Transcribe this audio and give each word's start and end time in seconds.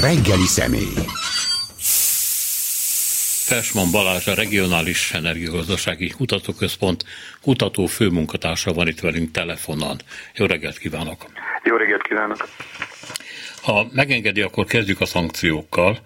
reggeli 0.00 0.46
személy. 0.46 0.94
Fersman 3.44 3.90
Balázs, 3.90 4.26
a 4.26 4.34
Regionális 4.34 5.12
Energiagazdasági 5.12 6.08
Kutatóközpont 6.08 7.04
kutató 7.42 7.86
főmunkatársa 7.86 8.72
van 8.72 8.88
itt 8.88 9.00
velünk 9.00 9.30
telefonon. 9.30 9.96
Jó 10.34 10.46
reggelt 10.46 10.78
kívánok! 10.78 11.24
Jó 11.64 11.76
reggelt 11.76 12.02
kívánok! 12.02 12.48
Ha 13.62 13.86
megengedi, 13.92 14.40
akkor 14.40 14.64
kezdjük 14.64 15.00
a 15.00 15.06
szankciókkal. 15.06 15.98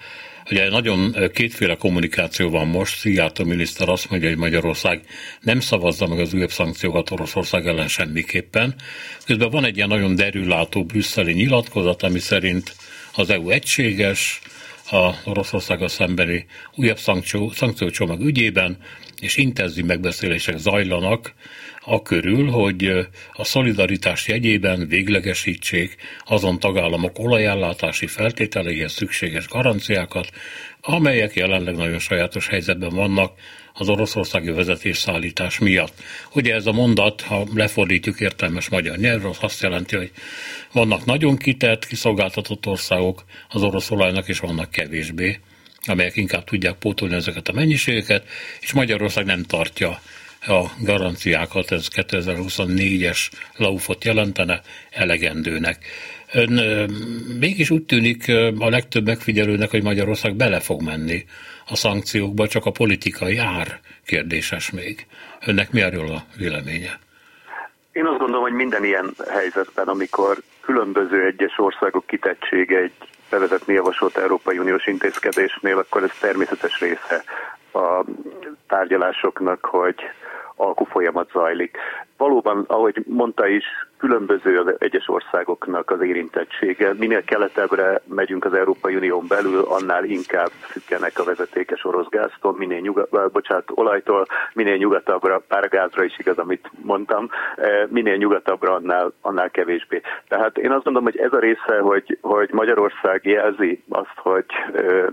Ugye 0.50 0.70
nagyon 0.70 1.16
kétféle 1.32 1.76
kommunikáció 1.76 2.50
van 2.50 2.66
most. 2.66 2.98
Szijjártó 2.98 3.44
miniszter 3.44 3.88
azt 3.88 4.10
mondja, 4.10 4.28
hogy 4.28 4.38
Magyarország 4.38 5.00
nem 5.40 5.60
szavazza 5.60 6.06
meg 6.06 6.18
az 6.18 6.34
újabb 6.34 6.50
szankciókat 6.50 7.10
Oroszország 7.10 7.66
ellen 7.66 7.88
semmiképpen. 7.88 8.74
Közben 9.26 9.50
van 9.50 9.64
egy 9.64 9.76
ilyen 9.76 9.88
nagyon 9.88 10.14
derülátó 10.14 10.84
brüsszeli 10.84 11.32
nyilatkozat, 11.32 12.02
ami 12.02 12.18
szerint 12.18 12.74
az 13.14 13.30
EU 13.30 13.50
egységes, 13.50 14.40
a 14.90 15.14
Oroszországgal 15.24 15.88
szembeni 15.88 16.46
újabb 16.74 16.98
szankció, 16.98 17.50
szankciócsomag 17.50 18.20
ügyében, 18.20 18.76
és 19.20 19.36
intenzív 19.36 19.84
megbeszélések 19.84 20.58
zajlanak 20.58 21.34
a 21.80 22.02
körül, 22.02 22.50
hogy 22.50 23.08
a 23.32 23.44
szolidaritás 23.44 24.28
jegyében 24.28 24.88
véglegesítsék 24.88 25.96
azon 26.24 26.58
tagállamok 26.58 27.18
olajellátási 27.18 28.06
feltételeihez 28.06 28.92
szükséges 28.92 29.48
garanciákat, 29.48 30.30
amelyek 30.80 31.34
jelenleg 31.34 31.76
nagyon 31.76 31.98
sajátos 31.98 32.48
helyzetben 32.48 32.94
vannak 32.94 33.32
az 33.74 33.88
oroszországi 33.88 34.50
vezetésszállítás 34.50 35.58
miatt. 35.58 36.02
Ugye 36.34 36.54
ez 36.54 36.66
a 36.66 36.72
mondat, 36.72 37.20
ha 37.20 37.46
lefordítjuk 37.54 38.20
értelmes 38.20 38.68
magyar 38.68 38.96
nyelvre, 38.96 39.28
az 39.28 39.36
azt 39.40 39.62
jelenti, 39.62 39.96
hogy 39.96 40.10
vannak 40.72 41.04
nagyon 41.04 41.36
kitett, 41.36 41.86
kiszolgáltatott 41.86 42.66
országok 42.66 43.24
az 43.48 43.62
orosz 43.62 43.90
olajnak, 43.90 44.28
és 44.28 44.38
vannak 44.38 44.70
kevésbé, 44.70 45.38
amelyek 45.86 46.16
inkább 46.16 46.44
tudják 46.44 46.74
pótolni 46.74 47.14
ezeket 47.14 47.48
a 47.48 47.52
mennyiségeket, 47.52 48.24
és 48.60 48.72
Magyarország 48.72 49.24
nem 49.24 49.42
tartja 49.42 50.00
a 50.46 50.62
garanciákat, 50.78 51.72
ez 51.72 51.88
2024-es 51.94 53.30
laufot 53.56 54.04
jelentene 54.04 54.60
elegendőnek. 54.90 55.84
Ön 56.32 56.50
mégis 57.38 57.70
úgy 57.70 57.82
tűnik 57.82 58.28
a 58.58 58.68
legtöbb 58.68 59.06
megfigyelőnek, 59.06 59.70
hogy 59.70 59.82
Magyarország 59.82 60.36
bele 60.36 60.60
fog 60.60 60.82
menni 60.82 61.24
a 61.66 61.76
szankciókba, 61.76 62.48
csak 62.48 62.66
a 62.66 62.70
politikai 62.70 63.36
ár 63.36 63.80
kérdéses 64.06 64.70
még. 64.70 65.06
Önnek 65.46 65.72
mi 65.72 65.80
erről 65.80 66.08
a 66.08 66.22
véleménye? 66.36 66.98
Én 67.92 68.06
azt 68.06 68.18
gondolom, 68.18 68.42
hogy 68.42 68.52
minden 68.52 68.84
ilyen 68.84 69.14
helyzetben, 69.30 69.88
amikor 69.88 70.42
különböző 70.60 71.24
egyes 71.26 71.58
országok 71.58 72.06
kitettsége 72.06 72.78
egy 72.78 72.92
bevezetni 73.30 73.74
javasolt 73.74 74.16
Európai 74.16 74.58
Uniós 74.58 74.86
intézkedésnél, 74.86 75.78
akkor 75.78 76.02
ez 76.02 76.10
természetes 76.20 76.80
része 76.80 77.24
a 77.72 78.04
tárgyalásoknak, 78.68 79.64
hogy 79.64 79.94
alkufolyamat 80.56 81.30
zajlik. 81.32 81.76
Valóban, 82.16 82.64
ahogy 82.68 83.02
mondta 83.06 83.46
is, 83.46 83.64
különböző 83.98 84.58
az 84.58 84.74
egyes 84.78 85.08
országoknak 85.08 85.90
az 85.90 86.00
érintettsége. 86.00 86.92
Minél 86.98 87.24
keletebbre 87.24 88.02
megyünk 88.04 88.44
az 88.44 88.54
Európai 88.54 88.96
Unión 88.96 89.24
belül, 89.28 89.64
annál 89.68 90.04
inkább 90.04 90.48
függenek 90.48 91.18
a 91.18 91.24
vezetékes 91.24 91.84
orosz 91.84 92.08
gáztól, 92.08 92.54
minél 92.56 92.80
nyugat, 92.80 93.32
bocsánat, 93.32 93.70
olajtól, 93.74 94.26
minél 94.52 94.76
nyugatabbra, 94.76 95.42
párgázra 95.48 96.04
is 96.04 96.18
igaz, 96.18 96.38
amit 96.38 96.70
mondtam, 96.82 97.28
eh, 97.56 97.86
minél 97.88 98.16
nyugatabbra, 98.16 98.72
annál, 98.74 99.12
annál 99.20 99.50
kevésbé. 99.50 100.00
Tehát 100.28 100.58
én 100.58 100.70
azt 100.70 100.84
mondom, 100.84 101.02
hogy 101.02 101.16
ez 101.16 101.32
a 101.32 101.38
része, 101.38 101.78
hogy, 101.80 102.18
hogy 102.20 102.50
Magyarország 102.52 103.24
jelzi 103.24 103.82
azt, 103.88 104.16
hogy 104.16 104.46
eh, 104.74 105.06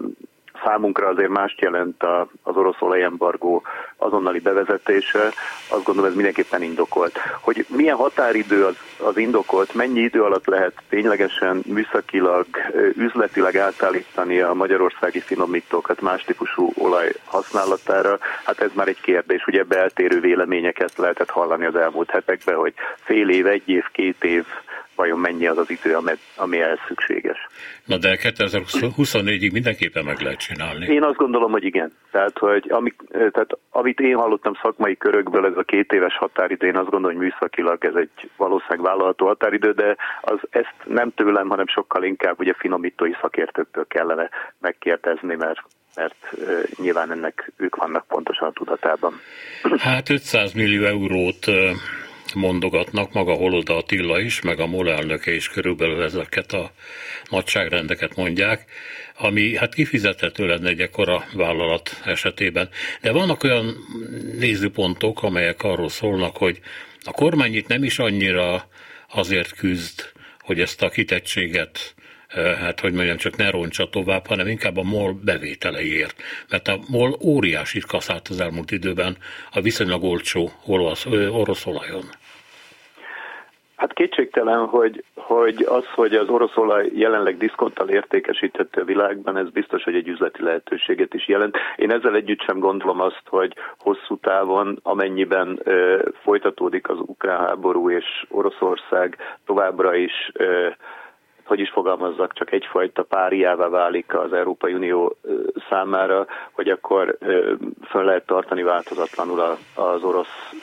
számunkra 0.64 1.08
azért 1.08 1.30
mást 1.30 1.62
jelent 1.62 2.04
az 2.44 2.56
orosz 2.56 2.82
olajembargó 2.82 3.64
azonnali 3.98 4.40
bevezetése, 4.40 5.32
azt 5.68 5.84
gondolom 5.84 6.10
ez 6.10 6.16
mindenképpen 6.16 6.62
indokolt. 6.62 7.18
Hogy 7.42 7.66
milyen 7.68 7.96
határidő 7.96 8.66
az, 8.66 8.76
az 8.98 9.18
indokolt, 9.18 9.74
mennyi 9.74 10.00
idő 10.00 10.24
alatt 10.24 10.46
lehet 10.46 10.74
ténylegesen 10.90 11.62
műszakilag, 11.66 12.46
üzletileg 12.96 13.56
átállítani 13.58 14.40
a 14.40 14.54
magyarországi 14.54 15.20
finomítókat 15.20 16.02
más 16.02 16.24
típusú 16.24 16.72
olaj 16.78 17.12
használatára, 17.26 18.18
hát 18.44 18.62
ez 18.62 18.70
már 18.74 18.88
egy 18.88 19.02
kérdés. 19.02 19.46
Ugye 19.48 19.64
beltérő 19.64 20.20
véleményeket 20.20 20.98
lehetett 20.98 21.30
hallani 21.30 21.66
az 21.66 21.76
elmúlt 21.76 22.10
hetekben, 22.10 22.56
hogy 22.56 22.74
fél 23.04 23.30
év, 23.30 23.48
egy 23.48 23.70
év, 23.70 23.84
két 23.92 24.24
év 24.24 24.46
vajon 25.00 25.20
mennyi 25.20 25.48
az 25.48 25.58
az 25.58 25.70
idő, 25.70 25.98
ami 26.36 26.62
ehhez 26.62 26.78
szükséges. 26.88 27.38
Na 27.86 27.98
de 27.98 28.18
2024-ig 28.22 29.52
mindenképpen 29.52 30.06
meg 30.06 30.20
lehet 30.20 30.40
csinálni. 30.40 30.86
Én 30.86 31.04
azt 31.04 31.18
gondolom, 31.18 31.52
hogy 31.52 31.64
igen. 31.64 31.92
Tehát, 32.12 32.38
hogy 32.38 32.66
ami, 32.70 32.94
tehát, 33.12 33.58
amit 33.70 34.00
én 34.00 34.16
hallottam 34.16 34.54
szakmai 34.62 34.98
körökből, 34.98 35.46
ez 35.46 35.58
a 35.58 35.64
két 35.64 35.92
éves 35.92 36.18
határidő, 36.18 36.68
én 36.68 36.76
azt 36.76 36.90
gondolom, 36.90 37.18
hogy 37.18 37.26
műszakilag 37.26 37.86
ez 37.86 37.96
egy 37.96 38.30
valószínűleg 38.38 38.82
vállalható 38.82 39.26
határidő, 39.26 39.72
de 39.72 39.96
az, 40.22 40.40
ezt 40.50 40.76
nem 40.86 41.14
tőlem, 41.16 41.48
hanem 41.50 41.68
sokkal 41.68 42.04
inkább 42.04 42.40
ugye 42.40 42.54
finomítói 42.58 43.12
szakértőktől 43.22 43.88
kellene 43.88 44.30
megkérdezni, 44.60 45.36
mert 45.36 45.62
mert 45.96 46.16
nyilván 46.78 47.12
ennek 47.12 47.52
ők 47.58 47.76
vannak 47.76 48.08
pontosan 48.08 48.48
a 48.48 48.52
tudatában. 48.52 49.14
Hát 49.78 50.10
500 50.10 50.54
millió 50.54 50.84
eurót 50.84 51.46
mondogatnak, 52.34 53.14
maga 53.14 53.34
Holoda 53.34 53.78
Attila 53.78 54.20
is, 54.22 54.42
meg 54.42 54.60
a 54.60 54.68
MOL 54.68 54.92
elnöke 54.92 55.34
is 55.34 55.50
körülbelül 55.50 56.04
ezeket 56.04 56.54
a 56.54 56.72
nagyságrendeket 57.30 58.16
mondják, 58.16 58.66
ami 59.18 59.56
hát 59.56 59.74
kifizethető 59.74 60.46
lenne 60.46 60.70
egy 60.70 60.82
ekkora 60.82 61.26
vállalat 61.34 62.02
esetében. 62.06 62.70
De 63.02 63.12
vannak 63.12 63.44
olyan 63.44 63.76
nézőpontok, 64.40 65.24
amelyek 65.24 65.64
arról 65.64 65.90
szólnak, 65.90 66.38
hogy 66.38 66.60
a 67.04 67.12
kormány 67.12 67.56
itt 67.56 67.68
nem 67.68 67.84
is 67.84 68.00
annyira 68.00 68.68
azért 69.10 69.56
küzd, 69.56 70.12
hogy 70.40 70.60
ezt 70.60 70.82
a 70.82 70.90
kitettséget 70.90 71.96
hát 72.36 72.80
hogy 72.80 72.94
mondjam, 72.94 73.18
csak 73.18 73.36
ne 73.36 73.50
roncsa 73.50 73.90
tovább, 73.90 74.28
hanem 74.28 74.48
inkább 74.48 74.78
a 74.78 74.84
MOL 74.84 75.20
bevételeiért. 75.24 76.22
Mert 76.50 76.68
a 76.68 76.80
MOL 76.88 77.18
óriási 77.22 77.80
kaszált 77.80 78.28
az 78.28 78.40
elmúlt 78.40 78.72
időben 78.72 79.18
a 79.52 79.62
viszonylag 79.62 80.04
olcsó 80.04 80.52
orosz, 80.66 81.06
orosz 81.06 81.66
olajon. 81.66 82.10
Hát 83.80 83.94
kétségtelen, 83.94 84.66
hogy, 84.66 85.04
hogy 85.16 85.64
az, 85.64 85.86
hogy 85.96 86.14
az 86.16 86.30
orosz 86.30 86.58
olaj 86.58 86.90
jelenleg 86.94 87.38
diszkonttal 87.38 87.90
értékesíthető 87.90 88.82
a 88.82 88.86
világban, 88.86 89.38
ez 89.38 89.50
biztos, 89.50 89.84
hogy 89.84 89.96
egy 89.96 90.08
üzleti 90.08 90.44
lehetőséget 90.44 91.14
is 91.14 91.28
jelent. 91.28 91.58
Én 91.76 91.92
ezzel 91.92 92.16
együtt 92.16 92.42
sem 92.42 92.60
gondolom 92.60 93.00
azt, 93.00 93.22
hogy 93.26 93.56
hosszú 93.78 94.18
távon, 94.18 94.80
amennyiben 94.84 95.60
ö, 95.64 96.04
folytatódik 96.24 96.90
az 96.90 96.98
ukrán 97.00 97.40
háború, 97.40 97.90
és 97.90 98.26
Oroszország 98.30 99.18
továbbra 99.46 99.96
is 99.96 100.32
ö, 100.34 100.68
hogy 101.44 101.60
is 101.60 101.70
fogalmazzak, 101.70 102.34
csak 102.34 102.52
egyfajta 102.52 103.04
páriává 103.04 103.68
válik 103.68 104.16
az 104.16 104.34
Európai 104.34 104.74
Unió 104.74 105.16
számára, 105.70 106.26
hogy 106.52 106.70
akkor 106.70 107.18
fel 107.82 108.04
lehet 108.04 108.26
tartani 108.26 108.64
változatlanul 108.64 109.40
az 109.76 110.04
orosz 110.04 110.54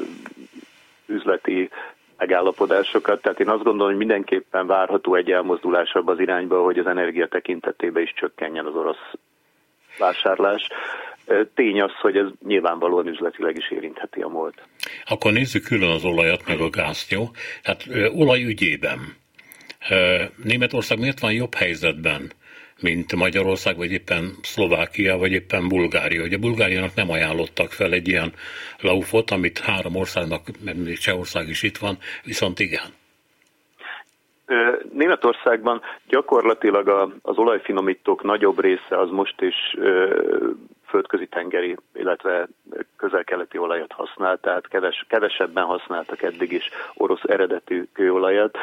üzleti 1.06 1.70
megállapodásokat, 2.16 3.22
tehát 3.22 3.40
én 3.40 3.48
azt 3.48 3.62
gondolom, 3.62 3.88
hogy 3.88 3.96
mindenképpen 3.96 4.66
várható 4.66 5.14
egy 5.14 5.30
elmozdulás 5.30 5.92
abba 5.92 6.12
az 6.12 6.20
irányba, 6.20 6.62
hogy 6.62 6.78
az 6.78 6.86
energia 6.86 7.28
tekintetében 7.28 8.02
is 8.02 8.12
csökkenjen 8.16 8.66
az 8.66 8.74
orosz 8.74 9.12
vásárlás. 9.98 10.68
Tény 11.54 11.80
az, 11.80 11.92
hogy 12.00 12.16
ez 12.16 12.26
nyilvánvalóan 12.46 13.06
üzletileg 13.06 13.56
is 13.56 13.70
érintheti 13.70 14.20
a 14.20 14.28
múlt. 14.28 14.62
Akkor 15.04 15.32
nézzük 15.32 15.64
külön 15.64 15.90
az 15.90 16.04
olajat, 16.04 16.46
meg 16.46 16.60
a 16.60 16.70
gázt, 16.70 17.10
jó? 17.10 17.24
Tehát 17.62 17.86
olajügyében 18.14 18.98
Németország 20.44 20.98
miért 20.98 21.20
van 21.20 21.32
jobb 21.32 21.54
helyzetben, 21.54 22.32
mint 22.80 23.14
Magyarország, 23.14 23.76
vagy 23.76 23.92
éppen 23.92 24.32
Szlovákia, 24.42 25.16
vagy 25.16 25.32
éppen 25.32 25.68
Bulgária. 25.68 26.22
Ugye 26.22 26.36
Bulgáriának 26.38 26.94
nem 26.94 27.10
ajánlottak 27.10 27.70
fel 27.70 27.92
egy 27.92 28.08
ilyen 28.08 28.32
laufot, 28.80 29.30
amit 29.30 29.58
három 29.58 29.96
országnak, 29.96 30.42
mert 30.64 31.00
Csehország 31.00 31.48
is 31.48 31.62
itt 31.62 31.76
van, 31.76 31.98
viszont 32.24 32.58
igen. 32.58 32.94
Németországban 34.92 35.82
gyakorlatilag 36.08 37.12
az 37.22 37.36
olajfinomítók 37.36 38.22
nagyobb 38.22 38.60
része 38.60 38.98
az 38.98 39.10
most 39.10 39.40
is 39.40 39.54
földközi 40.88 41.26
tengeri, 41.26 41.76
illetve 41.94 42.48
közel-keleti 42.96 43.58
olajat 43.58 43.92
használ, 43.92 44.38
tehát 44.38 44.68
keves, 44.68 45.04
kevesebben 45.08 45.64
használtak 45.64 46.22
eddig 46.22 46.52
is 46.52 46.68
orosz 46.94 47.22
eredetű 47.22 47.84
kőolajat. 47.92 48.56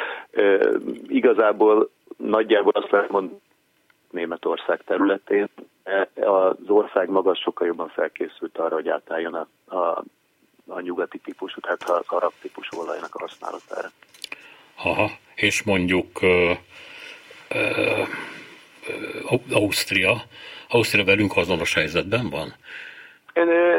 Igazából 1.07 1.89
nagyjából 2.17 2.71
azt 2.75 2.91
lehet 2.91 3.09
mondani, 3.09 3.39
Németország 4.13 4.81
területén 4.85 5.49
az 6.15 6.55
ország 6.67 7.09
maga 7.09 7.35
sokkal 7.35 7.67
jobban 7.67 7.89
felkészült 7.89 8.57
arra, 8.57 8.73
hogy 8.73 8.89
átálljon 8.89 9.33
a, 9.33 9.75
a, 9.75 10.03
a 10.67 10.79
nyugati 10.79 11.17
típusú, 11.17 11.59
tehát 11.59 11.89
az 11.89 12.05
arab 12.07 12.31
típusú 12.41 12.79
olajnak 12.79 13.15
a 13.15 13.19
használatára. 13.19 13.91
Aha, 14.83 15.09
és 15.35 15.63
mondjuk 15.63 16.21
ö, 16.21 16.51
ö, 17.49 18.01
Ausztria. 19.51 20.23
Ausztria 20.67 21.03
velünk 21.03 21.37
azonos 21.37 21.73
helyzetben 21.73 22.29
van? 22.29 22.53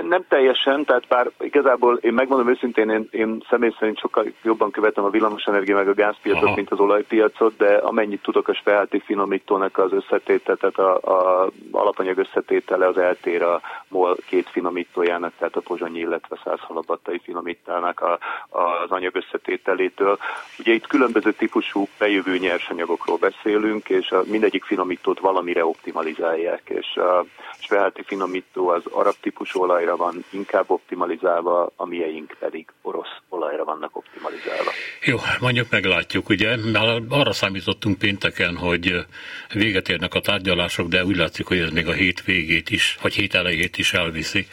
Nem 0.02 0.24
teljesen, 0.28 0.84
tehát 0.84 1.06
bár 1.08 1.30
igazából 1.40 1.96
én 1.96 2.12
megmondom 2.12 2.48
őszintén, 2.48 2.90
én, 2.90 3.08
én 3.10 3.44
személy 3.50 3.74
szerint 3.78 3.98
sokkal 3.98 4.26
jobban 4.42 4.70
követem 4.70 5.04
a 5.04 5.10
villamosenergia 5.10 5.76
meg 5.76 5.88
a 5.88 5.94
gázpiacot, 5.94 6.42
Aha. 6.42 6.54
mint 6.54 6.70
az 6.70 6.78
olajpiacot, 6.78 7.56
de 7.56 7.74
amennyit 7.74 8.22
tudok 8.22 8.48
a 8.48 8.54
specialty 8.54 8.96
finomítónak 9.04 9.78
az 9.78 9.92
összetétel, 9.92 10.56
tehát 10.56 10.78
a, 10.78 10.94
a 10.94 11.50
alapanyag 11.70 12.18
összetétele 12.18 12.86
az 12.86 12.98
eltér 12.98 13.42
a 13.42 13.60
MOL 13.88 14.16
két 14.26 14.48
finomítójának, 14.48 15.32
tehát 15.38 15.56
a 15.56 15.60
pozsonyi, 15.60 15.98
illetve 15.98 16.38
százhalabattai 16.44 17.18
finomítának 17.18 18.00
a, 18.00 18.18
az 18.48 18.90
anyag 18.90 19.14
összetételétől. 19.14 20.18
Ugye 20.58 20.72
itt 20.72 20.86
különböző 20.86 21.32
típusú 21.32 21.88
bejövő 21.98 22.38
nyersanyagokról 22.38 23.16
beszélünk, 23.16 23.88
és 23.88 24.10
a, 24.10 24.22
mindegyik 24.26 24.64
finomítót 24.64 25.20
valamire 25.20 25.64
optimalizálják, 25.64 26.62
és 26.64 26.96
a 26.96 27.24
specialty 27.58 28.02
finomító 28.02 28.68
az 28.68 28.82
arab 28.90 29.14
típus 29.20 29.43
típusú 29.44 29.62
olajra 29.62 29.96
van 29.96 30.24
inkább 30.30 30.70
optimalizálva, 30.70 31.72
a 31.76 31.86
mieink 31.86 32.36
pedig 32.38 32.66
orosz 32.82 33.16
olajra 33.28 33.64
vannak 33.64 33.96
optimalizálva. 33.96 34.70
Jó, 35.04 35.18
mondjuk 35.40 35.70
meglátjuk, 35.70 36.28
ugye, 36.28 36.56
mert 36.56 37.02
arra 37.08 37.32
számítottunk 37.32 37.98
pénteken, 37.98 38.56
hogy 38.56 39.06
véget 39.52 39.88
érnek 39.88 40.14
a 40.14 40.20
tárgyalások, 40.20 40.88
de 40.88 41.04
úgy 41.04 41.16
látszik, 41.16 41.46
hogy 41.46 41.58
ez 41.58 41.70
még 41.70 41.88
a 41.88 41.92
hét 41.92 42.24
végét 42.24 42.70
is, 42.70 42.98
vagy 43.02 43.14
hét 43.14 43.34
elejét 43.34 43.78
is 43.78 43.92
elviszi. 43.92 44.46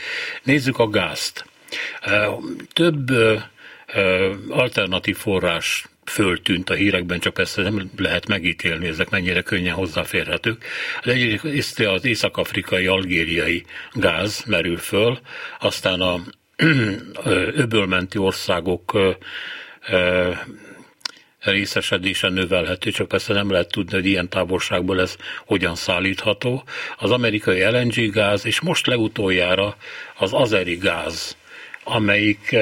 Nézzük 0.44 0.80
a 0.80 0.90
gázt. 0.90 1.46
Több 2.74 3.08
alternatív 4.50 5.18
forrás 5.18 5.86
föltűnt 6.12 6.70
a 6.70 6.74
hírekben, 6.74 7.20
csak 7.20 7.34
persze 7.34 7.62
nem 7.62 7.92
lehet 7.98 8.28
megítélni, 8.28 8.88
ezek 8.88 9.10
mennyire 9.10 9.42
könnyen 9.42 9.76
hozzáférhetők. 9.76 10.64
De 11.04 11.12
egyrészt 11.12 11.80
az 11.80 12.06
észak-afrikai, 12.06 12.86
algériai 12.86 13.66
gáz 13.94 14.44
merül 14.48 14.78
föl, 14.78 15.20
aztán 15.60 16.02
a 16.02 16.20
öbölmenti 17.64 18.18
országok 18.18 18.98
részesedése 21.40 22.30
növelhető, 22.30 22.92
csak 22.92 23.08
persze 23.08 23.34
nem 23.34 23.52
lehet 23.52 23.72
tudni, 23.72 23.94
hogy 23.94 24.06
ilyen 24.06 24.30
távolságból 24.30 25.02
ez 25.02 25.16
hogyan 25.46 25.76
szállítható. 25.76 26.64
Az 26.98 27.12
amerikai 27.12 27.64
LNG 27.64 28.12
gáz, 28.12 28.46
és 28.46 28.62
most 28.62 28.88
leutoljára 28.88 29.76
az 30.18 30.34
azeri 30.34 30.76
gáz, 30.76 31.38
amelyik 31.84 32.56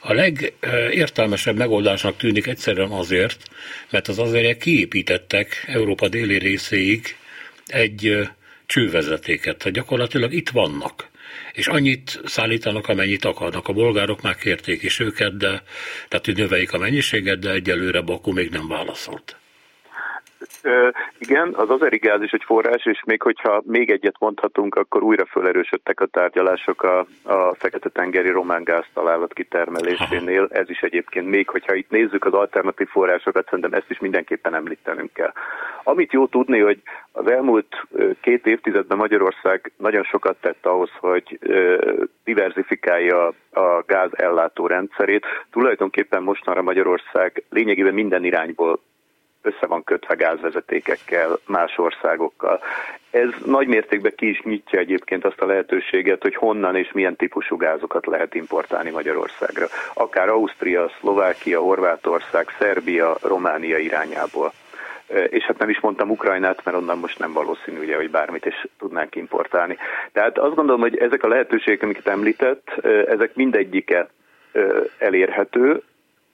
a 0.00 0.12
legértelmesebb 0.12 1.56
megoldásnak 1.56 2.16
tűnik 2.16 2.46
egyszerűen 2.46 2.90
azért, 2.90 3.42
mert 3.90 4.08
az 4.08 4.18
azért 4.18 4.62
kiépítettek 4.62 5.64
Európa 5.66 6.08
déli 6.08 6.38
részéig 6.38 7.16
egy 7.66 8.28
csővezetéket, 8.66 9.56
tehát 9.58 9.74
gyakorlatilag 9.74 10.32
itt 10.32 10.48
vannak 10.48 11.08
és 11.52 11.66
annyit 11.66 12.20
szállítanak, 12.24 12.88
amennyit 12.88 13.24
akarnak. 13.24 13.68
A 13.68 13.72
bolgárok 13.72 14.22
már 14.22 14.36
kérték 14.36 14.82
is 14.82 15.00
őket, 15.00 15.36
de 15.36 15.62
tehát 16.08 16.24
hogy 16.24 16.36
növeljék 16.36 16.72
a 16.72 16.78
mennyiséget, 16.78 17.38
de 17.38 17.50
egyelőre 17.50 18.00
Baku 18.00 18.32
még 18.32 18.50
nem 18.50 18.68
válaszolt. 18.68 19.39
Igen, 21.18 21.54
az 21.54 21.70
azeri 21.70 21.96
gáz 21.96 22.22
is 22.22 22.30
egy 22.30 22.44
forrás, 22.44 22.86
és 22.86 23.02
még 23.06 23.22
hogyha 23.22 23.62
még 23.64 23.90
egyet 23.90 24.16
mondhatunk, 24.18 24.74
akkor 24.74 25.02
újra 25.02 25.26
felerősödtek 25.26 26.00
a 26.00 26.06
tárgyalások 26.06 26.82
a, 26.82 26.98
a 27.22 27.54
Fekete-tengeri 27.54 28.30
román 28.30 28.64
gáz 28.64 28.84
találat 28.94 29.32
kitermelésénél. 29.32 30.48
Ez 30.50 30.70
is 30.70 30.80
egyébként 30.80 31.26
még, 31.26 31.48
hogyha 31.48 31.74
itt 31.74 31.90
nézzük 31.90 32.24
az 32.24 32.32
alternatív 32.32 32.88
forrásokat, 32.88 33.44
szerintem 33.44 33.72
ezt 33.72 33.90
is 33.90 33.98
mindenképpen 33.98 34.54
említenünk 34.54 35.12
kell. 35.12 35.32
Amit 35.82 36.12
jó 36.12 36.26
tudni, 36.26 36.58
hogy 36.58 36.82
az 37.12 37.30
elmúlt 37.30 37.86
két 38.20 38.46
évtizedben 38.46 38.98
Magyarország 38.98 39.72
nagyon 39.76 40.02
sokat 40.02 40.36
tett 40.40 40.66
ahhoz, 40.66 40.90
hogy 41.00 41.38
diversifikálja 42.24 43.26
a 43.52 43.82
gáz 43.86 44.10
ellátó 44.12 44.66
rendszerét. 44.66 45.26
Tulajdonképpen 45.50 46.22
mostanra 46.22 46.62
Magyarország 46.62 47.42
lényegében 47.50 47.94
minden 47.94 48.24
irányból 48.24 48.80
össze 49.42 49.66
van 49.66 49.84
kötve 49.84 50.14
gázvezetékekkel, 50.14 51.38
más 51.46 51.78
országokkal. 51.78 52.60
Ez 53.10 53.28
nagy 53.44 53.66
mértékben 53.66 54.12
ki 54.16 54.28
is 54.28 54.40
nyitja 54.42 54.78
egyébként 54.78 55.24
azt 55.24 55.40
a 55.40 55.46
lehetőséget, 55.46 56.22
hogy 56.22 56.34
honnan 56.34 56.76
és 56.76 56.92
milyen 56.92 57.16
típusú 57.16 57.56
gázokat 57.56 58.06
lehet 58.06 58.34
importálni 58.34 58.90
Magyarországra. 58.90 59.66
Akár 59.94 60.28
Ausztria, 60.28 60.90
Szlovákia, 61.00 61.60
Horvátország, 61.60 62.46
Szerbia, 62.58 63.16
Románia 63.22 63.78
irányából 63.78 64.52
és 65.28 65.44
hát 65.44 65.58
nem 65.58 65.68
is 65.68 65.80
mondtam 65.80 66.10
Ukrajnát, 66.10 66.64
mert 66.64 66.76
onnan 66.76 66.98
most 66.98 67.18
nem 67.18 67.32
valószínű, 67.32 67.78
ugye, 67.78 67.96
hogy 67.96 68.10
bármit 68.10 68.46
is 68.46 68.66
tudnánk 68.78 69.16
importálni. 69.16 69.76
Tehát 70.12 70.38
azt 70.38 70.54
gondolom, 70.54 70.80
hogy 70.80 70.96
ezek 70.96 71.22
a 71.22 71.28
lehetőségek, 71.28 71.82
amiket 71.82 72.06
említett, 72.06 72.68
ezek 73.06 73.34
mindegyike 73.34 74.08
elérhető, 74.98 75.82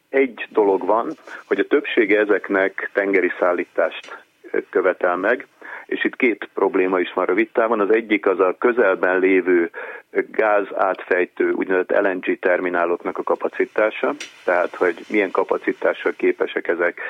egy 0.08 0.46
dolog 0.50 0.86
van, 0.86 1.12
hogy 1.46 1.58
a 1.58 1.66
többsége 1.66 2.18
ezeknek 2.18 2.90
tengeri 2.92 3.32
szállítást 3.38 4.24
követel 4.70 5.16
meg, 5.16 5.46
és 5.86 6.04
itt 6.04 6.16
két 6.16 6.48
probléma 6.54 7.00
is 7.00 7.12
van 7.12 7.24
rövid 7.24 7.50
távon. 7.52 7.80
Az 7.80 7.90
egyik 7.90 8.26
az 8.26 8.40
a 8.40 8.56
közelben 8.58 9.18
lévő 9.18 9.70
gáz 10.10 10.66
átfejtő 10.74 11.50
úgynevezett 11.50 12.00
LNG 12.02 12.38
termináloknak 12.38 13.18
a 13.18 13.22
kapacitása, 13.22 14.14
tehát 14.44 14.74
hogy 14.74 15.04
milyen 15.10 15.30
kapacitással 15.30 16.12
képesek 16.16 16.68
ezek 16.68 17.00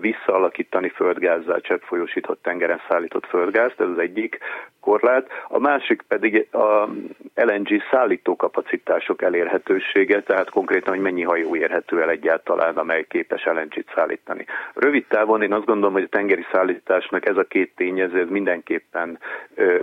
visszaalakítani 0.00 0.88
földgázzal 0.88 1.60
cseppfolyósított 1.60 2.42
tengeren 2.42 2.80
szállított 2.88 3.26
földgázt, 3.26 3.80
ez 3.80 3.88
az 3.88 3.98
egyik 3.98 4.38
korlát. 4.86 5.26
A 5.48 5.58
másik 5.58 6.02
pedig 6.08 6.46
a 6.52 6.88
LNG 7.34 7.82
szállító 7.90 8.36
kapacitások 8.36 9.22
elérhetősége, 9.22 10.22
tehát 10.22 10.50
konkrétan, 10.50 10.94
hogy 10.94 11.02
mennyi 11.02 11.22
hajó 11.22 11.56
érhető 11.56 12.02
el 12.02 12.10
egyáltalán, 12.10 12.76
amely 12.76 13.04
képes 13.08 13.44
LNG-t 13.44 13.92
szállítani. 13.94 14.44
Rövid 14.74 15.04
távon 15.08 15.42
én 15.42 15.52
azt 15.52 15.64
gondolom, 15.64 15.92
hogy 15.92 16.02
a 16.02 16.16
tengeri 16.16 16.46
szállításnak 16.52 17.28
ez 17.28 17.36
a 17.36 17.44
két 17.44 17.72
tényező 17.76 18.20
ez 18.20 18.28
mindenképpen 18.28 19.18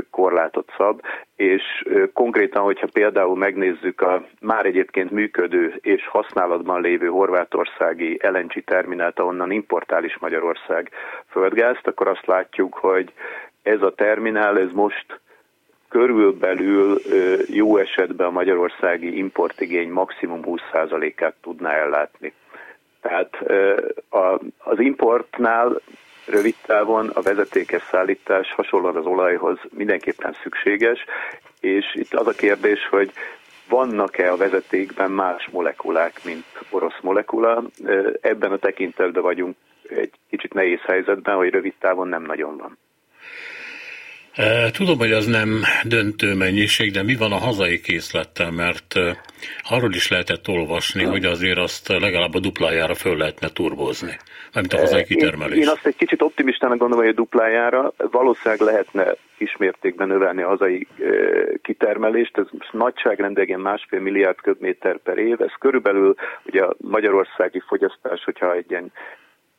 korlátot 0.10 0.74
szab, 0.78 1.02
és 1.36 1.64
konkrétan, 2.14 2.64
hogyha 2.64 2.88
például 2.94 3.36
megnézzük 3.36 4.02
a 4.02 4.26
már 4.40 4.66
egyébként 4.66 5.12
működő 5.12 5.76
és 5.82 6.08
használatban 6.08 6.82
lévő 6.82 7.08
horvátországi 7.08 8.20
LNG 8.22 8.64
terminált, 8.64 9.20
ahonnan 9.20 9.52
importál 9.52 10.04
is 10.04 10.18
Magyarország 10.18 10.90
földgázt, 11.30 11.88
akkor 11.88 12.08
azt 12.08 12.26
látjuk, 12.26 12.74
hogy 12.74 13.14
ez 13.64 13.82
a 13.82 13.94
terminál, 13.96 14.60
ez 14.60 14.72
most 14.72 15.20
körülbelül 15.90 17.00
jó 17.48 17.78
esetben 17.78 18.28
a 18.28 18.32
magyarországi 18.32 19.18
importigény 19.18 19.90
maximum 19.90 20.42
20%-át 20.46 21.36
tudná 21.42 21.72
ellátni. 21.72 22.34
Tehát 23.02 23.38
az 24.58 24.80
importnál 24.80 25.82
rövid 26.26 26.56
távon 26.66 27.10
a 27.10 27.22
vezetékes 27.22 27.82
szállítás 27.82 28.54
hasonlóan 28.54 28.96
az 28.96 29.06
olajhoz 29.06 29.60
mindenképpen 29.70 30.36
szükséges, 30.44 31.06
és 31.60 31.96
itt 31.96 32.14
az 32.14 32.28
a 32.28 32.32
kérdés, 32.32 32.88
hogy 32.90 33.12
vannak-e 33.70 34.32
a 34.32 34.38
vezetékben 34.38 35.12
más 35.12 35.50
molekulák, 35.52 36.24
mint 36.26 36.46
orosz 36.70 37.00
molekula. 37.02 37.64
Ebben 38.22 38.52
a 38.52 38.58
tekintetben 38.58 39.24
vagyunk 39.24 39.56
egy 39.90 40.12
kicsit 40.30 40.54
nehéz 40.54 40.82
helyzetben, 40.82 41.36
hogy 41.36 41.50
rövid 41.50 41.74
távon 41.80 42.08
nem 42.08 42.24
nagyon 42.24 42.58
van. 42.58 42.78
Tudom, 44.72 44.98
hogy 44.98 45.12
az 45.12 45.26
nem 45.26 45.62
döntő 45.84 46.36
mennyiség, 46.36 46.92
de 46.92 47.04
mi 47.04 47.16
van 47.16 47.32
a 47.32 47.38
hazai 47.38 47.80
készlettel, 47.80 48.52
mert 48.52 48.96
arról 49.70 49.94
is 49.94 50.10
lehetett 50.10 50.48
olvasni, 50.48 51.04
hogy 51.04 51.26
azért 51.26 51.58
azt 51.58 51.88
legalább 51.88 52.34
a 52.34 52.40
duplájára 52.40 52.94
föl 52.94 53.18
lehetne 53.18 53.48
turbozni, 53.48 54.18
mint 54.54 54.74
a 54.74 54.78
hazai 54.78 55.04
kitermelés. 55.04 55.56
Én, 55.56 55.62
én 55.62 55.70
azt 55.70 55.86
egy 55.86 55.96
kicsit 55.96 56.22
optimistának 56.22 56.78
gondolom, 56.78 57.04
hogy 57.04 57.14
a 57.14 57.18
duplájára 57.18 57.94
valószínűleg 57.98 58.62
lehetne 58.62 59.16
kismértékben 59.38 60.08
növelni 60.08 60.42
a 60.42 60.48
hazai 60.48 60.88
kitermelést, 61.62 62.38
ez 62.38 62.46
nagyságrendegen 62.72 63.60
másfél 63.60 64.00
milliárd 64.00 64.42
köbméter 64.42 64.98
per 64.98 65.18
év, 65.18 65.42
ez 65.42 65.54
körülbelül 65.60 66.16
ugye 66.46 66.62
a 66.62 66.76
magyarországi 66.78 67.62
fogyasztás, 67.68 68.24
hogyha 68.24 68.54
egy 68.54 68.66
ilyen 68.70 68.92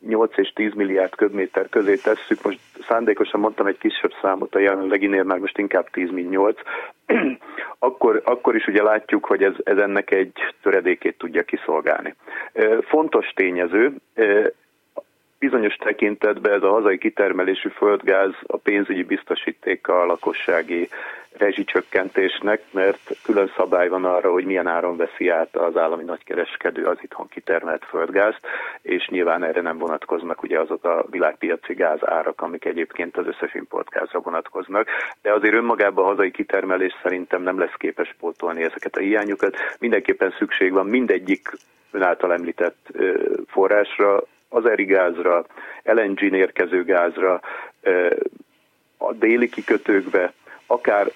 8 0.07 0.37
és 0.39 0.53
10 0.55 0.73
milliárd 0.75 1.15
köbméter 1.15 1.69
közé 1.69 1.97
tesszük, 1.97 2.43
most 2.43 2.59
szándékosan 2.89 3.41
mondtam 3.41 3.67
egy 3.67 3.79
kisebb 3.79 4.13
számot 4.23 4.55
a 4.55 4.59
jelenleginél, 4.59 5.23
már 5.23 5.39
most 5.39 5.59
inkább 5.59 5.91
10, 5.91 6.11
mint 6.11 6.31
8, 6.31 6.59
akkor, 7.79 8.23
akkor 8.25 8.55
is 8.55 8.67
ugye 8.67 8.83
látjuk, 8.83 9.25
hogy 9.25 9.43
ez, 9.43 9.55
ez 9.65 9.77
ennek 9.77 10.11
egy 10.11 10.33
töredékét 10.63 11.19
tudja 11.19 11.43
kiszolgálni. 11.43 12.15
Fontos 12.81 13.33
tényező, 13.35 13.95
bizonyos 15.45 15.75
tekintetben 15.75 16.53
ez 16.53 16.63
a 16.63 16.71
hazai 16.71 16.99
kitermelésű 16.99 17.69
földgáz 17.69 18.33
a 18.47 18.57
pénzügyi 18.57 19.03
biztosítéka 19.03 20.01
a 20.01 20.07
lakossági 20.07 20.89
rezsicsökkentésnek, 21.39 22.61
mert 22.71 23.17
külön 23.25 23.53
szabály 23.57 23.89
van 23.89 24.05
arra, 24.05 24.33
hogy 24.33 24.45
milyen 24.45 24.67
áron 24.67 24.97
veszi 24.97 25.29
át 25.29 25.57
az 25.57 25.77
állami 25.77 26.05
nagykereskedő 26.05 26.85
az 26.85 26.99
itthon 27.01 27.29
kitermelt 27.29 27.85
földgázt, 27.85 28.41
és 28.83 29.09
nyilván 29.09 29.45
erre 29.45 29.61
nem 29.61 29.79
vonatkoznak 29.79 30.43
ugye 30.43 30.61
azok 30.61 30.85
a 30.85 31.07
világpiaci 31.11 31.75
gáz 31.75 31.99
árak, 32.01 32.41
amik 32.41 32.65
egyébként 32.65 33.17
az 33.17 33.27
összes 33.27 33.55
importgázra 33.55 34.21
vonatkoznak, 34.21 34.87
de 35.23 35.33
azért 35.33 35.55
önmagában 35.55 36.05
a 36.05 36.09
hazai 36.09 36.31
kitermelés 36.31 36.93
szerintem 37.03 37.43
nem 37.43 37.59
lesz 37.59 37.77
képes 37.79 38.15
pótolni 38.19 38.63
ezeket 38.63 38.97
a 38.97 39.01
hiányokat. 39.01 39.57
Mindenképpen 39.79 40.35
szükség 40.39 40.73
van 40.73 40.87
mindegyik 40.87 41.53
ön 41.91 42.03
által 42.03 42.33
említett 42.33 42.89
forrásra, 43.47 44.23
az 44.55 44.67
erigázra, 44.67 45.47
LNG-n 45.83 46.35
érkező 46.35 46.85
gázra, 46.85 47.41
a 48.97 49.13
déli 49.13 49.49
kikötőkbe, 49.49 50.33
akár 50.67 51.11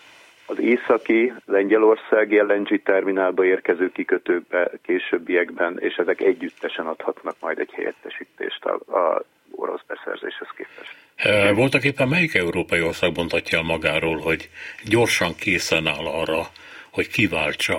az 0.46 0.58
északi 0.60 1.32
Lengyelországi 1.46 2.40
LNG 2.40 2.82
terminálba 2.82 3.44
érkező 3.44 3.92
kikötőkbe 3.92 4.70
későbbiekben, 4.82 5.78
és 5.80 5.94
ezek 5.94 6.20
együttesen 6.20 6.86
adhatnak 6.86 7.36
majd 7.40 7.58
egy 7.58 7.72
helyettesítést 7.72 8.64
a, 8.64 8.96
a 8.98 9.24
orosz 9.50 9.82
beszerzéshez 9.86 10.48
képest. 10.56 11.54
Voltak 11.54 11.84
éppen 11.84 12.08
melyik 12.08 12.34
európai 12.34 12.82
ország 12.82 13.16
mondhatja 13.16 13.62
magáról, 13.62 14.16
hogy 14.18 14.50
gyorsan 14.84 15.34
készen 15.34 15.86
áll 15.86 16.06
arra, 16.06 16.46
hogy 16.92 17.08
kiváltsa 17.08 17.78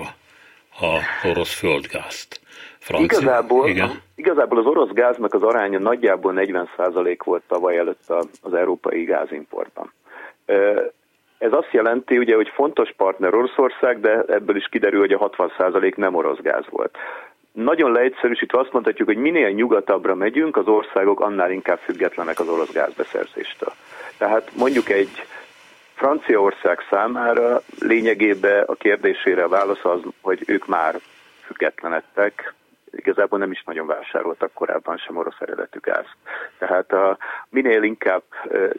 a 0.80 0.98
orosz 1.28 1.54
földgázt? 1.54 2.39
Francia? 2.80 3.18
Igazából, 3.18 3.68
Igen. 3.68 4.02
igazából 4.14 4.58
az 4.58 4.66
orosz 4.66 4.92
gáznak 4.92 5.34
az 5.34 5.42
aránya 5.42 5.78
nagyjából 5.78 6.32
40% 6.36 7.18
volt 7.24 7.42
tavaly 7.48 7.78
előtt 7.78 8.12
az 8.42 8.54
európai 8.54 9.04
gázimportban. 9.04 9.92
Ez 11.38 11.52
azt 11.52 11.72
jelenti, 11.72 12.18
ugye, 12.18 12.34
hogy 12.34 12.48
fontos 12.48 12.92
partner 12.96 13.34
Oroszország, 13.34 14.00
de 14.00 14.22
ebből 14.28 14.56
is 14.56 14.68
kiderül, 14.70 15.00
hogy 15.00 15.12
a 15.12 15.30
60% 15.30 15.96
nem 15.96 16.14
orosz 16.14 16.40
gáz 16.42 16.64
volt. 16.70 16.96
Nagyon 17.52 17.92
leegyszerűsítve 17.92 18.58
azt 18.58 18.72
mondhatjuk, 18.72 19.08
hogy 19.08 19.16
minél 19.16 19.48
nyugatabbra 19.48 20.14
megyünk, 20.14 20.56
az 20.56 20.66
országok 20.66 21.20
annál 21.20 21.50
inkább 21.50 21.78
függetlenek 21.78 22.40
az 22.40 22.48
orosz 22.48 22.72
gázbeszerzéstől. 22.72 23.72
Tehát 24.18 24.50
mondjuk 24.56 24.88
egy 24.88 25.10
Franciaország 25.94 26.78
számára 26.90 27.62
lényegében 27.78 28.64
a 28.66 28.74
kérdésére 28.74 29.42
a 29.42 29.48
válasz 29.48 29.84
az, 29.84 30.00
hogy 30.20 30.42
ők 30.46 30.66
már 30.66 31.00
függetlenedtek, 31.44 32.54
igazából 32.92 33.38
nem 33.38 33.50
is 33.50 33.62
nagyon 33.62 33.86
vásároltak 33.86 34.52
korábban 34.52 34.96
sem 34.96 35.16
orosz 35.16 35.40
eredetű 35.40 35.78
gázt. 35.80 36.16
Tehát 36.58 36.92
a, 36.92 37.18
minél 37.48 37.82
inkább 37.82 38.22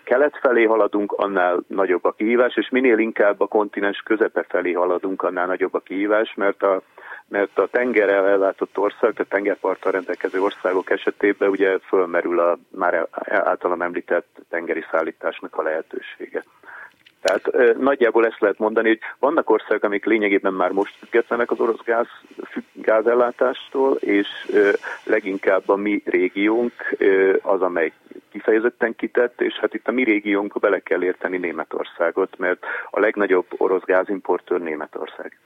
kelet 0.03 0.37
felé 0.41 0.63
haladunk, 0.63 1.11
annál 1.11 1.63
nagyobb 1.67 2.05
a 2.05 2.11
kihívás, 2.11 2.55
és 2.55 2.69
minél 2.69 2.97
inkább 2.97 3.41
a 3.41 3.47
kontinens 3.47 4.01
közepe 4.05 4.45
felé 4.47 4.71
haladunk, 4.71 5.23
annál 5.23 5.45
nagyobb 5.45 5.73
a 5.73 5.79
kihívás, 5.79 6.33
mert 6.35 6.63
a, 6.63 6.81
mert 7.27 7.59
a 7.59 7.67
tengerrel 7.67 8.27
ellátott 8.27 8.77
ország, 8.77 9.13
a 9.17 9.23
tengerparttal 9.23 9.91
rendelkező 9.91 10.41
országok 10.41 10.89
esetében 10.89 11.49
ugye 11.49 11.77
fölmerül 11.77 12.39
a 12.39 12.57
már 12.69 13.07
általam 13.25 13.81
említett 13.81 14.41
tengeri 14.49 14.83
szállításnak 14.91 15.57
a 15.57 15.61
lehetősége. 15.61 16.43
Tehát 17.21 17.77
nagyjából 17.77 18.25
ezt 18.25 18.39
lehet 18.39 18.57
mondani, 18.57 18.87
hogy 18.87 18.99
vannak 19.19 19.49
országok, 19.49 19.83
amik 19.83 20.05
lényegében 20.05 20.53
már 20.53 20.71
most 20.71 20.95
függetlenek 20.99 21.51
az 21.51 21.59
orosz 21.59 21.83
gáz, 21.85 22.07
gázellátástól, 22.73 23.95
és 23.95 24.27
leginkább 25.03 25.69
a 25.69 25.75
mi 25.75 26.01
régiónk 26.05 26.73
az, 27.41 27.61
amely 27.61 27.91
kifejezetten 28.31 28.95
kitett, 28.95 29.41
és 29.41 29.53
hát 29.53 29.73
itt 29.73 29.87
a 29.87 29.91
mi 29.91 30.03
régiónkba 30.03 30.59
bele 30.59 30.79
kell 30.79 31.03
érteni 31.03 31.37
Németországot, 31.37 32.37
mert 32.37 32.65
a 32.89 32.99
legnagyobb 32.99 33.45
orosz 33.57 33.83
gázimportőr 33.85 34.59
Németország. 34.59 35.39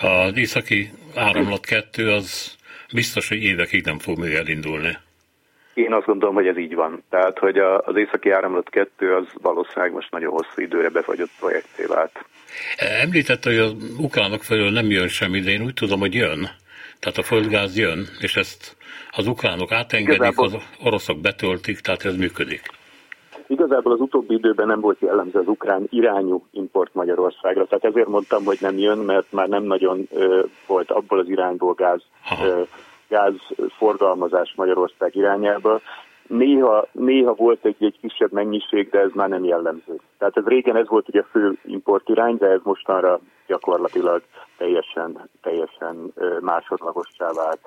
Az 0.00 0.36
északi 0.36 0.90
áramlat 1.14 1.66
kettő 1.66 2.10
az 2.10 2.56
biztos, 2.92 3.28
hogy 3.28 3.42
évekig 3.42 3.84
nem 3.84 3.98
fog 3.98 4.18
még 4.18 4.34
elindulni. 4.34 4.96
Én 5.74 5.92
azt 5.92 6.06
gondolom, 6.06 6.34
hogy 6.34 6.46
ez 6.46 6.56
így 6.56 6.74
van. 6.74 7.02
Tehát, 7.10 7.38
hogy 7.38 7.58
az 7.58 7.96
északi 7.96 8.30
áramlat 8.30 8.70
2 8.70 9.14
az 9.14 9.26
valószínűleg 9.42 9.92
most 9.92 10.10
nagyon 10.10 10.30
hosszú 10.30 10.62
időre 10.62 10.88
befagyott 10.88 11.30
projekté 11.38 11.84
vált. 11.84 12.24
Említette, 13.02 13.48
hogy 13.48 13.58
az 13.58 13.74
ukránok 13.98 14.42
felől 14.42 14.70
nem 14.70 14.90
jön 14.90 15.08
semmi, 15.08 15.40
de 15.40 15.50
én 15.50 15.62
úgy 15.62 15.74
tudom, 15.74 16.00
hogy 16.00 16.14
jön. 16.14 16.48
Tehát 16.98 17.18
a 17.18 17.22
földgáz 17.22 17.76
jön, 17.76 18.06
és 18.20 18.36
ezt 18.36 18.76
az 19.10 19.26
ukránok 19.26 19.72
átengedik, 19.72 20.14
Igazából... 20.14 20.44
az 20.44 20.56
oroszok 20.84 21.20
betöltik, 21.20 21.80
tehát 21.80 22.04
ez 22.04 22.16
működik. 22.16 22.62
Igazából 23.46 23.92
az 23.92 24.00
utóbbi 24.00 24.34
időben 24.34 24.66
nem 24.66 24.80
volt 24.80 25.00
jellemző 25.00 25.38
az 25.38 25.46
ukrán 25.46 25.86
irányú 25.90 26.46
import 26.50 26.94
Magyarországra, 26.94 27.66
tehát 27.66 27.84
ezért 27.84 28.08
mondtam, 28.08 28.44
hogy 28.44 28.58
nem 28.60 28.78
jön, 28.78 28.98
mert 28.98 29.32
már 29.32 29.48
nem 29.48 29.62
nagyon 29.62 30.08
ö, 30.12 30.42
volt 30.66 30.90
abból 30.90 31.18
az 31.18 31.28
irányból 31.28 31.74
gáz 31.74 32.02
ö, 32.44 32.62
gázforgalmazás 33.14 34.52
Magyarország 34.56 35.14
irányába. 35.16 35.80
Néha, 36.26 36.86
néha 36.92 37.34
volt 37.34 37.64
egy, 37.64 37.76
egy 37.78 37.98
kisebb 38.00 38.32
mennyiség, 38.32 38.90
de 38.90 38.98
ez 38.98 39.10
már 39.14 39.28
nem 39.28 39.44
jellemző. 39.44 39.96
Tehát 40.18 40.36
ez 40.36 40.44
régen 40.44 40.76
ez 40.76 40.88
volt 40.88 41.08
ugye 41.08 41.20
a 41.20 41.28
fő 41.30 41.58
importirány, 41.64 42.36
de 42.36 42.46
ez 42.46 42.60
mostanra 42.62 43.20
gyakorlatilag 43.46 44.22
teljesen, 44.56 45.30
teljesen 45.42 46.12
másodlagossá 46.40 47.30
vált. 47.32 47.60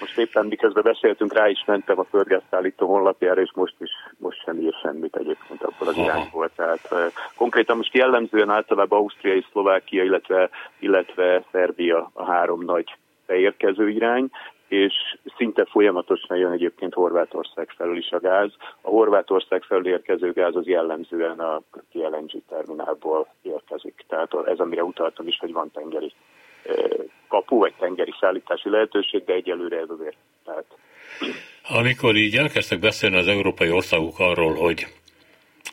Most 0.00 0.18
éppen 0.18 0.46
miközben 0.46 0.82
beszéltünk, 0.82 1.32
rá 1.32 1.48
is 1.48 1.64
mentem 1.66 1.98
a 1.98 2.04
földgázszállító 2.04 2.86
honlapjára, 2.86 3.40
és 3.40 3.50
most 3.54 3.74
is 3.78 3.90
most 4.18 4.42
sem 4.44 4.58
ír 4.58 4.74
semmit 4.82 5.16
egyébként 5.16 5.62
abból 5.62 5.88
az 5.88 5.96
irányból. 5.96 6.50
Tehát 6.56 6.88
konkrétan 7.36 7.76
most 7.76 7.94
jellemzően 7.94 8.50
általában 8.50 8.98
Ausztria 8.98 9.34
és 9.34 9.46
Szlovákia, 9.50 10.02
illetve, 10.02 10.50
illetve 10.78 11.44
Szerbia 11.52 12.10
a 12.12 12.24
három 12.24 12.64
nagy 12.64 12.96
beérkező 13.26 13.88
irány, 13.88 14.30
és 14.70 14.94
szinte 15.36 15.64
folyamatosan 15.64 16.36
jön 16.36 16.52
egyébként 16.52 16.94
Horvátország 16.94 17.72
felül 17.76 17.96
is 17.96 18.10
a 18.10 18.20
gáz. 18.20 18.50
A 18.80 18.88
Horvátország 18.88 19.62
felül 19.62 19.86
érkező 19.86 20.32
gáz 20.32 20.56
az 20.56 20.66
jellemzően 20.66 21.38
a 21.38 21.62
LNG 21.92 22.42
terminálból 22.48 23.28
érkezik. 23.42 24.04
Tehát 24.08 24.34
ez, 24.46 24.58
amire 24.58 24.84
utaltam 24.84 25.26
is, 25.26 25.38
hogy 25.38 25.52
van 25.52 25.70
tengeri 25.70 26.12
kapu, 27.28 27.58
vagy 27.58 27.74
tengeri 27.78 28.12
szállítási 28.20 28.70
lehetőség, 28.70 29.24
de 29.24 29.32
egyelőre 29.32 29.76
ez 29.76 29.90
azért. 29.90 30.16
Tehát... 30.44 30.64
Amikor 31.68 32.16
így 32.16 32.36
elkezdtek 32.36 32.78
beszélni 32.78 33.16
az 33.16 33.28
európai 33.28 33.70
országok 33.70 34.18
arról, 34.18 34.54
hogy, 34.54 34.86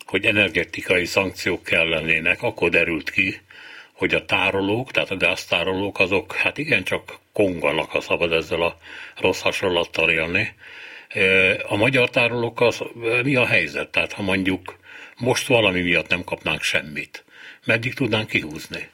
hogy 0.05 0.25
energetikai 0.25 1.05
szankciók 1.05 1.63
kellenének, 1.63 2.41
akkor 2.41 2.69
derült 2.69 3.09
ki, 3.09 3.41
hogy 3.97 4.13
a 4.13 4.25
tárolók, 4.25 4.91
tehát 4.91 5.11
a 5.11 5.17
gáztárolók, 5.17 5.99
azok 5.99 6.33
hát 6.33 6.57
igencsak 6.57 7.01
konganak, 7.33 7.89
ha 7.89 8.01
szabad 8.01 8.31
ezzel 8.31 8.61
a 8.61 8.73
rossz 9.21 9.41
hasonlattal 9.41 10.09
élni. 10.09 10.55
A 11.69 11.75
magyar 11.75 12.09
tárolók 12.09 12.61
az 12.61 12.83
mi 13.23 13.35
a 13.35 13.45
helyzet? 13.45 13.91
Tehát 13.91 14.13
ha 14.13 14.23
mondjuk 14.23 14.61
most 15.19 15.47
valami 15.47 15.81
miatt 15.81 16.09
nem 16.09 16.23
kapnánk 16.23 16.61
semmit, 16.61 17.23
meddig 17.65 17.93
tudnánk 17.93 18.27
kihúzni? 18.27 18.89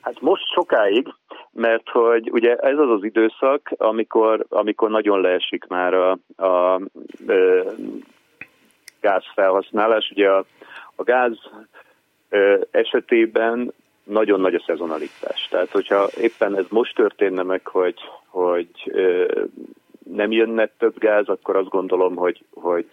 Hát 0.00 0.20
most 0.20 0.42
sokáig, 0.54 1.06
mert 1.52 1.88
hogy 1.88 2.30
ugye 2.30 2.54
ez 2.54 2.78
az 2.78 2.90
az 2.90 3.04
időszak, 3.04 3.74
amikor, 3.76 4.46
amikor 4.48 4.90
nagyon 4.90 5.20
leesik 5.20 5.64
már 5.66 5.94
a, 5.94 6.18
a, 6.36 6.74
a 6.74 6.80
gázfelhasználás. 9.00 10.10
Ugye 10.10 10.28
a, 10.28 10.44
a 10.94 11.02
gáz 11.02 11.38
esetében 12.70 13.72
nagyon 14.04 14.40
nagy 14.40 14.54
a 14.54 14.62
szezonalitás. 14.66 15.48
Tehát, 15.50 15.70
hogyha 15.70 16.08
éppen 16.20 16.56
ez 16.56 16.64
most 16.68 16.94
történne 16.94 17.42
meg, 17.42 17.66
hogy, 17.66 18.00
hogy 18.26 18.68
nem 20.10 20.32
jönne 20.32 20.70
több 20.78 20.98
gáz, 20.98 21.28
akkor 21.28 21.56
azt 21.56 21.68
gondolom, 21.68 22.16
hogy, 22.16 22.44
hogy 22.54 22.86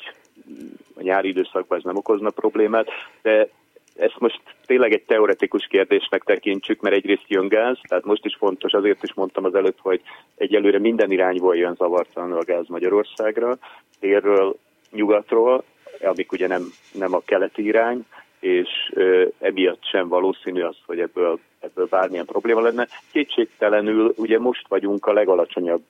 a 0.96 1.02
nyári 1.02 1.28
időszakban 1.28 1.78
ez 1.78 1.84
nem 1.84 1.96
okozna 1.96 2.30
problémát, 2.30 2.88
de 3.22 3.50
ezt 3.96 4.20
most 4.20 4.42
tényleg 4.66 4.94
egy 4.94 5.04
teoretikus 5.04 5.68
kérdésnek 5.68 6.24
tekintsük, 6.24 6.82
mert 6.82 6.96
egyrészt 6.96 7.26
jön 7.28 7.48
gáz, 7.48 7.78
tehát 7.88 8.06
most 8.06 8.26
is 8.26 8.36
fontos, 8.36 8.74
azért 8.74 9.04
is 9.04 9.14
mondtam 9.14 9.46
az 9.46 9.56
előtt, 9.56 9.80
hogy 9.80 10.02
egyelőre 10.36 10.80
minden 10.80 11.12
irányból 11.12 11.56
jön 11.56 11.76
zavartalanul 11.76 12.38
a 12.38 12.44
gáz 12.44 12.68
Magyarországra, 12.68 13.58
délről, 14.00 14.56
nyugatról, 14.92 15.64
amik 16.02 16.32
ugye 16.32 16.48
nem, 16.48 16.64
nem 16.92 17.14
a 17.14 17.22
keleti 17.26 17.66
irány, 17.66 18.06
és 18.42 18.94
emiatt 19.40 19.86
sem 19.86 20.08
valószínű 20.08 20.62
az, 20.62 20.76
hogy 20.86 21.00
ebből, 21.00 21.40
ebből 21.60 21.88
bármilyen 21.90 22.26
probléma 22.26 22.62
lenne. 22.62 22.88
Kétségtelenül 23.12 24.14
ugye 24.18 24.40
most 24.40 24.68
vagyunk 24.68 25.06
a 25.06 25.14
legalacsonyabb 25.14 25.84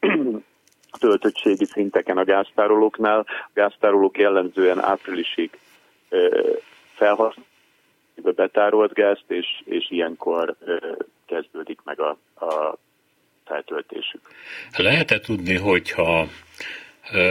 töltöttségi 1.00 1.64
szinteken 1.64 2.18
a 2.18 2.24
gáztárolóknál. 2.24 3.18
A 3.18 3.50
gáztárolók 3.54 4.18
jellemzően 4.18 4.80
áprilisig 4.84 5.50
felhasználják 6.94 7.52
betárolt 8.22 8.92
gázt, 8.92 9.24
és, 9.28 9.46
és 9.64 9.90
ilyenkor 9.90 10.56
kezdődik 11.26 11.78
meg 11.84 12.00
a, 12.00 12.18
a 12.44 12.76
feltöltésük. 13.44 14.20
Lehet-e 14.76 15.20
tudni, 15.20 15.56
hogyha 15.56 16.26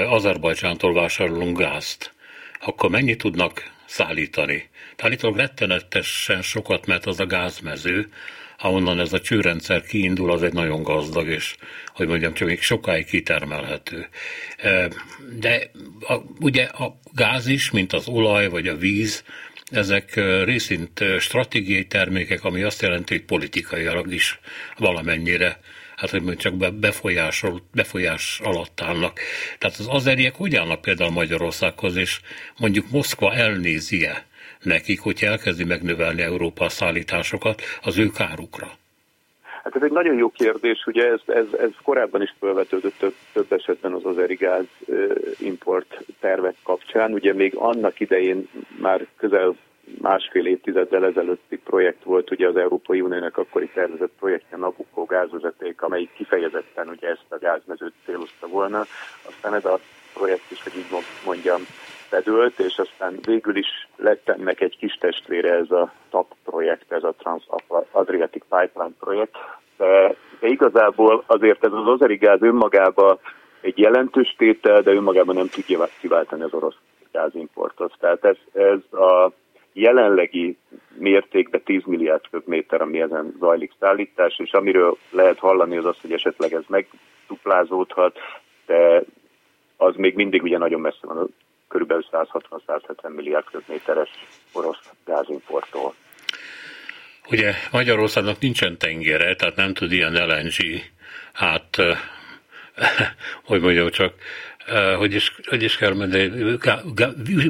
Azerbajdzsántól 0.09 0.93
vásárolunk 0.93 1.57
gázt, 1.57 2.13
akkor 2.65 2.89
mennyit 2.89 3.17
tudnak 3.17 3.71
szállítani? 3.85 4.69
Állítólag 4.97 5.37
rettenetesen 5.37 6.41
sokat, 6.41 6.85
mert 6.85 7.05
az 7.05 7.19
a 7.19 7.25
gázmező, 7.25 8.09
ahonnan 8.57 8.99
ez 8.99 9.13
a 9.13 9.21
csőrendszer 9.21 9.83
kiindul, 9.83 10.31
az 10.31 10.43
egy 10.43 10.53
nagyon 10.53 10.83
gazdag, 10.83 11.27
és 11.27 11.55
hogy 11.93 12.07
mondjam, 12.07 12.33
csak 12.33 12.47
még 12.47 12.61
sokáig 12.61 13.05
kitermelhető. 13.05 14.07
De 15.39 15.71
a, 15.99 16.15
ugye 16.39 16.63
a 16.63 16.99
gáz 17.13 17.47
is, 17.47 17.71
mint 17.71 17.93
az 17.93 18.07
olaj 18.07 18.47
vagy 18.47 18.67
a 18.67 18.75
víz, 18.75 19.23
ezek 19.71 20.19
részint 20.43 21.03
stratégiai 21.19 21.85
termékek, 21.85 22.43
ami 22.43 22.61
azt 22.61 22.81
jelenti, 22.81 23.13
hogy 23.13 23.23
politikailag 23.23 24.13
is 24.13 24.39
valamennyire 24.77 25.59
hát 26.11 26.21
hogy 26.23 26.37
csak 26.37 26.73
befolyásol, 26.73 27.61
befolyás 27.73 28.41
alatt 28.43 28.81
állnak. 28.81 29.19
Tehát 29.57 29.77
az 29.79 29.87
azeriek 29.89 30.35
hogy 30.35 30.55
állnak 30.55 30.81
például 30.81 31.11
Magyarországhoz, 31.11 31.95
és 31.95 32.19
mondjuk 32.59 32.85
Moszkva 32.91 33.33
elnézi-e 33.33 34.25
nekik, 34.61 34.99
hogy 34.99 35.23
elkezdi 35.23 35.63
megnövelni 35.63 36.21
Európa 36.21 36.69
szállításokat 36.69 37.61
az 37.81 37.97
ő 37.97 38.09
kárukra? 38.09 38.67
Hát 39.63 39.75
ez 39.75 39.81
egy 39.81 39.91
nagyon 39.91 40.17
jó 40.17 40.29
kérdés, 40.29 40.83
ugye 40.85 41.07
ez, 41.07 41.19
ez, 41.25 41.45
ez 41.59 41.69
korábban 41.83 42.21
is 42.21 42.33
felvetődött 42.39 42.97
több, 42.97 43.13
több 43.33 43.53
esetben 43.53 43.93
az 43.93 44.05
azeri 44.05 44.35
gáz 44.35 44.65
import 45.39 46.05
tervek 46.19 46.55
kapcsán. 46.63 47.13
Ugye 47.13 47.33
még 47.33 47.55
annak 47.55 47.99
idején 47.99 48.49
már 48.81 49.07
közel 49.17 49.55
másfél 50.01 50.45
évtizeddel 50.45 51.05
ezelőtti 51.05 51.57
projekt 51.57 52.03
volt 52.03 52.31
ugye 52.31 52.47
az 52.47 52.55
Európai 52.55 53.01
Uniónak 53.01 53.37
akkori 53.37 53.69
tervezett 53.73 54.11
projektje 54.19 54.57
Nabucco 54.57 55.05
gázvezeték, 55.05 55.81
amelyik 55.81 56.13
kifejezetten 56.13 56.87
ugye 56.87 57.07
ezt 57.07 57.25
a 57.29 57.37
gázmezőt 57.37 57.93
célozta 58.05 58.47
volna. 58.47 58.85
Aztán 59.27 59.53
ez 59.53 59.65
a 59.65 59.79
projekt 60.13 60.51
is, 60.51 60.63
hogy 60.63 60.77
így 60.77 61.03
mondjam, 61.25 61.61
bedőlt, 62.09 62.59
és 62.59 62.77
aztán 62.77 63.19
végül 63.25 63.55
is 63.55 63.87
lett 63.95 64.29
ennek 64.29 64.61
egy 64.61 64.77
kis 64.77 64.93
testvére 64.93 65.53
ez 65.53 65.71
a 65.71 65.91
TAP 66.09 66.27
projekt, 66.43 66.91
ez 66.91 67.03
a 67.03 67.13
Trans-Adriatic 67.17 68.43
Pipeline 68.49 68.95
projekt, 68.99 69.35
de, 69.77 70.15
de 70.39 70.47
igazából 70.47 71.23
azért 71.27 71.65
ez 71.65 71.71
az 71.71 71.87
ozeri 71.87 72.15
gáz 72.15 72.41
önmagában 72.41 73.19
egy 73.61 73.77
jelentős 73.77 74.35
tétel, 74.37 74.81
de 74.81 74.91
önmagában 74.91 75.35
nem 75.35 75.47
tudja 75.47 75.87
kiváltani 75.99 76.43
az 76.43 76.53
orosz 76.53 76.77
gázimportot. 77.11 77.93
Tehát 77.99 78.25
ez, 78.25 78.37
ez 78.53 78.99
a 78.99 79.31
jelenlegi 79.73 80.57
mértékben 80.97 81.61
10 81.63 81.81
milliárd 81.85 82.29
köbméter, 82.31 82.81
ami 82.81 83.01
ezen 83.01 83.35
zajlik 83.39 83.71
szállítás, 83.79 84.39
és 84.39 84.51
amiről 84.51 84.97
lehet 85.09 85.39
hallani 85.39 85.77
az 85.77 85.85
az, 85.85 85.97
hogy 86.01 86.11
esetleg 86.11 86.53
ez 86.53 86.63
megduplázódhat, 86.67 88.17
de 88.65 89.03
az 89.77 89.95
még 89.95 90.15
mindig 90.15 90.43
ugye 90.43 90.57
nagyon 90.57 90.81
messze 90.81 90.99
van, 91.01 91.33
körülbelül 91.67 92.05
160-170 92.11 93.15
milliárd 93.15 93.45
köbméteres 93.51 94.09
orosz 94.51 94.89
gázimporttól. 95.05 95.93
Ugye 97.29 97.53
Magyarországnak 97.71 98.39
nincsen 98.39 98.77
tengere, 98.77 99.35
tehát 99.35 99.55
nem 99.55 99.73
tud 99.73 99.91
ilyen 99.91 100.13
LNG 100.13 100.81
át, 101.33 101.77
hogy 103.49 103.61
mondjam 103.61 103.89
csak, 103.89 104.13
hogy 104.97 105.13
is, 105.13 105.31
hogy 105.45 105.63
is 105.63 105.77
kell 105.77 105.93
menni, 105.93 106.31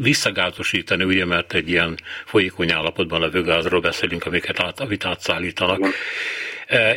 visszagázosítani, 0.02 1.04
ugye, 1.04 1.26
mert 1.26 1.54
egy 1.54 1.70
ilyen 1.70 1.96
folyékony 2.26 2.72
állapotban 2.72 3.20
levő 3.20 3.42
gázról 3.42 3.82
beszélünk, 3.82 4.26
amiket 4.26 4.60
át, 4.60 4.80
amit 4.80 5.06
átszállítanak. 5.06 5.88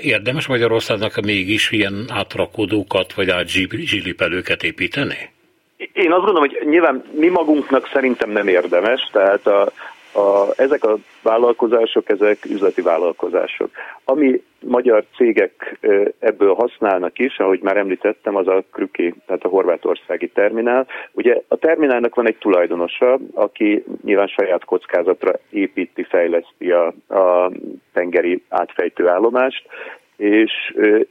Érdemes 0.00 0.46
Magyarországnak 0.46 1.20
mégis 1.20 1.70
ilyen 1.70 2.04
átrakódókat, 2.08 3.12
vagy 3.12 3.30
átzsilipelőket 3.30 4.62
építeni? 4.62 5.30
Én 5.76 6.12
azt 6.12 6.24
gondolom, 6.24 6.48
hogy 6.48 6.58
nyilván 6.68 7.04
mi 7.14 7.28
magunknak 7.28 7.88
szerintem 7.92 8.30
nem 8.30 8.48
érdemes, 8.48 9.08
tehát 9.12 9.46
a, 9.46 9.72
a, 10.16 10.52
ezek 10.56 10.84
a 10.84 10.96
vállalkozások, 11.22 12.08
ezek 12.08 12.44
üzleti 12.44 12.82
vállalkozások. 12.82 13.70
Ami 14.04 14.42
magyar 14.60 15.04
cégek 15.16 15.78
ebből 16.18 16.54
használnak 16.54 17.18
is, 17.18 17.38
ahogy 17.38 17.60
már 17.62 17.76
említettem, 17.76 18.36
az 18.36 18.48
a 18.48 18.62
Krüki, 18.72 19.14
tehát 19.26 19.44
a 19.44 19.48
horvátországi 19.48 20.28
terminál. 20.28 20.86
Ugye 21.12 21.40
a 21.48 21.56
terminálnak 21.56 22.14
van 22.14 22.26
egy 22.26 22.36
tulajdonosa, 22.38 23.18
aki 23.34 23.84
nyilván 24.04 24.26
saját 24.26 24.64
kockázatra 24.64 25.32
építi, 25.50 26.02
fejleszti 26.02 26.70
a, 26.70 26.86
a 27.08 27.50
tengeri 27.92 28.42
átfejtő 28.48 29.08
állomást, 29.08 29.68
és 30.16 30.52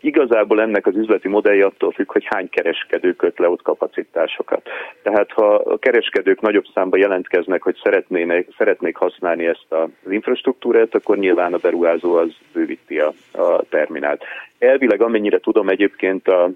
igazából 0.01 0.61
ennek 0.61 0.87
az 0.87 0.95
üzleti 0.95 1.27
modellje 1.27 1.65
attól 1.65 1.91
függ, 1.91 2.11
hogy 2.11 2.25
hány 2.25 2.49
kereskedő 2.49 3.13
köt 3.13 3.39
le 3.39 3.49
ott 3.49 3.61
kapacitásokat. 3.61 4.69
Tehát 5.03 5.31
ha 5.31 5.55
a 5.55 5.77
kereskedők 5.77 6.41
nagyobb 6.41 6.65
számba 6.73 6.97
jelentkeznek, 6.97 7.61
hogy 7.61 7.79
szeretnének, 7.83 8.47
szeretnék 8.57 8.95
használni 8.95 9.45
ezt 9.45 9.65
az 9.69 10.11
infrastruktúrát, 10.11 10.95
akkor 10.95 11.17
nyilván 11.17 11.53
a 11.53 11.57
beruházó 11.57 12.15
az 12.15 12.29
bővíti 12.53 12.99
a, 12.99 13.13
a 13.31 13.63
terminált. 13.69 14.23
Elvileg 14.59 15.01
amennyire 15.01 15.39
tudom 15.39 15.69
egyébként 15.69 16.27
a 16.27 16.49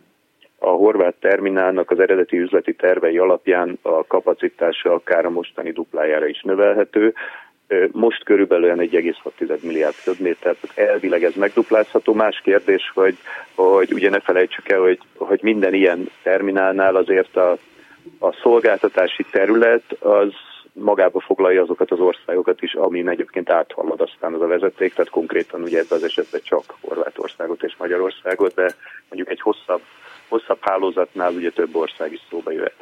a 0.61 0.69
horvát 0.69 1.15
terminálnak 1.19 1.91
az 1.91 1.99
eredeti 1.99 2.39
üzleti 2.39 2.73
tervei 2.73 3.17
alapján 3.17 3.77
a 3.81 4.07
kapacitása 4.07 4.93
akár 4.93 5.25
a 5.25 5.29
mostani 5.29 5.71
duplájára 5.71 6.27
is 6.27 6.41
növelhető, 6.41 7.13
most 7.91 8.23
körülbelül 8.23 8.75
1,6 8.75 9.61
milliárd 9.61 9.95
köbméter, 10.03 10.55
elvileg 10.75 11.23
ez 11.23 11.33
megduplázható. 11.35 12.13
Más 12.13 12.41
kérdés, 12.43 12.91
hogy, 12.93 13.17
hogy 13.55 13.93
ugye 13.93 14.09
ne 14.09 14.19
felejtsük 14.19 14.69
el, 14.69 14.79
hogy, 14.79 14.99
hogy 15.17 15.39
minden 15.41 15.73
ilyen 15.73 16.09
terminálnál 16.23 16.95
azért 16.95 17.35
a, 17.35 17.57
a 18.19 18.33
szolgáltatási 18.33 19.25
terület 19.31 19.91
az 19.99 20.33
magába 20.73 21.19
foglalja 21.19 21.61
azokat 21.61 21.91
az 21.91 21.99
országokat 21.99 22.61
is, 22.61 22.73
amin 22.73 23.09
egyébként 23.09 23.49
áthalad 23.49 24.01
aztán 24.01 24.33
az 24.33 24.41
a 24.41 24.47
vezeték, 24.47 24.93
tehát 24.93 25.11
konkrétan 25.11 25.61
ugye 25.61 25.79
ebben 25.79 25.97
az 25.97 26.03
esetben 26.03 26.41
csak 26.43 26.63
Horvátországot 26.81 27.63
és 27.63 27.75
Magyarországot, 27.77 28.53
de 28.53 28.73
mondjuk 29.09 29.29
egy 29.29 29.41
hosszabb 29.41 29.81
hosszabb 30.29 30.59
hálózatnál 30.61 31.33
ugye 31.33 31.49
több 31.49 31.75
ország 31.75 32.13
is 32.13 32.21
szóba 32.29 32.51
jöhet. 32.51 32.75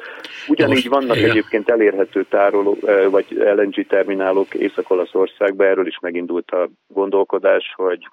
Ugyanígy 0.48 0.88
vannak 0.88 1.16
igen. 1.16 1.30
egyébként 1.30 1.70
elérhető 1.70 2.24
tároló, 2.24 2.78
vagy 3.10 3.26
LNG 3.30 3.86
terminálok 3.86 4.54
Észak-Olaszországban, 4.54 5.66
erről 5.66 5.86
is 5.86 5.98
megindult 6.00 6.50
a 6.50 6.68
gondolkodás, 6.86 7.72
hogy 7.76 8.08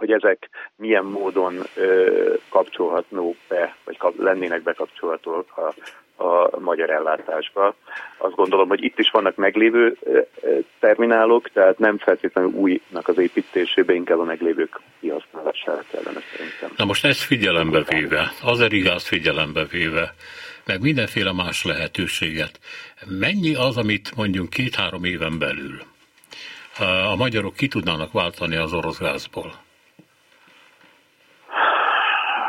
hogy 0.00 0.12
ezek 0.12 0.48
milyen 0.76 1.04
módon 1.04 1.54
ö, 1.76 2.34
kapcsolhatnó 2.48 3.34
be, 3.48 3.76
vagy 3.84 3.98
kap, 3.98 4.18
lennének 4.18 4.62
bekapcsolható 4.62 5.44
a, 5.56 5.74
a 6.20 6.58
magyar 6.58 6.90
ellátásba. 6.90 7.74
Azt 8.18 8.34
gondolom, 8.34 8.68
hogy 8.68 8.84
itt 8.84 8.98
is 8.98 9.10
vannak 9.10 9.36
meglévő 9.36 9.96
terminálok, 10.78 11.50
tehát 11.52 11.78
nem 11.78 11.98
feltétlenül 11.98 12.50
újnak 12.50 13.08
az 13.08 13.18
építésébe, 13.18 13.92
inkább 13.92 14.18
a 14.18 14.24
meglévők 14.24 14.80
kihasználására 15.00 15.84
kellene 15.90 16.20
szerintem. 16.36 16.70
Na 16.76 16.84
most 16.84 17.04
ezt 17.04 17.20
figyelembe 17.20 17.82
véve, 17.88 18.32
az 18.42 18.68
gáz 18.68 19.06
figyelembe 19.06 19.64
véve, 19.64 20.14
meg 20.66 20.80
mindenféle 20.80 21.32
más 21.32 21.64
lehetőséget. 21.64 22.60
Mennyi 23.06 23.54
az, 23.54 23.76
amit 23.76 24.16
mondjuk 24.16 24.50
két-három 24.50 25.04
éven 25.04 25.38
belül 25.38 25.80
a 27.12 27.16
magyarok 27.16 27.54
ki 27.54 27.68
tudnának 27.68 28.12
váltani 28.12 28.56
az 28.56 28.72
orosz 28.72 28.98
gázból? 28.98 29.52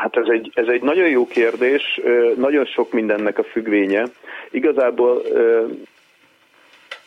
Hát 0.02 0.16
ez 0.16 0.26
egy, 0.28 0.50
ez 0.54 0.66
egy 0.66 0.82
nagyon 0.82 1.08
jó 1.08 1.26
kérdés, 1.26 2.00
nagyon 2.36 2.64
sok 2.64 2.92
mindennek 2.92 3.38
a 3.38 3.42
függvénye. 3.42 4.04
Igazából 4.50 5.22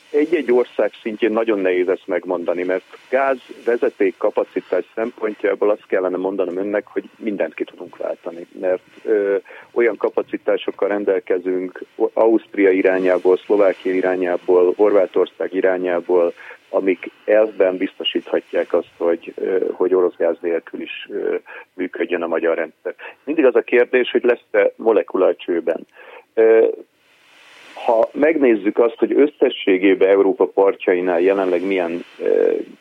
egy-egy 0.09 0.51
ország 0.51 0.91
szintjén 1.01 1.31
nagyon 1.31 1.59
nehéz 1.59 1.87
ezt 1.87 2.07
megmondani, 2.07 2.63
mert 2.63 2.97
gáz 3.09 3.37
vezeték 3.65 4.17
kapacitás 4.17 4.85
szempontjából 4.95 5.69
azt 5.69 5.85
kellene 5.87 6.17
mondanom 6.17 6.57
önnek, 6.57 6.87
hogy 6.87 7.03
mindent 7.17 7.53
ki 7.53 7.63
tudunk 7.63 7.97
váltani, 7.97 8.47
mert 8.59 8.81
ö, 9.03 9.35
olyan 9.71 9.97
kapacitásokkal 9.97 10.87
rendelkezünk 10.87 11.83
Ausztria 12.13 12.71
irányából, 12.71 13.37
Szlovákia 13.37 13.93
irányából, 13.93 14.73
Horvátország 14.77 15.53
irányából, 15.53 16.33
amik 16.75 17.11
elvben 17.25 17.77
biztosíthatják 17.77 18.73
azt, 18.73 18.91
hogy, 18.97 19.33
hogy 19.71 19.93
orosz 19.93 20.15
gáz 20.17 20.37
nélkül 20.41 20.81
is 20.81 21.09
működjön 21.73 22.21
a 22.21 22.27
magyar 22.27 22.55
rendszer. 22.55 22.95
Mindig 23.23 23.45
az 23.45 23.55
a 23.55 23.61
kérdés, 23.61 24.11
hogy 24.11 24.23
lesz-e 24.23 24.71
molekularcsőben. 24.75 25.87
Ha 27.85 28.09
megnézzük 28.13 28.77
azt, 28.77 28.97
hogy 28.97 29.13
összességében 29.13 30.09
Európa 30.09 30.45
partjainál 30.45 31.21
jelenleg 31.21 31.65
milyen 31.65 32.03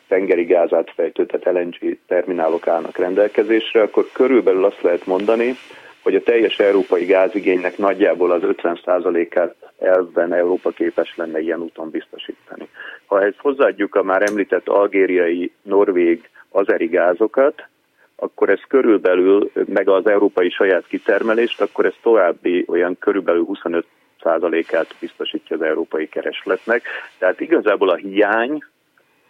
tengeri 0.07 0.43
gázát 0.43 0.91
fejtő, 0.95 1.25
tehát 1.25 1.57
LNG 1.57 1.97
terminálok 2.07 2.67
állnak 2.67 2.97
rendelkezésre, 2.97 3.81
akkor 3.81 4.07
körülbelül 4.13 4.65
azt 4.65 4.81
lehet 4.81 5.05
mondani, 5.05 5.55
hogy 6.01 6.15
a 6.15 6.23
teljes 6.23 6.59
európai 6.59 7.05
gázigénynek 7.05 7.77
nagyjából 7.77 8.31
az 8.31 8.41
50%-át 8.43 9.55
elvben 9.79 10.33
Európa 10.33 10.69
képes 10.69 11.15
lenne 11.15 11.39
ilyen 11.39 11.61
úton 11.61 11.89
biztosítani. 11.89 12.67
Ha 13.15 13.23
ezt 13.23 13.39
hozzáadjuk 13.39 13.95
a 13.95 14.03
már 14.03 14.21
említett 14.21 14.67
algériai, 14.67 15.51
norvég, 15.61 16.29
azeri 16.49 16.85
gázokat, 16.85 17.67
akkor 18.15 18.49
ez 18.49 18.59
körülbelül, 18.67 19.51
meg 19.65 19.89
az 19.89 20.07
európai 20.07 20.49
saját 20.49 20.87
kitermelést, 20.87 21.61
akkor 21.61 21.85
ez 21.85 21.93
további 22.01 22.65
olyan 22.67 22.97
körülbelül 22.99 23.43
25 23.43 23.85
százalékát 24.23 24.95
biztosítja 24.99 25.55
az 25.55 25.61
európai 25.61 26.09
keresletnek. 26.09 26.83
Tehát 27.17 27.39
igazából 27.39 27.89
a 27.89 27.95
hiány 27.95 28.63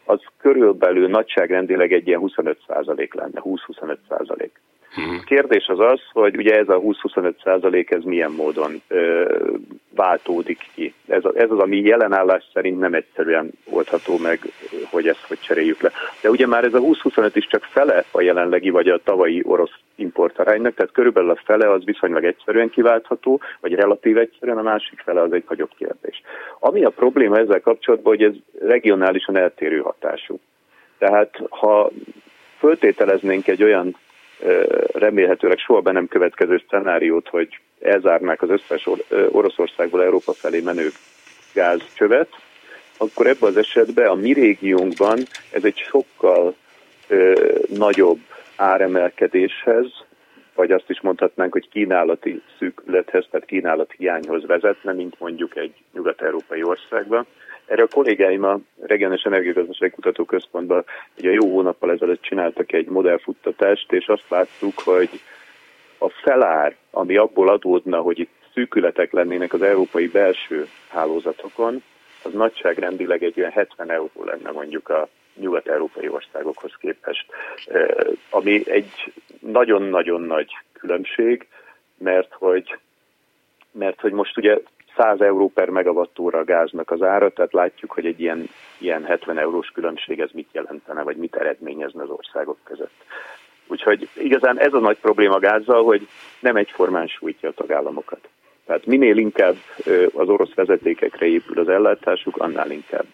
az 0.05 0.19
körülbelül 0.37 1.07
nagyságrendileg 1.07 1.93
egy 1.93 2.07
ilyen 2.07 2.19
25 2.19 2.57
százalék 2.67 3.13
lenne, 3.13 3.41
20-25 3.43 3.97
százalék. 4.09 4.59
Uh-huh. 4.97 5.23
Kérdés 5.23 5.67
az 5.67 5.79
az, 5.79 5.99
hogy 6.11 6.37
ugye 6.37 6.57
ez 6.57 6.69
a 6.69 6.79
20-25 6.79 7.43
százalék 7.43 7.91
ez 7.91 8.03
milyen 8.03 8.31
módon 8.31 8.81
ö, 8.87 9.35
váltódik 9.95 10.69
ki. 10.75 10.93
Ez, 11.07 11.25
a, 11.25 11.31
ez 11.35 11.51
az, 11.51 11.59
ami 11.59 11.77
jelenállás 11.77 12.43
szerint 12.53 12.79
nem 12.79 12.93
egyszerűen 12.93 13.51
oldható 13.69 14.17
meg, 14.17 14.39
hogy 14.89 15.07
ezt 15.07 15.25
hogy 15.27 15.39
cseréljük 15.39 15.81
le. 15.81 15.91
De 16.21 16.29
ugye 16.29 16.47
már 16.47 16.63
ez 16.63 16.73
a 16.73 16.79
20-25 16.79 17.31
is 17.33 17.47
csak 17.47 17.63
fele 17.63 18.03
a 18.11 18.21
jelenlegi 18.21 18.69
vagy 18.69 18.87
a 18.87 19.01
tavalyi 19.03 19.41
orosz 19.45 19.73
importaránynak, 19.95 20.73
tehát 20.73 20.91
körülbelül 20.91 21.29
a 21.29 21.41
fele 21.43 21.71
az 21.71 21.83
viszonylag 21.83 22.23
egyszerűen 22.23 22.69
kiváltható, 22.69 23.41
vagy 23.59 23.73
relatív 23.73 24.17
egyszerűen, 24.17 24.57
a 24.57 24.61
másik 24.61 24.99
fele 24.99 25.21
az 25.21 25.33
egy 25.33 25.43
nagyobb 25.49 25.71
kérdés. 25.77 26.21
Ami 26.59 26.83
a 26.83 26.89
probléma 26.89 27.37
ezzel 27.37 27.61
kapcsolatban, 27.61 28.15
hogy 28.15 28.23
ez 28.23 28.33
regionálisan 28.67 29.37
eltérő 29.37 29.79
hatású. 29.79 30.39
Tehát 30.97 31.41
ha 31.49 31.91
föltételeznénk 32.57 33.47
egy 33.47 33.63
olyan 33.63 33.95
remélhetőleg 34.93 35.57
soha 35.57 35.81
be 35.81 35.91
nem 35.91 36.07
következő 36.07 36.61
szenáriót, 36.69 37.27
hogy 37.27 37.59
elzárnák 37.81 38.41
az 38.41 38.49
összes 38.49 38.89
Oroszországból 39.31 40.03
Európa 40.03 40.33
felé 40.33 40.59
menő 40.59 40.89
gázcsövet, 41.53 42.29
akkor 42.97 43.27
ebben 43.27 43.49
az 43.49 43.57
esetben 43.57 44.07
a 44.07 44.13
mi 44.13 44.33
régiónkban 44.33 45.17
ez 45.51 45.63
egy 45.63 45.77
sokkal 45.77 46.55
ö, 47.07 47.33
nagyobb 47.69 48.19
áremelkedéshez, 48.55 49.85
vagy 50.55 50.71
azt 50.71 50.89
is 50.89 51.01
mondhatnánk, 51.01 51.51
hogy 51.51 51.69
kínálati 51.69 52.41
szűkülethez, 52.59 53.27
tehát 53.31 53.47
kínálati 53.47 53.95
hiányhoz 53.97 54.45
vezetne, 54.45 54.93
mint 54.93 55.19
mondjuk 55.19 55.55
egy 55.55 55.73
nyugat-európai 55.93 56.63
országban. 56.63 57.25
Erre 57.65 57.83
a 57.83 57.87
kollégáim 57.87 58.43
a 58.43 58.59
Regionális 58.81 59.23
Energiagazdasági 59.23 59.91
Kutatóközpontban 59.91 60.85
egy 61.15 61.23
jó 61.23 61.51
hónappal 61.51 61.91
ezelőtt 61.91 62.21
csináltak 62.21 62.71
egy 62.71 62.87
modellfuttatást, 62.87 63.91
és 63.91 64.07
azt 64.07 64.29
láttuk, 64.29 64.79
hogy 64.79 65.09
a 65.97 66.09
felár, 66.09 66.75
ami 66.91 67.15
abból 67.15 67.49
adódna, 67.49 68.01
hogy 68.01 68.19
itt 68.19 68.33
szűkületek 68.53 69.11
lennének 69.11 69.53
az 69.53 69.61
európai 69.61 70.07
belső 70.07 70.67
hálózatokon, 70.89 71.83
az 72.23 72.33
nagyságrendileg 72.33 73.23
egy 73.23 73.39
olyan 73.39 73.51
70 73.51 73.91
euró 73.91 74.23
lenne 74.23 74.51
mondjuk 74.51 74.89
a 74.89 75.07
nyugat-európai 75.39 76.07
országokhoz 76.07 76.71
képest, 76.79 77.25
ami 78.29 78.63
egy 78.69 79.13
nagyon-nagyon 79.39 80.21
nagy 80.21 80.51
különbség, 80.73 81.47
mert 81.97 82.33
hogy, 82.33 82.77
mert 83.71 84.01
hogy 84.01 84.11
most 84.11 84.37
ugye 84.37 84.57
100 84.95 85.21
euró 85.21 85.51
per 85.53 85.69
megawattóra 85.69 86.39
a 86.39 86.43
gáznak 86.43 86.91
az 86.91 87.01
ára, 87.01 87.29
tehát 87.29 87.53
látjuk, 87.53 87.91
hogy 87.91 88.05
egy 88.05 88.19
ilyen, 88.19 88.49
ilyen 88.77 89.03
70 89.03 89.37
eurós 89.37 89.67
különbség 89.67 90.19
ez 90.19 90.29
mit 90.33 90.49
jelentene, 90.51 91.03
vagy 91.03 91.17
mit 91.17 91.35
eredményezne 91.35 92.03
az 92.03 92.09
országok 92.09 92.57
között. 92.63 93.03
Úgyhogy 93.67 94.09
igazán 94.13 94.59
ez 94.59 94.73
a 94.73 94.79
nagy 94.79 94.97
probléma 94.97 95.39
gázzal, 95.39 95.83
hogy 95.83 96.07
nem 96.39 96.55
egyformán 96.55 97.07
sújtja 97.07 97.49
a 97.49 97.53
tagállamokat. 97.53 98.27
Tehát 98.65 98.85
minél 98.85 99.17
inkább 99.17 99.55
az 100.13 100.29
orosz 100.29 100.53
vezetékekre 100.53 101.25
épül 101.25 101.59
az 101.59 101.69
ellátásuk, 101.69 102.37
annál 102.37 102.71
inkább 102.71 103.05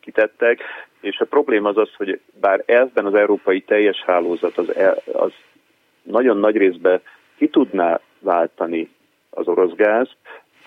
kitettek, 0.00 0.60
és 1.00 1.18
a 1.18 1.24
probléma 1.24 1.68
az 1.68 1.76
az, 1.76 1.94
hogy 1.96 2.20
bár 2.40 2.62
elvben 2.66 3.06
az 3.06 3.14
európai 3.14 3.60
teljes 3.60 4.02
hálózat 4.06 4.58
az, 4.58 4.72
az 5.12 5.32
nagyon 6.02 6.36
nagy 6.36 6.56
részben 6.56 7.00
ki 7.36 7.48
tudná 7.48 8.00
váltani 8.18 8.90
az 9.36 9.48
orosz 9.48 9.74
gáz, 9.74 10.08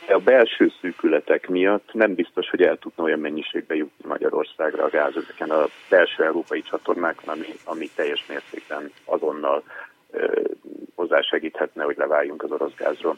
de 0.08 0.14
a 0.14 0.20
belső 0.20 0.72
szűkületek 0.82 1.48
miatt 1.48 1.94
nem 1.94 2.14
biztos, 2.14 2.50
hogy 2.50 2.62
el 2.62 2.78
tudna 2.78 3.04
olyan 3.04 3.20
mennyiségbe 3.20 3.76
jutni 3.76 4.08
Magyarországra 4.08 4.84
a 4.84 4.90
gáz 4.90 5.16
ezeken 5.16 5.50
a 5.50 5.66
belső 5.90 6.24
európai 6.24 6.62
csatornákon, 6.62 7.34
ami, 7.34 7.48
ami 7.64 7.90
teljes 7.96 8.26
mértékben 8.28 8.92
azonnal 9.06 9.64
ö, 10.12 10.42
hozzásegíthetne, 10.96 11.84
hogy 11.84 11.98
leváljunk 11.98 12.44
az 12.44 12.52
orosz 12.52 12.76
gázról. 12.76 13.18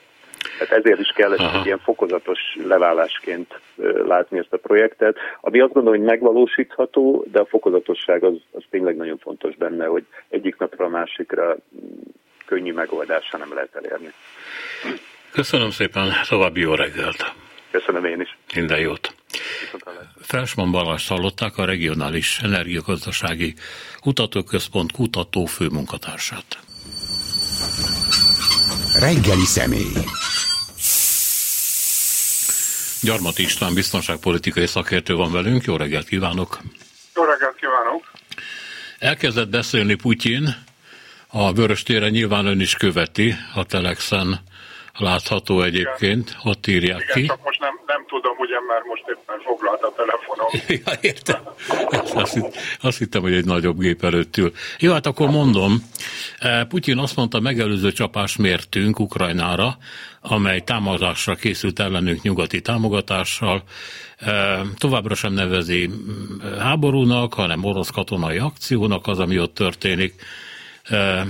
Tehát 0.60 0.86
ezért 0.86 1.00
is 1.00 1.12
kell 1.16 1.34
Aha. 1.34 1.60
egy 1.60 1.66
ilyen 1.66 1.80
fokozatos 1.80 2.40
leválásként 2.64 3.60
látni 4.08 4.38
ezt 4.38 4.54
a 4.54 4.58
projektet, 4.58 5.18
ami 5.42 5.60
azt 5.60 5.74
gondolom, 5.74 6.00
hogy 6.00 6.08
megvalósítható, 6.08 7.26
de 7.32 7.40
a 7.40 7.46
fokozatosság 7.46 8.24
az, 8.24 8.34
az 8.52 8.64
tényleg 8.70 8.96
nagyon 8.96 9.18
fontos 9.18 9.56
benne, 9.56 9.86
hogy 9.86 10.06
egyik 10.30 10.58
napra 10.58 10.86
a 10.86 10.90
másikra 10.90 11.56
könnyű 12.46 12.74
megoldása 12.74 13.38
nem 13.38 13.54
lehet 13.54 13.76
elérni. 13.76 14.14
Köszönöm 15.32 15.72
szépen, 15.72 16.14
további 16.28 16.60
jó 16.60 16.74
reggelt! 16.74 17.34
Köszönöm 17.72 18.06
én 18.06 18.22
is. 18.22 18.38
Minden 18.56 18.80
jót. 18.80 19.16
Felsman 20.22 20.72
Balázs 20.72 21.08
hallották 21.08 21.58
a 21.58 21.66
Regionális 21.66 22.40
Energiagazdasági 22.40 23.54
Kutatóközpont 24.00 24.92
kutató 24.92 25.46
főmunkatársát. 25.46 26.60
Reggeli 29.00 29.46
személy. 29.46 29.94
Gyarmat 33.02 33.38
István 33.40 33.74
biztonságpolitikai 33.74 34.66
szakértő 34.66 35.16
van 35.16 35.32
velünk. 35.32 35.64
Jó 35.64 35.76
reggelt 35.76 36.08
kívánok! 36.08 36.60
Jó 37.16 37.24
reggelt 37.24 37.56
kívánok! 37.56 38.12
Elkezdett 39.00 39.50
beszélni 39.50 39.96
Putyin, 39.96 40.56
a 41.28 41.54
Vörös 41.54 41.84
téren 41.84 42.10
nyilván 42.10 42.46
ön 42.46 42.60
is 42.60 42.76
követi 42.76 43.36
a 43.54 43.64
Telexen 43.66 44.40
látható 44.98 45.62
egyébként, 45.62 46.30
Igen. 46.30 46.42
ott 46.44 46.68
írják 46.68 47.02
Igen, 47.02 47.16
ki. 47.16 47.26
csak 47.26 47.44
most 47.44 47.60
nem, 47.60 47.80
nem 47.86 48.06
tudom, 48.08 48.38
ugye, 48.38 48.60
mert 48.68 48.86
most 48.86 49.04
éppen 49.08 49.40
foglalt 49.44 49.82
a 49.82 49.94
telefonom. 49.96 50.48
ja, 50.86 51.10
értem. 51.12 51.42
Azt, 52.14 52.34
hitt, 52.34 52.56
azt 52.82 52.98
hittem, 52.98 53.22
hogy 53.22 53.34
egy 53.34 53.46
nagyobb 53.46 53.80
gép 53.80 54.04
előtt 54.04 54.38
ül. 54.38 54.52
Jó, 54.80 54.92
hát 54.92 55.06
akkor 55.06 55.30
mondom, 55.30 55.84
eh, 56.40 56.64
Putyin 56.64 56.98
azt 56.98 57.16
mondta, 57.16 57.40
megelőző 57.40 57.92
csapás 57.92 58.36
mértünk 58.36 59.00
Ukrajnára, 59.00 59.78
amely 60.22 60.60
támadásra 60.60 61.36
készült 61.36 61.80
ellenünk 61.80 62.22
nyugati 62.22 62.62
támogatással, 62.62 63.64
eh, 64.18 64.60
továbbra 64.78 65.16
sem 65.16 65.34
nevezi 65.34 65.90
háborúnak, 66.60 67.34
hanem 67.34 67.64
orosz 67.64 67.90
katonai 67.90 68.38
akciónak 68.38 69.08
az, 69.08 69.20
ami 69.20 69.40
ott 69.40 69.54
történik 69.54 70.14
eh, 70.84 71.26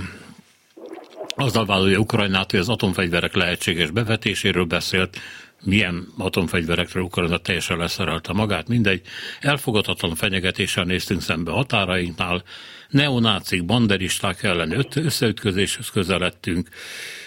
azzal 1.36 1.66
vádolja 1.66 1.98
Ukrajnát, 1.98 2.50
hogy 2.50 2.60
az 2.60 2.68
atomfegyverek 2.68 3.34
lehetséges 3.34 3.90
bevetéséről 3.90 4.64
beszélt, 4.64 5.18
milyen 5.64 6.08
atomfegyverekről 6.18 7.02
Ukrajna 7.02 7.38
teljesen 7.38 7.76
leszerelte 7.76 8.32
magát, 8.32 8.68
mindegy. 8.68 9.00
Elfogadhatatlan 9.40 10.14
fenyegetéssel 10.14 10.84
néztünk 10.84 11.20
szembe 11.20 11.50
határainknál, 11.50 12.42
neonácik, 12.88 13.64
banderisták 13.64 14.42
ellen 14.42 14.86
összeütközéshez 14.94 15.88
közeledtünk, 15.88 16.68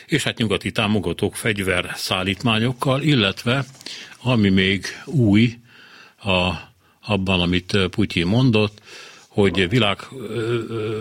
és 0.06 0.24
hát 0.24 0.38
nyugati 0.38 0.72
támogatók 0.72 1.36
fegyver 1.36 1.92
szállítmányokkal, 1.96 3.02
illetve 3.02 3.66
ami 4.22 4.50
még 4.50 4.86
új 5.06 5.54
a, 6.18 6.52
abban, 7.02 7.42
amit 7.42 7.78
Putyin 7.90 8.28
mondott, 8.28 8.82
hogy 9.36 9.70
világ, 9.70 10.00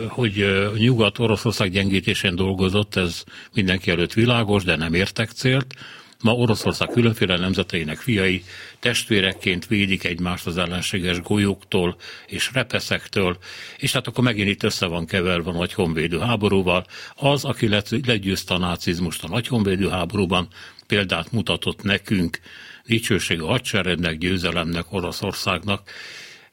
hogy 0.09 0.47
Nyugat-Oroszország 0.77 1.71
gyengítésén 1.71 2.35
dolgozott, 2.35 2.97
ez 2.97 3.25
mindenki 3.53 3.91
előtt 3.91 4.13
világos, 4.13 4.65
de 4.65 4.77
nem 4.77 4.95
értek 4.95 5.31
célt. 5.31 5.75
Ma 6.23 6.33
Oroszország 6.33 6.89
különféle 6.89 7.39
nemzeteinek 7.39 7.99
fiai 7.99 8.45
testvérekként 8.79 9.67
védik 9.67 10.05
egymást 10.05 10.47
az 10.47 10.59
ellenséges 10.59 11.21
golyóktól 11.21 11.97
és 12.27 12.51
repeszektől, 12.53 13.39
és 13.79 13.93
hát 13.93 14.07
akkor 14.07 14.25
megint 14.25 14.49
itt 14.49 14.63
össze 14.63 14.87
van 14.87 15.07
keverve 15.07 15.51
a 15.51 15.53
nagy 15.53 15.73
honvédő 15.73 16.19
háborúval. 16.19 16.87
Az, 17.15 17.45
aki 17.45 17.69
legyőzte 18.07 18.55
a 18.55 18.59
nácizmust 18.59 19.25
a 19.25 19.29
nagy 19.29 19.47
honvédő 19.47 19.89
háborúban, 19.89 20.49
példát 20.87 21.33
mutatott 21.33 21.83
nekünk, 21.83 22.39
dicsőség 22.87 23.41
a 23.41 23.47
hadseregnek, 23.47 24.19
győzelemnek, 24.19 24.93
Oroszországnak, 24.93 25.91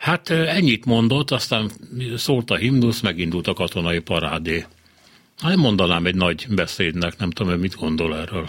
Hát 0.02 0.30
ennyit 0.30 0.86
mondott, 0.86 1.32
aztán 1.32 1.70
szólt 2.18 2.50
a 2.50 2.56
himnusz, 2.56 3.02
megindult 3.02 3.48
a 3.48 3.54
katonai 3.54 4.00
parádé. 4.00 4.66
Hát 5.44 5.56
mondanám 5.56 6.06
egy 6.06 6.16
nagy 6.16 6.46
beszédnek, 6.56 7.14
nem 7.18 7.32
tudom, 7.32 7.60
mit 7.60 7.76
gondol 7.76 8.16
erről. 8.16 8.46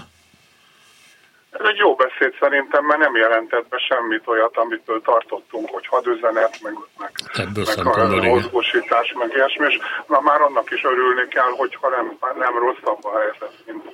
Ez 1.51 1.67
egy 1.71 1.77
jó 1.77 1.95
beszéd 1.95 2.33
szerintem, 2.41 2.85
mert 2.85 3.01
nem 3.01 3.17
jelentett 3.17 3.69
be 3.69 3.79
semmit 3.89 4.23
olyat, 4.27 4.57
amitől 4.57 5.01
tartottunk, 5.03 5.69
hogy 5.71 5.87
hadüzenet, 5.87 6.59
meg, 6.63 6.75
meg, 6.99 7.13
meg 7.85 7.87
a 7.87 8.23
mozgósítás, 8.23 9.13
meg 9.19 9.31
ilyesmi, 9.35 9.67
és 9.67 9.79
na, 10.07 10.21
már 10.21 10.41
annak 10.41 10.71
is 10.71 10.85
örülni 10.85 11.29
kell, 11.29 11.53
hogyha 11.57 11.89
nem, 11.89 12.19
nem 12.39 12.55
rosszabb 12.59 13.05
a 13.05 13.19
helyzet, 13.19 13.55
mint, 13.67 13.85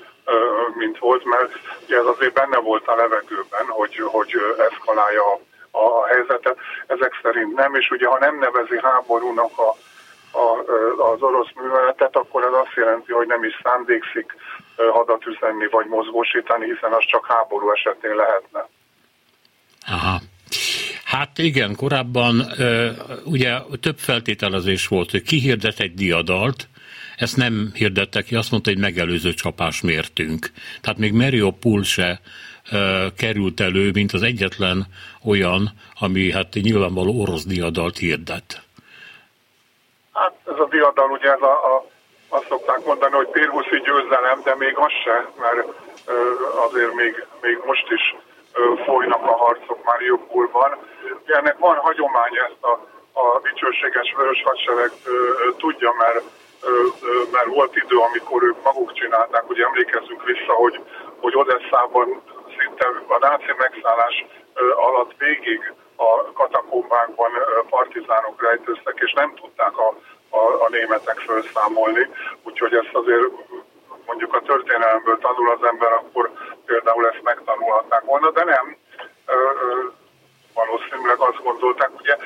mint 0.77 0.99
volt, 0.99 1.25
mert 1.25 1.51
ugye 1.85 1.97
ez 1.97 2.07
azért 2.07 2.35
benne 2.35 2.59
volt 2.59 2.87
a 2.87 2.97
levegőben, 2.97 3.66
hogy, 3.66 3.94
hogy 4.05 4.31
eszkalálja 4.71 5.23
a 5.33 5.40
a 5.86 6.06
helyzetet, 6.06 6.56
ezek 6.86 7.12
szerint 7.22 7.54
nem, 7.54 7.74
és 7.74 7.90
ugye 7.90 8.06
ha 8.06 8.18
nem 8.18 8.38
nevezi 8.38 8.78
háborúnak 8.82 9.52
a, 9.58 9.70
a, 10.38 10.46
az 11.12 11.22
orosz 11.22 11.52
műveletet, 11.54 12.16
akkor 12.16 12.42
ez 12.42 12.52
azt 12.52 12.76
jelenti, 12.76 13.12
hogy 13.12 13.26
nem 13.26 13.44
is 13.44 13.60
szándékszik 13.62 14.34
hadat 14.76 15.26
üzenni 15.26 15.66
vagy 15.70 15.86
mozgósítani, 15.86 16.64
hiszen 16.64 16.92
az 16.92 17.04
csak 17.06 17.26
háború 17.26 17.70
esetén 17.70 18.14
lehetne. 18.14 18.68
Aha. 19.86 20.20
Hát 21.04 21.38
igen, 21.38 21.76
korábban 21.76 22.42
ugye 23.24 23.58
több 23.80 23.98
feltételezés 23.98 24.86
volt, 24.86 25.10
hogy 25.10 25.22
kihirdet 25.22 25.80
egy 25.80 25.94
diadalt, 25.94 26.68
ezt 27.16 27.36
nem 27.36 27.70
hirdette 27.74 28.22
ki, 28.22 28.34
azt 28.34 28.50
mondta, 28.50 28.70
hogy 28.70 28.78
megelőző 28.78 29.34
csapás 29.34 29.80
mértünk. 29.80 30.50
Tehát 30.80 30.98
még 30.98 31.12
Mariupol 31.12 31.82
se 31.82 32.20
került 33.16 33.61
elő, 33.61 33.90
mint 33.92 34.12
az 34.12 34.22
egyetlen 34.22 34.87
olyan, 35.24 35.68
ami 36.00 36.33
hát 36.33 36.48
nyilvánvaló 36.52 37.20
orosz 37.20 37.44
diadalt 37.44 37.96
hirdet. 37.96 38.62
Hát 40.12 40.35
ez 40.46 40.59
a 40.59 40.68
diadal, 40.70 41.11
ugye 41.11 41.33
ez 41.33 41.40
a, 41.40 41.54
a, 41.74 41.87
azt 42.28 42.46
szokták 42.48 42.85
mondani, 42.85 43.14
hogy 43.14 43.28
Pérhuszi 43.28 43.81
győzelem, 43.85 44.40
de 44.44 44.54
még 44.59 44.76
az 44.76 44.92
se, 45.04 45.31
mert 45.40 45.66
azért 46.66 46.94
még, 46.94 47.26
még 47.40 47.59
most 47.66 47.90
is 47.90 48.16
folynak 48.85 49.22
a 49.22 49.37
harcok 49.37 49.85
már 49.85 49.98
Mariupolban. 49.98 50.70
Ennek 51.26 51.59
van 51.59 51.76
hagyomány, 51.76 52.37
ezt 52.48 52.62
a, 52.72 52.72
a 53.22 53.40
dicsőséges 53.42 54.14
vörös 54.16 54.42
hadsereg 54.42 54.90
tudja, 55.57 55.92
mert, 55.98 56.22
mert 57.33 57.46
volt 57.46 57.76
idő, 57.76 57.96
amikor 57.96 58.42
ők 58.42 58.62
maguk 58.62 58.92
csinálták, 58.92 59.50
ugye 59.50 59.64
emlékezzünk 59.64 60.24
vissza, 60.24 60.52
hogy, 60.52 60.81
hogy 61.20 61.37
Odesszában 61.37 62.22
szinte 62.59 62.87
a 63.07 63.18
náci 63.18 63.53
megszállás 63.59 64.27
alatt 64.77 65.12
végig 65.18 65.73
a 65.97 66.33
katakombákban 66.33 67.31
partizánok 67.71 68.42
rejtőztek, 68.42 68.99
és 68.99 69.12
nem 69.12 69.35
tudták 69.35 69.79
a, 69.79 69.88
a, 70.31 70.64
a 70.64 70.68
németek 70.71 71.18
felszámolni. 71.18 72.11
Úgyhogy 72.42 72.75
ezt 72.75 72.94
azért 72.94 73.27
mondjuk 74.07 74.35
a 74.35 74.40
történelemből 74.40 75.18
tanul 75.18 75.51
az 75.51 75.64
ember, 75.64 75.92
akkor 75.92 76.31
például 76.66 77.09
ezt 77.09 77.23
megtanulhatnák 77.23 78.05
volna, 78.05 78.31
de 78.31 78.44
nem. 78.44 78.77
Valószínűleg 80.55 81.18
azt 81.18 81.42
gondolták, 81.42 81.90
ugye 82.01 82.16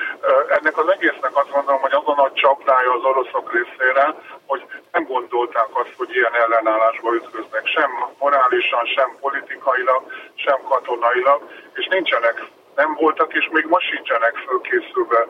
ennek 0.49 0.77
az 0.77 0.87
egésznek 0.87 1.35
azt 1.35 1.51
gondolom, 1.51 1.81
hogy 1.81 1.93
azon 1.93 2.17
a 2.17 2.31
csapdája 2.33 2.93
az 2.93 3.03
oroszok 3.03 3.53
részére, 3.53 4.15
hogy 4.53 4.63
nem 4.95 5.03
gondolták 5.13 5.69
azt, 5.81 5.93
hogy 5.99 6.11
ilyen 6.17 6.35
ellenállásba 6.43 7.09
ütköznek, 7.19 7.65
sem 7.75 7.91
morálisan, 8.23 8.85
sem 8.95 9.09
politikailag, 9.25 10.01
sem 10.45 10.59
katonailag, 10.71 11.39
és 11.79 11.85
nincsenek 11.95 12.37
nem 12.81 12.91
voltak, 13.03 13.29
és 13.39 13.45
még 13.55 13.65
most 13.73 13.87
sincsenek 13.93 14.33
fölkészülve 14.47 15.21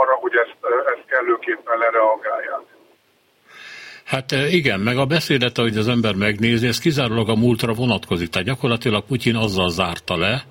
arra, 0.00 0.14
hogy 0.22 0.34
ezt, 0.44 0.56
ezt 0.92 1.04
kellőképpen 1.12 1.78
lereagálják. 1.84 2.64
Hát 4.04 4.30
igen, 4.60 4.80
meg 4.80 4.96
a 4.96 5.06
beszédet, 5.06 5.58
ahogy 5.58 5.76
az 5.76 5.88
ember 5.88 6.14
megnézi, 6.14 6.66
ez 6.66 6.78
kizárólag 6.78 7.28
a 7.28 7.34
múltra 7.44 7.72
vonatkozik. 7.72 8.28
Tehát 8.28 8.46
gyakorlatilag 8.46 9.02
Putyin 9.06 9.36
azzal 9.36 9.70
zárta 9.70 10.16
le, 10.16 10.44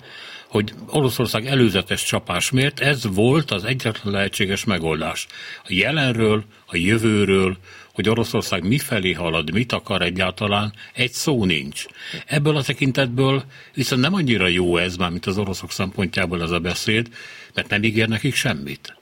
hogy 0.54 0.72
Oroszország 0.90 1.46
előzetes 1.46 2.04
csapás 2.04 2.50
miért 2.50 2.80
ez 2.80 3.14
volt 3.14 3.50
az 3.50 3.64
egyetlen 3.64 4.12
lehetséges 4.12 4.64
megoldás. 4.64 5.26
A 5.62 5.68
jelenről, 5.68 6.42
a 6.66 6.76
jövőről, 6.76 7.56
hogy 7.94 8.08
Oroszország 8.08 8.68
mifelé 8.68 9.12
halad, 9.12 9.52
mit 9.52 9.72
akar 9.72 10.02
egyáltalán, 10.02 10.72
egy 10.94 11.10
szó 11.10 11.44
nincs. 11.44 11.84
Ebből 12.26 12.56
a 12.56 12.62
tekintetből 12.62 13.42
viszont 13.74 14.02
nem 14.02 14.14
annyira 14.14 14.46
jó 14.46 14.76
ez, 14.76 14.96
már 14.96 15.10
mint 15.10 15.26
az 15.26 15.38
oroszok 15.38 15.70
szempontjából 15.70 16.42
ez 16.42 16.50
a 16.50 16.58
beszéd, 16.58 17.06
mert 17.54 17.68
nem 17.68 17.82
ígér 17.82 18.08
nekik 18.08 18.34
semmit. 18.34 18.96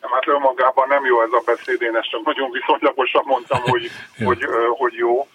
Nem, 0.00 0.10
hát 0.10 0.28
önmagában 0.28 0.88
nem 0.88 1.04
jó 1.04 1.22
ez 1.22 1.32
a 1.32 1.42
beszéd, 1.46 1.82
én 1.82 1.96
ezt 1.96 2.10
csak 2.10 2.24
nagyon 2.24 2.50
viszonylagosan 2.50 3.22
mondtam, 3.26 3.60
hogy, 3.60 3.90
hogy, 4.26 4.38
hogy 4.78 4.92
jó 4.94 5.28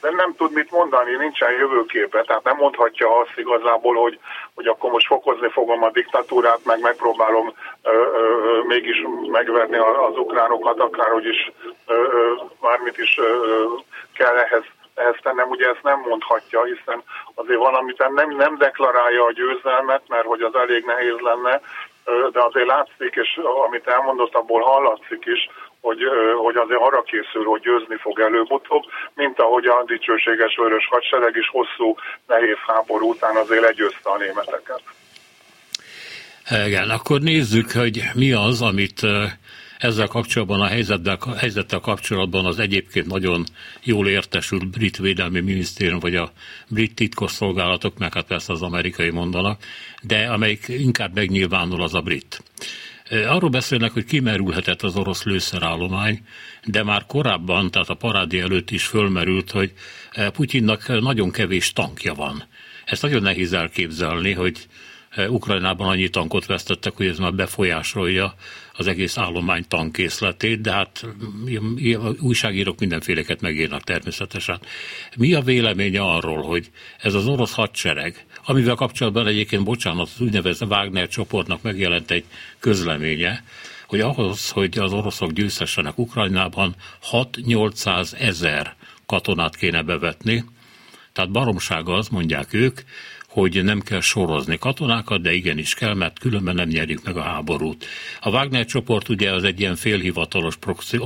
de 0.00 0.10
nem 0.10 0.34
tud 0.36 0.52
mit 0.52 0.70
mondani, 0.70 1.16
nincsen 1.16 1.52
jövőképe, 1.52 2.22
tehát 2.22 2.44
nem 2.44 2.56
mondhatja 2.56 3.18
azt 3.18 3.32
igazából, 3.38 3.94
hogy, 3.94 4.18
hogy 4.54 4.66
akkor 4.66 4.90
most 4.90 5.06
fokozni 5.06 5.48
fogom 5.50 5.82
a 5.82 5.90
diktatúrát, 5.90 6.64
meg 6.64 6.80
megpróbálom 6.80 7.52
ö, 7.82 7.90
ö, 7.90 8.62
mégis 8.66 8.96
megverni 9.30 9.76
az 9.76 10.16
ukránokat, 10.16 10.80
akárhogy 10.80 11.26
is 11.26 11.52
bármit 12.60 12.98
is 12.98 13.18
ö, 13.18 13.64
kell 14.14 14.36
ehhez 14.36 14.64
ehhez 14.94 15.16
tennem, 15.22 15.48
ugye 15.48 15.68
ezt 15.68 15.82
nem 15.82 16.00
mondhatja, 16.00 16.62
hiszen 16.64 17.02
azért 17.34 17.58
valamit 17.58 18.08
nem, 18.14 18.36
nem 18.36 18.56
deklarálja 18.58 19.24
a 19.24 19.32
győzelmet, 19.32 20.02
mert 20.08 20.26
hogy 20.26 20.42
az 20.42 20.54
elég 20.54 20.84
nehéz 20.84 21.18
lenne, 21.18 21.60
de 22.32 22.42
azért 22.42 22.66
látszik, 22.66 23.14
és 23.14 23.40
amit 23.66 23.86
elmondott, 23.86 24.34
abból 24.34 24.62
hallatszik 24.62 25.24
is, 25.26 25.48
hogy, 25.80 25.98
hogy 26.44 26.56
azért 26.56 26.80
arra 26.80 27.02
készül, 27.02 27.44
hogy 27.44 27.60
győzni 27.60 27.96
fog 27.96 28.20
előbb-utóbb, 28.20 28.84
mint 29.14 29.38
ahogy 29.38 29.66
a 29.66 29.84
dicsőséges 29.86 30.56
vörös 30.56 30.86
hadsereg 30.90 31.36
is 31.36 31.48
hosszú, 31.48 31.96
nehéz 32.26 32.60
háború 32.66 33.10
után 33.10 33.36
azért 33.36 33.62
legyőzte 33.62 34.10
a 34.10 34.18
németeket. 34.18 34.82
Igen, 36.66 36.90
akkor 36.90 37.20
nézzük, 37.20 37.70
hogy 37.70 38.02
mi 38.14 38.32
az, 38.32 38.62
amit 38.62 39.00
ezzel 39.78 40.06
kapcsolatban, 40.06 40.60
a 40.60 40.66
helyzettel, 40.66 41.16
a 41.20 41.36
helyzettel 41.36 41.80
kapcsolatban 41.80 42.46
az 42.46 42.58
egyébként 42.58 43.06
nagyon 43.06 43.44
jól 43.82 44.08
értesült 44.08 44.70
brit 44.70 44.96
védelmi 44.96 45.40
minisztérium, 45.40 45.98
vagy 45.98 46.14
a 46.14 46.30
brit 46.68 46.94
titkosszolgálatok, 46.94 47.98
meg 47.98 48.14
hát 48.14 48.26
persze 48.26 48.52
az 48.52 48.62
amerikai 48.62 49.10
mondanak, 49.10 49.62
de 50.02 50.26
amelyik 50.26 50.68
inkább 50.68 51.14
megnyilvánul, 51.14 51.82
az 51.82 51.94
a 51.94 52.00
brit. 52.00 52.42
Arról 53.10 53.50
beszélnek, 53.50 53.92
hogy 53.92 54.04
kimerülhetett 54.04 54.82
az 54.82 54.96
orosz 54.96 55.22
lőszerállomány, 55.22 56.20
de 56.64 56.82
már 56.82 57.06
korábban, 57.06 57.70
tehát 57.70 57.88
a 57.88 57.94
parádi 57.94 58.40
előtt 58.40 58.70
is 58.70 58.86
fölmerült, 58.86 59.50
hogy 59.50 59.72
Putyinnak 60.32 61.00
nagyon 61.00 61.30
kevés 61.30 61.72
tankja 61.72 62.14
van. 62.14 62.44
Ezt 62.84 63.02
nagyon 63.02 63.22
nehéz 63.22 63.52
elképzelni, 63.52 64.32
hogy 64.32 64.66
Ukrajnában 65.28 65.88
annyi 65.88 66.08
tankot 66.08 66.46
vesztettek, 66.46 66.96
hogy 66.96 67.06
ez 67.06 67.18
már 67.18 67.34
befolyásolja 67.34 68.34
az 68.72 68.86
egész 68.86 69.18
állomány 69.18 69.64
tankkészletét, 69.68 70.60
de 70.60 70.72
hát 70.72 71.06
újságírók 72.20 72.78
mindenféleket 72.78 73.40
megírnak 73.40 73.82
természetesen. 73.82 74.60
Mi 75.16 75.34
a 75.34 75.40
véleménye 75.40 76.00
arról, 76.00 76.42
hogy 76.42 76.70
ez 76.98 77.14
az 77.14 77.26
orosz 77.26 77.54
hadsereg, 77.54 78.26
amivel 78.44 78.74
kapcsolatban 78.74 79.26
egyébként, 79.26 79.64
bocsánat, 79.64 80.10
az 80.14 80.20
úgynevezett 80.20 80.68
Wagner 80.68 81.08
csoportnak 81.08 81.62
megjelent 81.62 82.10
egy 82.10 82.24
közleménye, 82.58 83.44
hogy 83.86 84.00
ahhoz, 84.00 84.50
hogy 84.50 84.78
az 84.78 84.92
oroszok 84.92 85.30
győzhessenek 85.30 85.98
Ukrajnában, 85.98 86.74
6-800 87.10 88.20
ezer 88.20 88.74
katonát 89.06 89.56
kéne 89.56 89.82
bevetni, 89.82 90.44
tehát 91.20 91.34
baromság 91.34 91.88
az, 91.88 92.08
mondják 92.08 92.52
ők, 92.52 92.80
hogy 93.28 93.64
nem 93.64 93.80
kell 93.80 94.00
sorozni 94.00 94.58
katonákat, 94.58 95.22
de 95.22 95.32
igenis 95.32 95.74
kell, 95.74 95.94
mert 95.94 96.18
különben 96.18 96.54
nem 96.54 96.68
nyerjük 96.68 97.04
meg 97.04 97.16
a 97.16 97.22
háborút. 97.22 97.84
A 98.20 98.30
Wagner 98.30 98.64
csoport 98.64 99.08
ugye 99.08 99.32
az 99.32 99.44
egy 99.44 99.60
ilyen 99.60 99.76
félhivatalos 99.76 100.56
proxy, 100.56 100.98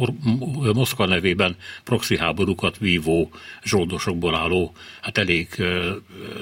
Moszkva 0.75 1.07
nevében 1.07 1.57
proxy 1.85 2.17
háborúkat 2.17 2.79
vívó 2.79 3.31
zsoldosokból 3.65 4.35
álló, 4.35 4.73
hát 5.01 5.19
elég 5.19 5.49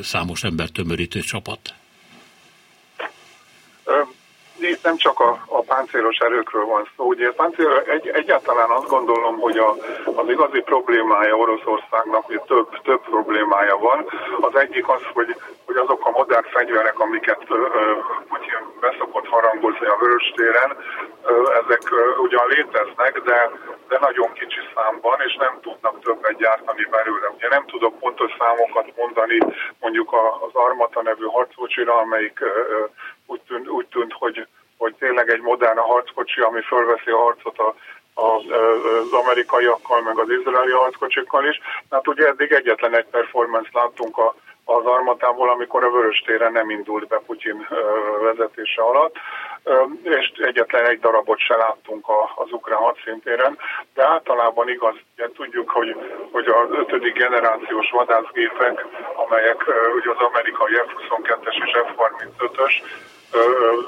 számos 0.03 0.45
ember 0.45 0.69
tömörítő 0.69 1.21
csapat 1.21 1.75
itt 4.69 4.83
nem 4.83 4.97
csak 4.97 5.21
a, 5.21 5.45
a 5.49 5.61
páncélos 5.61 6.17
erőkről 6.19 6.65
van 6.65 6.89
szó. 6.97 7.05
Ugye 7.05 7.31
páncél, 7.33 7.83
egy, 7.87 8.09
egyáltalán 8.09 8.71
azt 8.71 8.89
gondolom, 8.89 9.39
hogy 9.39 9.59
a, 9.59 9.71
az 10.05 10.29
igazi 10.29 10.61
problémája 10.61 11.37
Oroszországnak, 11.37 12.25
hogy 12.25 12.41
több, 12.41 12.69
több 12.83 13.01
problémája 13.01 13.77
van. 13.79 14.07
Az 14.41 14.55
egyik 14.55 14.89
az, 14.89 15.01
hogy, 15.13 15.37
hogy 15.67 15.77
azok 15.77 16.07
a 16.07 16.11
modern 16.11 16.47
fegyverek, 16.47 17.01
amiket 17.01 17.47
Putyin 18.29 18.65
beszokott 18.81 19.27
harangozni 19.27 19.87
a 19.87 19.97
Vöröstéren, 20.01 20.77
ezek 21.65 21.83
ugyan 22.23 22.47
léteznek, 22.49 23.21
de, 23.25 23.51
de 23.89 23.99
nagyon 24.01 24.33
kicsi 24.33 24.61
számban, 24.75 25.19
és 25.27 25.37
nem 25.37 25.59
tudnak 25.63 26.01
többet 26.01 26.37
gyártani 26.37 26.87
belőle. 26.91 27.29
Ugye 27.37 27.49
nem 27.49 27.65
tudok 27.67 27.99
pontos 27.99 28.31
számokat 28.39 28.97
mondani 28.97 29.39
mondjuk 29.81 30.13
az 30.47 30.51
Armata 30.53 31.03
nevű 31.03 31.25
harckocsira, 31.25 31.95
amelyik 31.95 32.39
úgy 33.33 33.41
tűnt, 33.49 33.69
úgy 33.69 33.87
tűnt 33.87 34.13
hogy, 34.13 34.47
hogy 34.77 34.95
tényleg 34.95 35.29
egy 35.31 35.41
modern 35.41 35.79
harckocsi, 35.79 36.41
ami 36.41 36.61
fölveszi 36.61 37.11
a 37.11 37.23
harcot 37.25 37.59
a, 37.59 37.75
a, 38.15 38.29
az 39.03 39.13
amerikaiakkal, 39.13 40.01
meg 40.03 40.19
az 40.19 40.31
izraeli 40.39 40.73
harckocsikkal 40.73 41.45
is. 41.47 41.61
Hát 41.91 42.09
ugye 42.09 42.27
eddig 42.27 42.53
egyetlen 42.53 42.97
egy 42.97 43.07
performance 43.11 43.71
láttunk 43.73 44.19
a, 44.19 44.35
az 44.65 44.85
armatából, 44.85 45.51
amikor 45.51 45.85
a 45.85 45.91
Vörös 45.91 46.23
téren 46.27 46.53
nem 46.53 46.71
indult 46.71 47.07
be 47.09 47.19
Putyin 47.27 47.69
vezetése 48.23 48.83
alatt, 48.83 49.17
és 50.03 50.33
egyetlen 50.37 50.85
egy 50.85 51.01
darabot 51.01 51.39
se 51.39 51.57
láttunk 51.57 52.07
az 52.35 52.53
ukrán 52.53 52.79
hadszintéren, 52.79 53.59
de 53.95 54.07
általában 54.07 54.69
igaz, 54.69 54.95
ugye 55.17 55.29
tudjuk, 55.35 55.71
hogy, 55.71 55.97
hogy 56.33 56.47
az 56.47 56.71
ötödik 56.71 57.13
generációs 57.13 57.91
vadászgépek, 57.91 58.87
amelyek 59.15 59.61
ugye 59.97 60.11
az 60.11 60.27
amerikai 60.31 60.73
F-22-es 60.73 61.65
és 61.65 61.71
F-35-ös, 61.73 62.73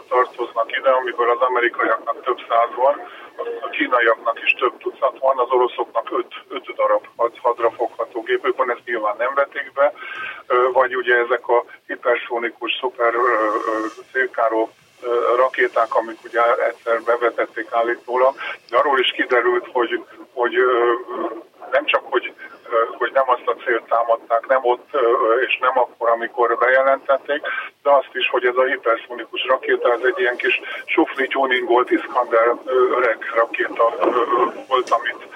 tartoznak 0.08 0.76
ide, 0.78 0.90
amiből 0.90 1.30
az 1.30 1.40
amerikaiaknak 1.40 2.22
több 2.22 2.38
száz 2.48 2.68
van, 2.76 3.00
kínaiaknak 3.70 4.42
is 4.42 4.52
több 4.52 4.76
tucat 4.78 5.18
van, 5.18 5.38
az 5.38 5.50
oroszoknak 5.50 6.10
öt, 6.10 6.32
öt 6.48 6.74
darab 6.74 7.06
hadrafogható 7.42 8.22
gépük 8.22 8.56
van, 8.56 8.70
ezt 8.70 8.84
nyilván 8.84 9.14
nem 9.18 9.34
vetik 9.34 9.72
be, 9.72 9.92
vagy 10.72 10.96
ugye 10.96 11.14
ezek 11.16 11.48
a 11.48 11.64
hiperszónikus, 11.86 12.72
szuper 12.80 13.14
szélkáró 14.12 14.70
rakéták, 15.36 15.94
amik 15.94 16.18
ugye 16.24 16.40
egyszer 16.68 17.02
bevetették 17.02 17.68
állítólag, 17.70 18.34
de 18.70 18.76
arról 18.76 18.98
is 18.98 19.10
kiderült, 19.10 19.68
hogy, 19.72 20.04
hogy 20.32 20.52
nem 21.70 21.84
csak, 21.84 22.02
hogy, 22.10 22.34
hogy 22.98 23.10
nem 23.12 23.24
azt 23.26 23.46
a 23.46 23.54
célt 23.64 23.84
támadták, 23.88 24.46
nem 24.46 24.60
ott 24.62 24.88
és 25.46 25.58
nem 25.58 25.78
akkor, 25.78 26.08
amikor 26.08 26.58
bejelentették, 26.58 27.40
de 27.82 27.90
azt 27.90 28.10
is, 28.12 28.28
hogy 28.28 28.44
ez 28.44 28.56
a 28.56 28.64
hiperszonikus 28.64 29.46
rakéta, 29.46 29.92
ez 29.92 30.02
egy 30.02 30.18
ilyen 30.18 30.36
kis 30.36 30.60
sufli 30.84 31.26
tuningolt 31.26 31.90
Iskander 31.90 32.54
öreg 32.90 33.18
rakéta 33.34 33.94
volt, 34.68 34.90
amit 34.90 35.26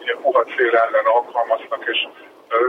ugye 0.00 0.14
puha 0.22 0.44
cél 0.44 0.76
ellen 0.76 1.04
alkalmaztak, 1.04 1.84
és 1.86 2.08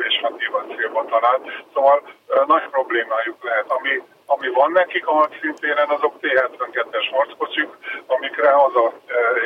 és 0.07 0.19
hát 0.21 0.37
nyilván 0.37 0.77
célba 0.77 1.05
talált. 1.05 1.63
Szóval 1.73 2.01
nagy 2.47 2.69
problémájuk 2.69 3.43
lehet. 3.43 3.65
Ami, 3.67 4.01
ami 4.29 4.47
van 4.49 4.71
nekik 4.71 5.07
a 5.07 5.13
hadszintéren, 5.13 5.89
azok 5.89 6.13
T-72-es 6.21 7.07
harckocsik, 7.11 7.69
amikre 8.07 8.49
az 8.63 8.75
a 8.75 8.93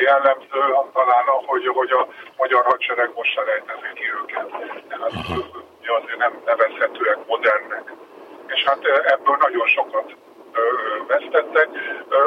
jellemző 0.00 0.62
talán, 0.92 1.24
hogy, 1.46 1.66
hogy 1.66 1.90
a 1.90 2.06
magyar 2.36 2.64
hadsereg 2.64 3.10
most 3.14 3.32
se 3.32 3.42
rejtezi 3.44 3.92
ki 3.94 4.04
őket. 4.20 4.48
Tehát 4.88 5.12
azért 5.98 6.18
nem 6.18 6.42
nevezhetőek 6.44 7.18
modernnek. 7.26 7.92
És 8.46 8.64
hát 8.64 8.84
ebből 9.04 9.36
nagyon 9.40 9.66
sokat 9.66 10.14
vesztettek. 11.06 11.68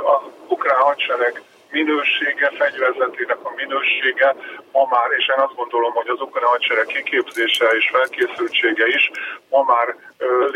Az 0.04 0.22
ukrán 0.48 0.80
hadsereg 0.80 1.42
minősége, 1.80 2.48
fegyverzetének 2.60 3.40
a 3.50 3.52
minősége 3.62 4.30
ma 4.76 4.84
már, 4.94 5.10
és 5.20 5.26
én 5.34 5.42
azt 5.46 5.58
gondolom, 5.62 5.94
hogy 6.00 6.10
az 6.16 6.22
ukrán 6.26 6.52
hadsereg 6.56 6.88
kiképzése 6.96 7.68
és 7.80 7.86
felkészültsége 7.96 8.88
is 8.98 9.04
ma 9.52 9.62
már 9.72 9.88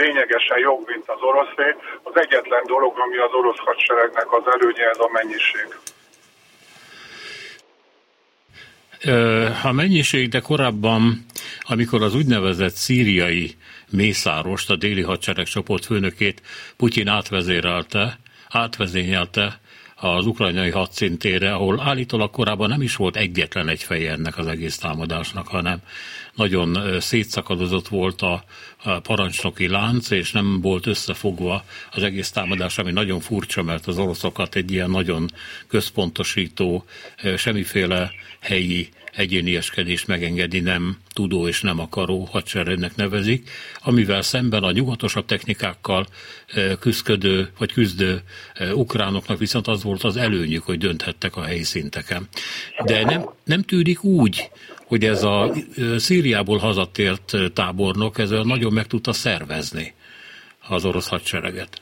lényegesen 0.01 0.59
jobb, 0.67 0.83
mint 0.91 1.07
az 1.15 1.21
oroszé. 1.29 1.67
Az 2.07 2.15
egyetlen 2.23 2.63
dolog, 2.73 2.93
ami 3.05 3.17
az 3.27 3.33
orosz 3.39 3.61
hadseregnek 3.67 4.29
az 4.37 4.45
előnye, 4.55 4.85
ez 4.93 4.99
a 5.07 5.09
mennyiség. 5.17 5.67
A 9.63 9.71
mennyiség, 9.71 10.29
de 10.29 10.39
korábban, 10.39 11.25
amikor 11.61 12.01
az 12.01 12.15
úgynevezett 12.15 12.75
szíriai 12.85 13.47
mészárost, 13.89 14.69
a 14.69 14.75
déli 14.75 15.01
hadsereg 15.01 15.45
csoport 15.45 15.85
főnökét 15.85 16.41
Putyin 16.77 17.07
átvezérelte, 17.07 18.19
átvezényelte, 18.49 19.59
az 19.99 20.25
ukrajnai 20.25 20.69
hadszintére, 20.69 21.53
ahol 21.53 21.79
állítólag 21.79 22.31
korábban 22.31 22.69
nem 22.69 22.81
is 22.81 22.95
volt 22.95 23.15
egyetlen 23.15 23.67
egy 23.67 23.83
feje 23.83 24.11
ennek 24.11 24.37
az 24.37 24.47
egész 24.47 24.77
támadásnak, 24.77 25.47
hanem 25.47 25.79
nagyon 26.33 26.99
szétszakadozott 26.99 27.87
volt 27.87 28.21
a 28.21 28.43
parancsnoki 29.01 29.67
lánc, 29.67 30.09
és 30.09 30.31
nem 30.31 30.61
volt 30.61 30.85
összefogva 30.85 31.63
az 31.91 32.03
egész 32.03 32.31
támadás, 32.31 32.77
ami 32.77 32.91
nagyon 32.91 33.19
furcsa, 33.19 33.63
mert 33.63 33.87
az 33.87 33.97
oroszokat 33.97 34.55
egy 34.55 34.71
ilyen 34.71 34.89
nagyon 34.89 35.29
központosító, 35.67 36.85
semmiféle 37.37 38.11
helyi 38.39 38.89
egyénieskedést 39.11 40.07
megengedi 40.07 40.59
nem 40.59 40.97
tudó 41.13 41.47
és 41.47 41.61
nem 41.61 41.79
akaró 41.79 42.27
hadseregnek 42.31 42.95
nevezik, 42.95 43.49
amivel 43.83 44.21
szemben 44.21 44.63
a 44.63 44.71
nyugatosabb 44.71 45.25
technikákkal 45.25 46.07
küzdködő 46.79 47.51
vagy 47.57 47.71
küzdő 47.71 48.21
ukránoknak 48.73 49.39
viszont 49.39 49.67
az 49.67 49.83
volt 49.83 50.03
az 50.03 50.17
előnyük, 50.17 50.63
hogy 50.63 50.77
dönthettek 50.77 51.35
a 51.35 51.43
helyi 51.43 51.63
szinteken. 51.63 52.27
De 52.85 53.03
nem, 53.03 53.29
nem 53.43 53.61
tűnik 53.61 54.03
úgy, 54.03 54.49
hogy 54.85 55.05
ez 55.05 55.23
a 55.23 55.53
Szíriából 55.97 56.57
hazatért 56.57 57.35
tábornok 57.53 58.17
ez 58.17 58.29
nagyon 58.29 58.68
meg 58.73 58.87
tudta 58.87 59.13
szervezni 59.13 59.95
az 60.69 60.85
orosz 60.85 61.09
hadsereget. 61.09 61.81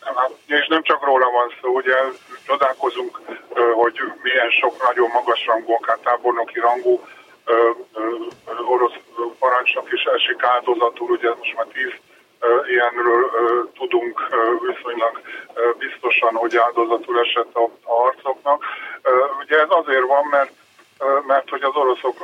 Hát, 0.00 0.30
és 0.46 0.66
nem 0.68 0.82
csak 0.82 1.04
róla 1.04 1.30
van 1.30 1.52
szó, 1.60 1.68
ugye 1.68 1.94
csodálkozunk, 2.46 3.20
hogy 3.74 3.94
milyen 4.22 4.50
sok 4.60 4.82
nagyon 4.86 5.10
magas 5.12 5.46
rangú, 5.46 5.72
akár 5.72 5.98
tábornoki 6.02 6.58
rangú 6.58 7.00
orosz 8.68 8.96
parancsnok 9.38 9.92
is 9.92 10.02
esik 10.02 10.42
áldozatul, 10.42 11.10
ugye 11.10 11.28
most 11.38 11.56
már 11.56 11.66
tíz 11.66 11.92
ilyenről 12.68 13.30
tudunk 13.78 14.20
viszonylag 14.66 15.20
biztosan, 15.78 16.34
hogy 16.34 16.56
áldozatul 16.56 17.20
esett 17.20 17.54
a, 17.54 17.62
a 17.82 17.92
harcoknak. 17.92 18.64
Ugye 19.40 19.58
ez 19.58 19.68
azért 19.68 20.06
van, 20.06 20.26
mert 20.30 20.52
mert 21.26 21.48
hogy 21.48 21.62
az 21.62 21.74
oroszok 21.74 22.16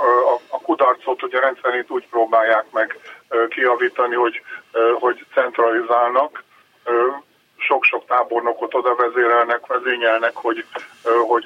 a 0.48 0.60
kudarcot 0.60 1.22
ugye 1.22 1.40
rendszerint 1.40 1.90
úgy 1.90 2.06
próbálják 2.10 2.64
meg 2.70 2.98
kiavítani, 3.48 4.14
hogy, 4.14 4.42
hogy 5.00 5.26
centralizálnak, 5.34 6.42
sok-sok 7.58 8.06
tábornokot 8.06 8.74
oda 8.74 8.94
vezérelnek, 8.94 9.66
vezényelnek, 9.66 10.34
hogy, 10.34 10.64
hogy 11.28 11.44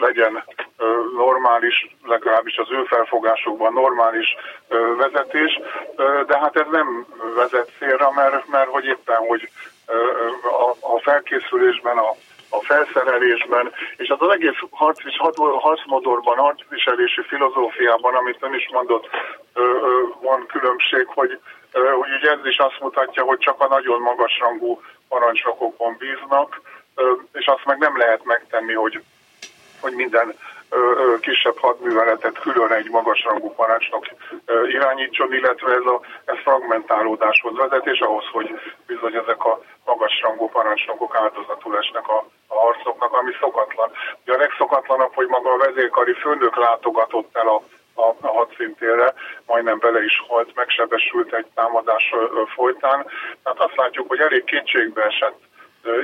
legyen 0.00 0.44
normális, 1.16 1.96
legalábbis 2.04 2.56
az 2.56 2.70
ő 2.70 2.84
felfogásukban 2.84 3.72
normális 3.72 4.26
vezetés, 4.98 5.60
de 6.26 6.38
hát 6.38 6.56
ez 6.56 6.66
nem 6.70 7.06
vezet 7.36 7.70
célra, 7.78 8.10
mert, 8.10 8.48
mert 8.48 8.68
hogy 8.68 8.84
éppen, 8.84 9.16
hogy 9.16 9.50
a, 10.42 10.94
a 10.94 11.00
felkészülésben, 11.00 11.96
a, 11.96 12.14
a 12.48 12.60
felszerelésben, 12.60 13.72
és 13.96 14.08
az, 14.08 14.16
az 14.20 14.30
egész 14.30 14.58
harc, 14.70 15.00
harcmodorban, 15.60 16.36
harcviselési 16.36 17.22
filozófiában, 17.22 18.14
amit 18.14 18.38
ön 18.40 18.54
is 18.54 18.68
mondott, 18.72 19.08
van 20.20 20.46
különbség, 20.46 21.06
hogy, 21.06 21.38
hogy 21.72 22.12
ugye 22.18 22.30
ez 22.30 22.44
is 22.44 22.58
azt 22.58 22.80
mutatja, 22.80 23.22
hogy 23.22 23.38
csak 23.38 23.60
a 23.60 23.68
nagyon 23.68 24.00
magasrangú 24.00 24.80
parancsnokokon 25.08 25.96
bíznak, 25.98 26.60
és 27.32 27.46
azt 27.46 27.64
meg 27.64 27.78
nem 27.78 27.98
lehet 27.98 28.24
megtenni, 28.24 28.72
hogy, 28.72 29.02
hogy 29.80 29.92
minden 29.92 30.34
kisebb 31.20 31.58
hadműveletet 31.58 32.38
külön 32.38 32.72
egy 32.72 32.90
magasrangú 32.90 33.50
parancsnok 33.54 34.06
irányítson, 34.68 35.34
illetve 35.34 35.72
ez, 35.72 35.84
a, 35.84 36.00
ez 36.24 36.36
fragmentálódáshoz 36.42 37.56
vezet, 37.56 37.86
és 37.86 38.00
ahhoz, 38.00 38.24
hogy 38.32 38.60
bizony 38.86 39.14
ezek 39.14 39.44
a 39.44 39.60
magasrangú 39.84 40.48
parancsnokok 40.48 41.16
áldozatul 41.16 41.76
esnek 41.76 42.08
a, 42.08 42.26
harcoknak, 42.58 43.12
ami 43.12 43.32
szokatlan. 43.40 43.90
De 44.24 44.32
a 44.32 44.36
legszokatlanabb, 44.36 45.14
hogy 45.14 45.26
maga 45.26 45.52
a 45.52 45.56
vezérkari 45.56 46.12
főnök 46.12 46.56
látogatott 46.56 47.36
el 47.36 47.48
a 47.48 47.62
a, 47.98 48.14
a 48.20 48.28
hadszintére, 48.28 49.14
majdnem 49.46 49.78
bele 49.78 50.04
is 50.04 50.24
halt, 50.28 50.54
megsebesült 50.54 51.34
egy 51.34 51.46
támadás 51.54 52.14
folytán. 52.54 53.06
Tehát 53.42 53.60
azt 53.60 53.76
látjuk, 53.76 54.08
hogy 54.08 54.20
elég 54.20 54.44
kétségbe 54.44 55.02
esett 55.02 55.38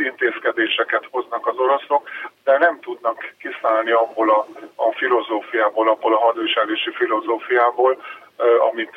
intézkedéseket 0.02 1.08
hoznak 1.10 1.46
az 1.46 1.56
oroszok, 1.56 2.08
de 2.44 2.58
nem 2.58 2.80
tudnak 2.80 3.34
kiszállni 3.38 3.90
abból 3.90 4.30
a, 4.30 4.46
a 4.74 4.92
filozófiából, 4.92 5.88
abból 5.88 6.14
a 6.14 6.18
hadviselési 6.18 6.90
filozófiából, 6.92 8.02
amit, 8.70 8.94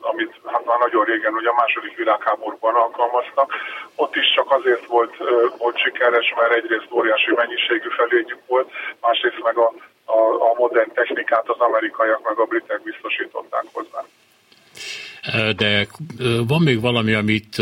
amit 0.00 0.32
hát 0.44 0.64
már 0.64 0.78
nagyon 0.78 1.04
régen, 1.04 1.32
ugye 1.32 1.48
a 1.48 1.60
második 1.62 1.96
világháborúban 1.96 2.74
alkalmaztak. 2.74 3.54
Ott 3.94 4.16
is 4.16 4.32
csak 4.34 4.50
azért 4.52 4.86
volt, 4.86 5.14
volt 5.58 5.78
sikeres, 5.78 6.34
mert 6.36 6.52
egyrészt 6.52 6.90
óriási 6.90 7.30
mennyiségű 7.34 7.88
felényük 7.88 8.42
volt, 8.46 8.70
másrészt 9.00 9.42
meg 9.42 9.56
a, 9.56 9.72
a, 10.04 10.20
a 10.50 10.54
modern 10.56 10.92
technikát 10.92 11.48
az 11.48 11.58
amerikaiak 11.58 12.22
meg 12.28 12.38
a 12.38 12.44
britek 12.44 12.82
biztosították 12.82 13.64
hozzá. 13.72 14.04
De 15.56 15.86
van 16.46 16.62
még 16.62 16.80
valami, 16.80 17.12
amit 17.12 17.54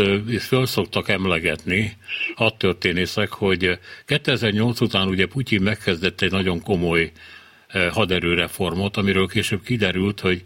föl 0.47 0.65
szoktak 0.65 1.09
emlegetni, 1.09 1.97
a 2.35 2.57
történészek, 2.57 3.29
hogy 3.31 3.79
2008 4.05 4.81
után 4.81 5.07
ugye 5.07 5.27
Putyin 5.27 5.61
megkezdett 5.61 6.21
egy 6.21 6.31
nagyon 6.31 6.61
komoly 6.63 7.11
haderőreformot, 7.91 8.97
amiről 8.97 9.27
később 9.27 9.61
kiderült, 9.61 10.19
hogy 10.19 10.43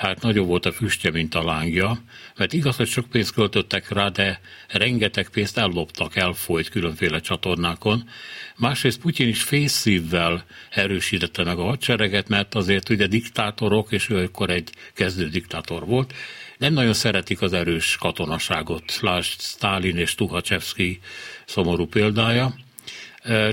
hát 0.00 0.22
nagyobb 0.22 0.46
volt 0.46 0.66
a 0.66 0.72
füstje, 0.72 1.10
mint 1.10 1.34
a 1.34 1.44
lángja, 1.44 2.02
mert 2.36 2.52
igaz, 2.52 2.76
hogy 2.76 2.88
sok 2.88 3.06
pénzt 3.06 3.32
költöttek 3.32 3.88
rá, 3.88 4.08
de 4.08 4.40
rengeteg 4.68 5.28
pénzt 5.28 5.58
elloptak, 5.58 6.16
elfolyt 6.16 6.68
különféle 6.68 7.20
csatornákon. 7.20 8.08
Másrészt 8.56 9.00
Putyin 9.00 9.28
is 9.28 9.42
fészszívvel 9.42 10.44
erősítette 10.70 11.44
meg 11.44 11.58
a 11.58 11.64
hadsereget, 11.64 12.28
mert 12.28 12.54
azért 12.54 12.88
ugye 12.88 13.06
diktátorok, 13.06 13.92
és 13.92 14.08
ő 14.08 14.22
akkor 14.22 14.50
egy 14.50 14.70
kezdő 14.94 15.28
diktátor 15.28 15.86
volt, 15.86 16.14
nem 16.58 16.72
nagyon 16.72 16.92
szeretik 16.92 17.42
az 17.42 17.52
erős 17.52 17.96
katonaságot. 17.96 18.98
Lásd 19.00 19.40
Stalin 19.40 19.96
és 19.96 20.14
Tuhacsevszki 20.14 21.00
szomorú 21.44 21.86
példája. 21.86 22.54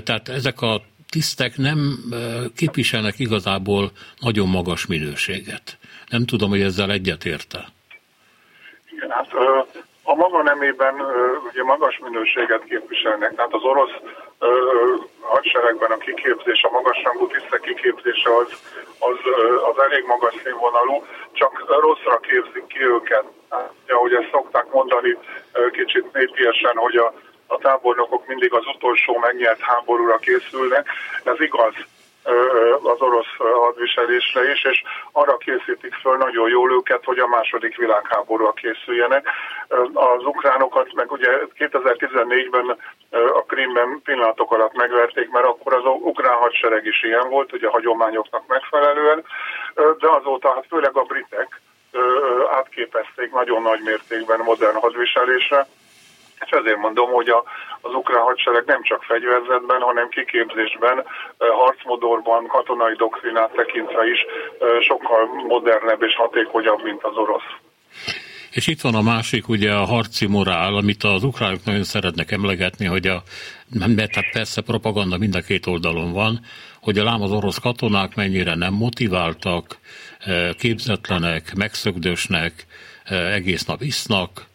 Tehát 0.02 0.28
ezek 0.28 0.60
a 0.60 0.84
tisztek 1.08 1.56
nem 1.56 1.98
képviselnek 2.56 3.18
igazából 3.18 3.92
nagyon 4.20 4.48
magas 4.48 4.86
minőséget. 4.86 5.78
Nem 6.08 6.24
tudom, 6.26 6.50
hogy 6.50 6.62
ezzel 6.62 6.90
egyetérte. 6.90 7.68
Igen, 8.90 9.10
hát 9.10 9.28
a 10.02 10.14
maga 10.14 10.42
nemében 10.42 10.94
ugye 11.50 11.62
magas 11.62 11.98
minőséget 11.98 12.64
képviselnek, 12.64 13.34
tehát 13.34 13.52
az 13.54 13.62
orosz 13.62 13.96
hadseregben 15.20 15.90
a 15.90 15.96
kiképzés, 15.96 16.62
a 16.62 16.70
magasrangú 16.70 17.26
tisztek 17.26 17.60
kiképzése 17.60 18.30
az, 18.36 18.48
az, 18.98 19.18
az 19.70 19.82
elég 19.82 20.04
magas 20.06 20.34
színvonalú, 20.44 21.04
csak 21.32 21.80
rosszra 21.80 22.18
képzik 22.18 22.66
ki 22.66 22.80
őket. 22.82 23.24
Hát, 23.50 23.72
ahogy 23.88 24.12
ezt 24.12 24.30
szokták 24.32 24.72
mondani 24.72 25.16
kicsit 25.72 26.12
népiesen, 26.12 26.76
hogy 26.76 26.96
a, 26.96 27.14
a 27.46 27.58
tábornokok 27.58 28.26
mindig 28.26 28.52
az 28.52 28.66
utolsó 28.74 29.18
megnyert 29.18 29.60
háborúra 29.60 30.16
készülnek. 30.16 30.88
Ez 31.24 31.40
igaz 31.40 31.74
az 32.82 33.00
orosz 33.00 33.34
hadviselésre 33.36 34.50
is, 34.52 34.64
és 34.64 34.82
arra 35.12 35.36
készítik 35.36 35.94
föl 35.94 36.16
nagyon 36.16 36.48
jól 36.48 36.72
őket, 36.72 37.04
hogy 37.04 37.18
a 37.18 37.26
második 37.26 37.76
világháborúra 37.76 38.52
készüljenek. 38.52 39.28
Az 39.92 40.24
ukránokat 40.24 40.92
meg 40.92 41.12
ugye 41.12 41.28
2014-ben 41.58 42.76
a 43.10 43.42
Krimben 43.42 44.00
pillanatok 44.04 44.52
alatt 44.52 44.76
megverték, 44.76 45.30
mert 45.30 45.46
akkor 45.46 45.74
az 45.74 45.84
ukrán 45.84 46.36
hadsereg 46.36 46.86
is 46.86 47.02
ilyen 47.02 47.28
volt, 47.28 47.52
ugye 47.52 47.66
a 47.66 47.70
hagyományoknak 47.70 48.46
megfelelően, 48.46 49.24
de 49.74 50.08
azóta 50.08 50.52
hát 50.54 50.66
főleg 50.68 50.96
a 50.96 51.02
britek 51.02 51.60
átképezték 52.50 53.32
nagyon 53.32 53.62
nagy 53.62 53.80
mértékben 53.84 54.40
modern 54.40 54.76
hadviselésre, 54.76 55.66
és 56.44 56.50
ezért 56.50 56.76
mondom, 56.76 57.10
hogy 57.10 57.28
a, 57.28 57.44
az 57.80 57.94
ukrán 57.94 58.22
hadsereg 58.22 58.64
nem 58.66 58.82
csak 58.82 59.02
fegyverzetben, 59.02 59.80
hanem 59.80 60.08
kiképzésben, 60.08 61.04
harcmodorban, 61.38 62.46
katonai 62.46 62.94
doktrinát 62.94 63.52
tekintve 63.52 64.06
is 64.06 64.26
sokkal 64.80 65.24
modernebb 65.46 66.02
és 66.02 66.14
hatékonyabb, 66.14 66.82
mint 66.82 67.02
az 67.02 67.16
orosz. 67.16 67.50
És 68.50 68.66
itt 68.66 68.80
van 68.80 68.94
a 68.94 69.02
másik, 69.02 69.48
ugye 69.48 69.72
a 69.72 69.84
harci 69.84 70.26
morál, 70.26 70.74
amit 70.74 71.02
az 71.02 71.24
ukránok 71.24 71.64
nagyon 71.64 71.84
szeretnek 71.84 72.30
emlegetni, 72.30 72.86
hogy 72.86 73.06
a, 73.06 73.22
mert 73.86 74.14
hát 74.14 74.30
persze 74.32 74.60
propaganda 74.60 75.18
mind 75.18 75.34
a 75.34 75.40
két 75.40 75.66
oldalon 75.66 76.12
van, 76.12 76.40
hogy 76.80 76.98
a 76.98 77.04
lám 77.04 77.22
az 77.22 77.32
orosz 77.32 77.58
katonák 77.58 78.14
mennyire 78.14 78.54
nem 78.54 78.72
motiváltak, 78.72 79.78
képzetlenek, 80.58 81.54
megszögdösnek, 81.56 82.52
egész 83.08 83.64
nap 83.64 83.82
isznak, 83.82 84.47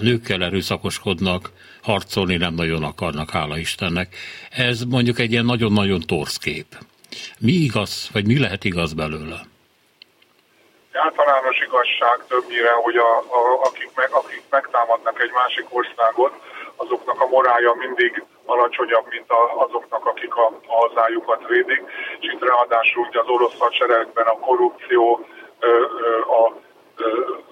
nőkkel 0.00 0.44
erőszakoskodnak, 0.44 1.50
harcolni 1.82 2.36
nem 2.36 2.54
nagyon 2.54 2.82
akarnak, 2.82 3.30
hála 3.30 3.58
Istennek. 3.58 4.16
Ez 4.50 4.82
mondjuk 4.82 5.18
egy 5.18 5.32
ilyen 5.32 5.44
nagyon-nagyon 5.44 6.00
torsz 6.06 6.36
kép. 6.36 6.66
Mi 7.38 7.52
igaz, 7.52 8.08
vagy 8.12 8.26
mi 8.26 8.38
lehet 8.38 8.64
igaz 8.64 8.92
belőle? 8.92 9.40
Általános 10.92 11.58
igazság 11.60 12.18
többnyire, 12.28 12.72
hogy 12.72 12.96
a, 12.96 13.10
a, 13.18 13.40
akik, 13.68 13.90
meg, 13.94 14.08
akik 14.10 14.42
megtámadnak 14.50 15.22
egy 15.22 15.30
másik 15.34 15.66
országot, 15.68 16.32
azoknak 16.76 17.20
a 17.20 17.26
morálja 17.26 17.74
mindig 17.74 18.24
alacsonyabb, 18.44 19.06
mint 19.10 19.30
a, 19.30 19.64
azoknak, 19.64 20.06
akik 20.06 20.34
a, 20.34 20.46
a 20.66 20.74
hazájukat 20.86 21.46
védik, 21.48 21.82
és 22.20 22.32
itt 22.32 22.48
ráadásul 22.48 23.06
ugye 23.08 23.20
az 23.20 23.28
orosz 23.28 23.58
hadseregben 23.58 24.26
a 24.26 24.38
korrupció, 24.38 25.26
a 26.38 26.52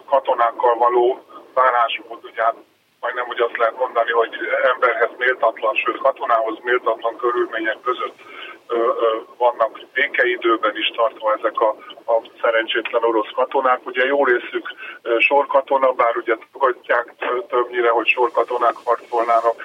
katonákkal 0.06 0.74
való 0.78 1.24
bánásmód, 1.54 2.24
ugye 2.24 2.42
hát 2.42 2.56
majdnem 3.00 3.28
úgy 3.28 3.40
azt 3.40 3.56
lehet 3.56 3.78
mondani, 3.78 4.10
hogy 4.10 4.32
emberhez 4.72 5.10
méltatlan, 5.18 5.74
sőt 5.74 5.98
katonához 5.98 6.58
méltatlan 6.62 7.16
körülmények 7.16 7.78
között 7.84 8.18
ö, 8.66 8.76
ö, 8.76 9.20
vannak 9.36 9.80
békeidőben 9.92 10.76
is 10.76 10.88
tartva 10.96 11.34
ezek 11.38 11.60
a, 11.60 11.70
a 12.12 12.16
szerencsétlen 12.42 13.04
orosz 13.04 13.32
katonák. 13.34 13.86
Ugye 13.86 14.04
jó 14.04 14.24
részük 14.24 14.74
ö, 15.02 15.18
sorkatona, 15.18 15.92
bár 15.92 16.16
ugye 16.16 16.36
tagadják 16.52 17.14
többnyire, 17.48 17.90
hogy 17.90 18.06
sorkatonák 18.06 18.76
harcolnának 18.84 19.56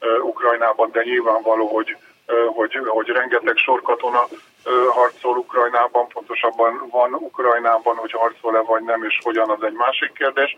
ö, 0.00 0.18
Ukrajnában, 0.18 0.90
de 0.92 1.02
nyilvánvaló, 1.02 1.66
hogy 1.66 1.96
hogy, 2.54 2.80
hogy 2.86 3.08
rengeteg 3.08 3.56
sorkatona 3.56 4.26
harcol 4.92 5.36
Ukrajnában, 5.36 6.08
pontosabban 6.08 6.88
van 6.90 7.14
Ukrajnában, 7.14 7.96
hogy 7.96 8.12
harcol-e 8.12 8.60
vagy 8.60 8.82
nem, 8.82 9.04
és 9.04 9.18
hogyan, 9.22 9.50
az 9.50 9.62
egy 9.62 9.72
másik 9.72 10.12
kérdés. 10.12 10.56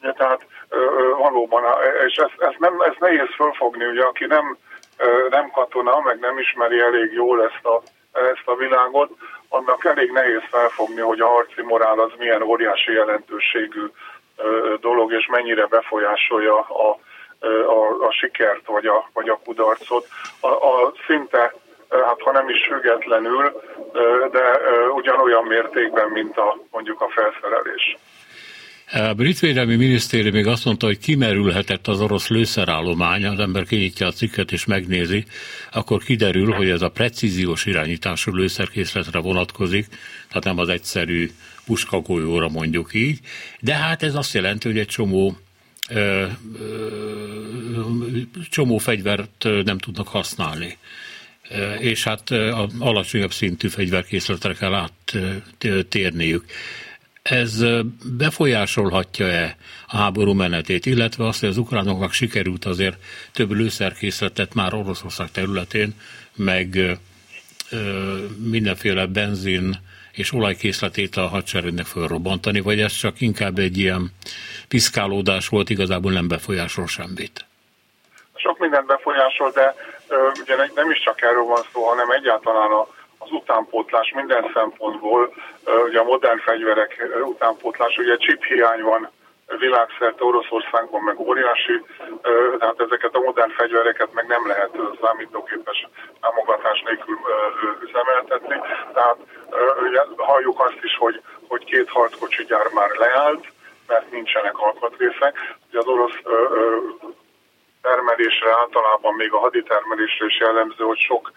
Tehát 0.00 0.46
valóban, 1.18 1.62
és 2.06 2.16
ezt, 2.16 2.34
ezt, 2.38 2.58
nem, 2.58 2.80
ezt 2.80 2.98
nehéz 2.98 3.34
fölfogni, 3.36 3.84
ugye 3.84 4.04
aki 4.04 4.24
nem, 4.24 4.56
nem 5.30 5.50
katona, 5.50 6.00
meg 6.00 6.18
nem 6.18 6.38
ismeri 6.38 6.80
elég 6.80 7.12
jól 7.12 7.44
ezt 7.44 7.64
a, 7.64 7.82
ezt 8.12 8.42
a 8.44 8.54
világot, 8.54 9.10
annak 9.48 9.84
elég 9.84 10.10
nehéz 10.10 10.42
felfogni, 10.50 11.00
hogy 11.00 11.20
a 11.20 11.26
harci 11.26 11.62
morál 11.62 11.98
az 11.98 12.10
milyen 12.18 12.42
óriási 12.42 12.92
jelentőségű 12.92 13.86
dolog, 14.80 15.12
és 15.12 15.26
mennyire 15.26 15.66
befolyásolja 15.66 16.58
a, 16.58 16.98
a, 17.66 18.06
a 18.06 18.10
sikert 18.10 18.66
vagy 18.66 18.86
a, 18.86 19.08
vagy 19.12 19.28
a 19.28 19.40
kudarcot. 19.44 20.06
A, 20.40 20.48
a 20.48 20.92
szinte, 21.06 21.54
hát 22.06 22.20
ha 22.20 22.32
nem 22.32 22.48
is 22.48 22.66
függetlenül, 22.66 23.62
de 24.32 24.44
ugyanolyan 24.94 25.44
mértékben, 25.44 26.08
mint 26.08 26.36
a, 26.36 26.58
mondjuk 26.70 27.00
a 27.00 27.08
felszerelés. 27.08 27.96
A 28.92 29.14
brit 29.14 29.38
védelmi 29.38 29.76
minisztérium 29.76 30.34
még 30.34 30.46
azt 30.46 30.64
mondta, 30.64 30.86
hogy 30.86 30.98
kimerülhetett 30.98 31.86
az 31.86 32.00
orosz 32.00 32.28
lőszerállomány, 32.28 33.26
az 33.26 33.38
ember 33.38 33.64
kinyitja 33.64 34.06
a 34.06 34.12
cikket 34.12 34.52
és 34.52 34.64
megnézi, 34.64 35.24
akkor 35.72 36.02
kiderül, 36.02 36.52
hogy 36.52 36.68
ez 36.68 36.82
a 36.82 36.88
precíziós 36.88 37.66
irányítású 37.66 38.32
lőszerkészletre 38.34 39.18
vonatkozik, 39.18 39.86
tehát 40.28 40.44
nem 40.44 40.58
az 40.58 40.68
egyszerű 40.68 41.30
puskagolyóra 41.66 42.48
mondjuk 42.48 42.94
így, 42.94 43.18
de 43.60 43.74
hát 43.74 44.02
ez 44.02 44.14
azt 44.14 44.34
jelenti, 44.34 44.68
hogy 44.68 44.78
egy 44.78 44.86
csomó 44.86 45.36
ö, 45.90 46.24
ö, 46.58 46.96
csomó 48.50 48.78
fegyvert 48.78 49.46
nem 49.64 49.78
tudnak 49.78 50.08
használni. 50.08 50.78
És 51.78 52.04
hát 52.04 52.30
a 52.30 52.68
alacsonyabb 52.78 53.32
szintű 53.32 53.68
fegyverkészletre 53.68 54.52
kell 54.52 54.88
áttérniük. 55.60 56.44
Ez 57.22 57.64
befolyásolhatja-e 58.16 59.56
a 59.86 59.96
háború 59.96 60.32
menetét, 60.32 60.86
illetve 60.86 61.26
azt, 61.26 61.40
hogy 61.40 61.48
az 61.48 61.58
ukránoknak 61.58 62.12
sikerült 62.12 62.64
azért 62.64 62.96
több 63.32 63.50
lőszerkészletet 63.50 64.54
már 64.54 64.74
Oroszország 64.74 65.30
területén, 65.30 65.94
meg 66.34 66.98
mindenféle 68.50 69.06
benzin 69.06 69.78
és 70.12 70.32
olajkészletét 70.32 71.16
a 71.16 71.26
hadseregnek 71.26 71.86
felrobbantani, 71.86 72.60
vagy 72.60 72.80
ez 72.80 72.92
csak 72.92 73.20
inkább 73.20 73.58
egy 73.58 73.78
ilyen 73.78 74.12
piszkálódás 74.68 75.48
volt, 75.48 75.70
igazából 75.70 76.12
nem 76.12 76.28
befolyásol 76.28 76.86
semmit? 76.86 77.44
Sok 78.34 78.58
minden 78.58 78.86
befolyásol, 78.86 79.50
de 79.50 79.74
ugye 80.40 80.56
nem 80.74 80.90
is 80.90 80.98
csak 80.98 81.22
erről 81.22 81.44
van 81.44 81.62
szó, 81.72 81.82
hanem 81.82 82.10
egyáltalán 82.10 82.70
a 82.70 82.86
az 83.18 83.30
utánpótlás 83.30 84.12
minden 84.14 84.50
szempontból, 84.54 85.34
ugye 85.84 85.98
a 85.98 86.04
modern 86.04 86.38
fegyverek 86.38 87.02
utánpótlás, 87.24 87.96
ugye 87.98 88.16
chip 88.16 88.44
hiány 88.44 88.82
van 88.82 89.10
világszerte 89.58 90.24
Oroszországban 90.24 91.02
meg 91.02 91.18
óriási, 91.18 91.84
tehát 92.58 92.80
ezeket 92.80 93.14
a 93.14 93.20
modern 93.20 93.50
fegyvereket 93.50 94.12
meg 94.12 94.26
nem 94.26 94.46
lehet 94.46 94.70
számítógépes 95.02 95.88
támogatás 96.20 96.82
nélkül 96.86 97.18
üzemeltetni. 97.82 98.60
Tehát 98.92 99.16
ugye 99.88 100.00
halljuk 100.16 100.60
azt 100.60 100.82
is, 100.82 100.96
hogy, 100.96 101.20
hogy 101.48 101.64
két 101.64 101.88
harckocsi 101.88 102.44
gyár 102.44 102.66
már 102.74 102.90
leállt, 102.90 103.46
mert 103.86 104.10
nincsenek 104.10 104.58
alkatrészek. 104.58 105.56
Ugye 105.68 105.78
az 105.78 105.86
orosz 105.86 106.18
termelésre 107.88 108.50
általában 108.62 109.14
még 109.14 109.32
a 109.32 109.38
haditermelésre 109.38 110.26
is 110.26 110.38
jellemző, 110.38 110.84
hogy 110.84 110.98
sok 110.98 111.32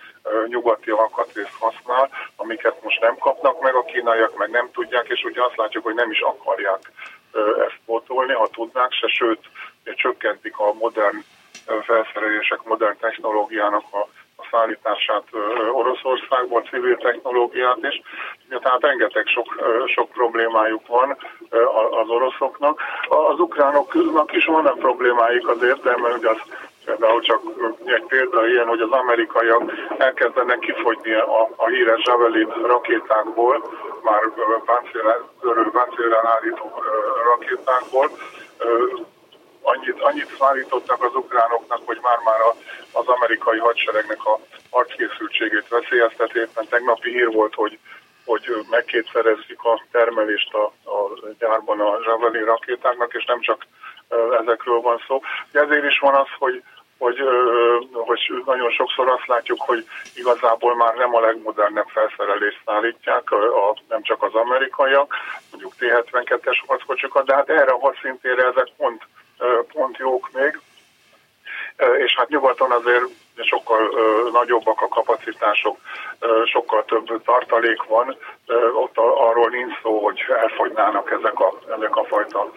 nyugati 0.48 0.90
alkatrészt 0.90 1.60
használ, 1.60 2.10
amiket 2.36 2.84
most 2.84 3.02
nem 3.02 3.18
kapnak 3.18 3.62
meg, 3.62 3.76
a 3.76 3.84
kínaiak 3.84 4.38
meg 4.38 4.50
nem 4.50 4.70
tudják, 4.72 5.08
és 5.08 5.24
ugye 5.24 5.44
azt 5.44 5.58
látjuk, 5.58 5.84
hogy 5.84 5.96
nem 5.96 6.12
is 6.12 6.22
akarják 6.22 6.92
ezt 7.68 7.80
pótolni, 7.86 8.34
ha 8.34 8.48
tudnák 8.48 8.92
se, 8.92 9.08
sőt, 9.08 9.44
csökkentik 9.84 10.58
a 10.60 10.74
modern 10.74 11.18
felszerelések, 11.82 12.64
modern 12.64 12.98
technológiának 13.00 13.84
a, 13.92 14.08
a 14.38 14.48
szállítását 14.52 15.24
Oroszországból, 15.74 16.62
civil 16.62 16.98
technológiát 16.98 17.78
is. 17.82 18.02
Tehát 18.50 18.82
rengeteg 18.82 19.28
sok, 19.28 19.48
sok 19.96 20.10
problémájuk 20.10 20.88
van 20.88 21.18
az 22.02 22.10
oroszoknak. 22.10 22.82
Az 23.08 23.40
ukránoknak 23.40 24.34
is 24.34 24.46
vannak 24.46 24.80
problémáik 24.80 25.48
azért, 25.48 25.82
de 25.82 25.98
mert 25.98 26.26
az 26.26 26.38
Például 26.88 27.22
csak 27.22 27.42
egy 27.86 28.04
példa 28.08 28.48
ilyen, 28.48 28.68
hogy 28.68 28.82
az 28.82 28.92
amerikaiak 28.92 29.72
elkezdenek 29.98 30.60
kifogyni 30.60 31.14
a, 31.14 31.50
a 31.56 31.68
híres 31.68 32.02
Javelin 32.06 32.48
rakétákból, 32.48 33.70
már 34.04 34.22
páncélen 35.72 36.26
állító 36.26 36.84
rakétákból. 37.24 38.10
Annyit, 39.74 40.02
annyit 40.02 40.36
szállítottak 40.40 41.04
az 41.04 41.16
ukránoknak, 41.16 41.82
hogy 41.86 42.00
már-már 42.02 42.40
az 42.92 43.08
amerikai 43.08 43.58
hadseregnek 43.58 44.26
a 44.26 44.40
harckészültségét 44.72 45.68
veszélyezteti. 45.68 46.40
Éppen 46.40 46.68
tegnapi 46.70 47.10
hír 47.10 47.32
volt, 47.32 47.54
hogy 47.54 47.80
hogy 48.26 48.66
megkétszerezzük 48.70 49.64
a 49.64 49.84
termelést 49.92 50.54
a, 50.54 50.64
a 50.66 51.00
gyárban 51.40 51.80
a 51.80 52.00
Javelin 52.06 52.46
rakétáknak, 52.46 53.14
és 53.14 53.26
nem 53.26 53.42
csak 53.42 53.66
ezekről 54.42 54.82
van 54.82 55.04
szó. 55.08 55.22
De 55.52 55.60
ezért 55.60 55.86
is 55.86 56.00
van 56.00 56.16
az, 56.16 56.28
hogy 56.40 56.64
hogy, 56.98 57.20
hogy 57.92 58.20
nagyon 58.46 58.72
sokszor 58.72 59.10
azt 59.10 59.28
látjuk, 59.28 59.62
hogy 59.62 59.86
igazából 60.16 60.76
már 60.76 60.96
nem 60.96 61.16
a 61.16 61.20
legmodernebb 61.20 61.88
felszerelést 61.88 62.62
szállítják, 62.66 63.32
a, 63.32 63.78
nem 63.90 64.02
csak 64.02 64.24
az 64.24 64.34
amerikaiak, 64.34 65.16
mondjuk 65.52 65.74
T-72-es 65.80 66.64
harckocsikat, 66.68 67.26
de 67.26 67.34
hát 67.34 67.50
erre 67.50 67.72
a 67.72 67.80
hadszintére 67.80 68.46
ezek 68.46 68.68
pont, 68.78 69.02
pont 69.74 69.98
jók 69.98 70.30
még. 70.34 70.60
És 71.98 72.16
hát 72.16 72.30
nyugaton 72.30 72.72
azért 72.72 73.06
sokkal 73.36 73.90
nagyobbak 74.32 74.82
a 74.82 74.88
kapacitások, 74.88 75.78
sokkal 76.46 76.86
több 76.86 77.24
tartalék 77.24 77.84
van, 77.84 78.18
ott 78.74 78.98
arról 78.98 79.50
nincs 79.50 79.82
szó, 79.82 80.04
hogy 80.04 80.20
elfogynának 80.42 81.12
ezek 81.12 81.40
a, 81.40 81.54
ezek 81.78 81.96
a 81.96 82.04
fajta 82.04 82.52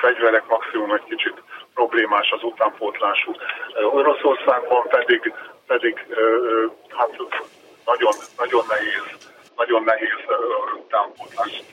fegyverek, 0.00 0.46
maximum 0.48 0.92
egy 0.92 1.04
kicsit 1.04 1.42
problémás 1.74 2.30
az 2.30 2.42
utánpótlásuk. 2.42 3.36
Oroszországban 3.92 4.88
pedig, 4.88 5.32
pedig 5.66 6.06
hát 6.88 7.16
nagyon, 7.84 8.12
nagyon 8.38 8.64
nehéz, 8.68 9.28
nagyon 9.56 9.82
nehéz 9.82 10.18
utánpótlást 10.76 11.64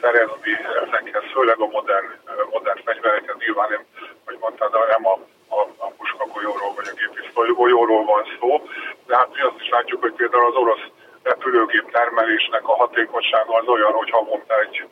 szerezni 0.00 0.52
ezekhez, 0.84 1.22
főleg 1.32 1.58
a 1.60 1.66
modern, 1.66 2.08
modern 2.50 2.80
fegyverekhez. 2.84 3.36
Nyilván 3.38 3.68
nem, 3.70 3.82
hogy 4.24 4.36
mondtad, 4.40 4.72
nem 4.88 5.06
a 5.06 5.18
a, 5.48 5.60
a 5.76 5.88
puska 5.96 6.24
golyóról 6.26 6.72
vagy 6.76 6.88
a 6.92 6.98
gépisztoly 7.00 7.48
golyóról 7.48 8.04
van 8.04 8.24
szó, 8.40 8.68
de 9.06 9.16
hát 9.16 9.34
mi 9.34 9.40
azt 9.40 9.60
is 9.60 9.68
látjuk, 9.68 10.00
hogy 10.00 10.12
például 10.12 10.46
az 10.46 10.54
orosz 10.54 10.86
repülőgép 11.22 11.90
termelésnek 11.90 12.68
a 12.68 12.76
hatékonysága 12.76 13.54
az 13.54 13.66
olyan, 13.66 13.92
hogy 13.92 14.10
havonta 14.10 14.60
egy 14.60 14.84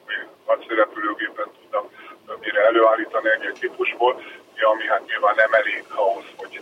nagy 0.46 0.66
repülőgépet 0.68 1.48
tudnak 1.48 1.84
mire 2.40 2.64
előállítani 2.64 3.28
egy 3.28 3.56
típusból, 3.60 4.22
ami 4.72 4.86
hát 4.86 5.06
nyilván 5.06 5.34
nem 5.36 5.52
elég 5.52 5.84
ahhoz, 5.94 6.24
hogy, 6.36 6.60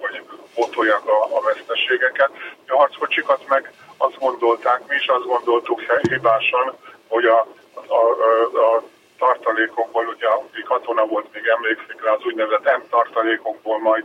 hogy 0.00 0.22
botolják 0.54 1.06
a, 1.06 1.36
a 1.36 1.40
veszteségeket. 1.40 2.30
A 2.66 2.76
harckocsikat 2.76 3.48
meg 3.48 3.72
azt 3.96 4.18
gondolták, 4.18 4.80
mi 4.88 4.94
is 4.94 5.06
azt 5.06 5.26
gondoltuk 5.26 5.80
hibásan, 6.08 6.76
hogy 7.08 7.24
a, 7.24 7.46
a, 7.86 7.96
a, 7.96 8.74
a 8.74 8.82
tartalékokból, 9.18 10.06
ugye 10.06 10.26
aki 10.26 10.62
katona 10.62 11.06
volt, 11.06 11.32
még 11.32 11.46
emlékszik 11.46 12.04
rá, 12.04 12.12
az 12.12 12.24
úgynevezett 12.24 12.78
M 12.78 12.82
tartalékokból 12.90 13.78
majd 13.78 14.04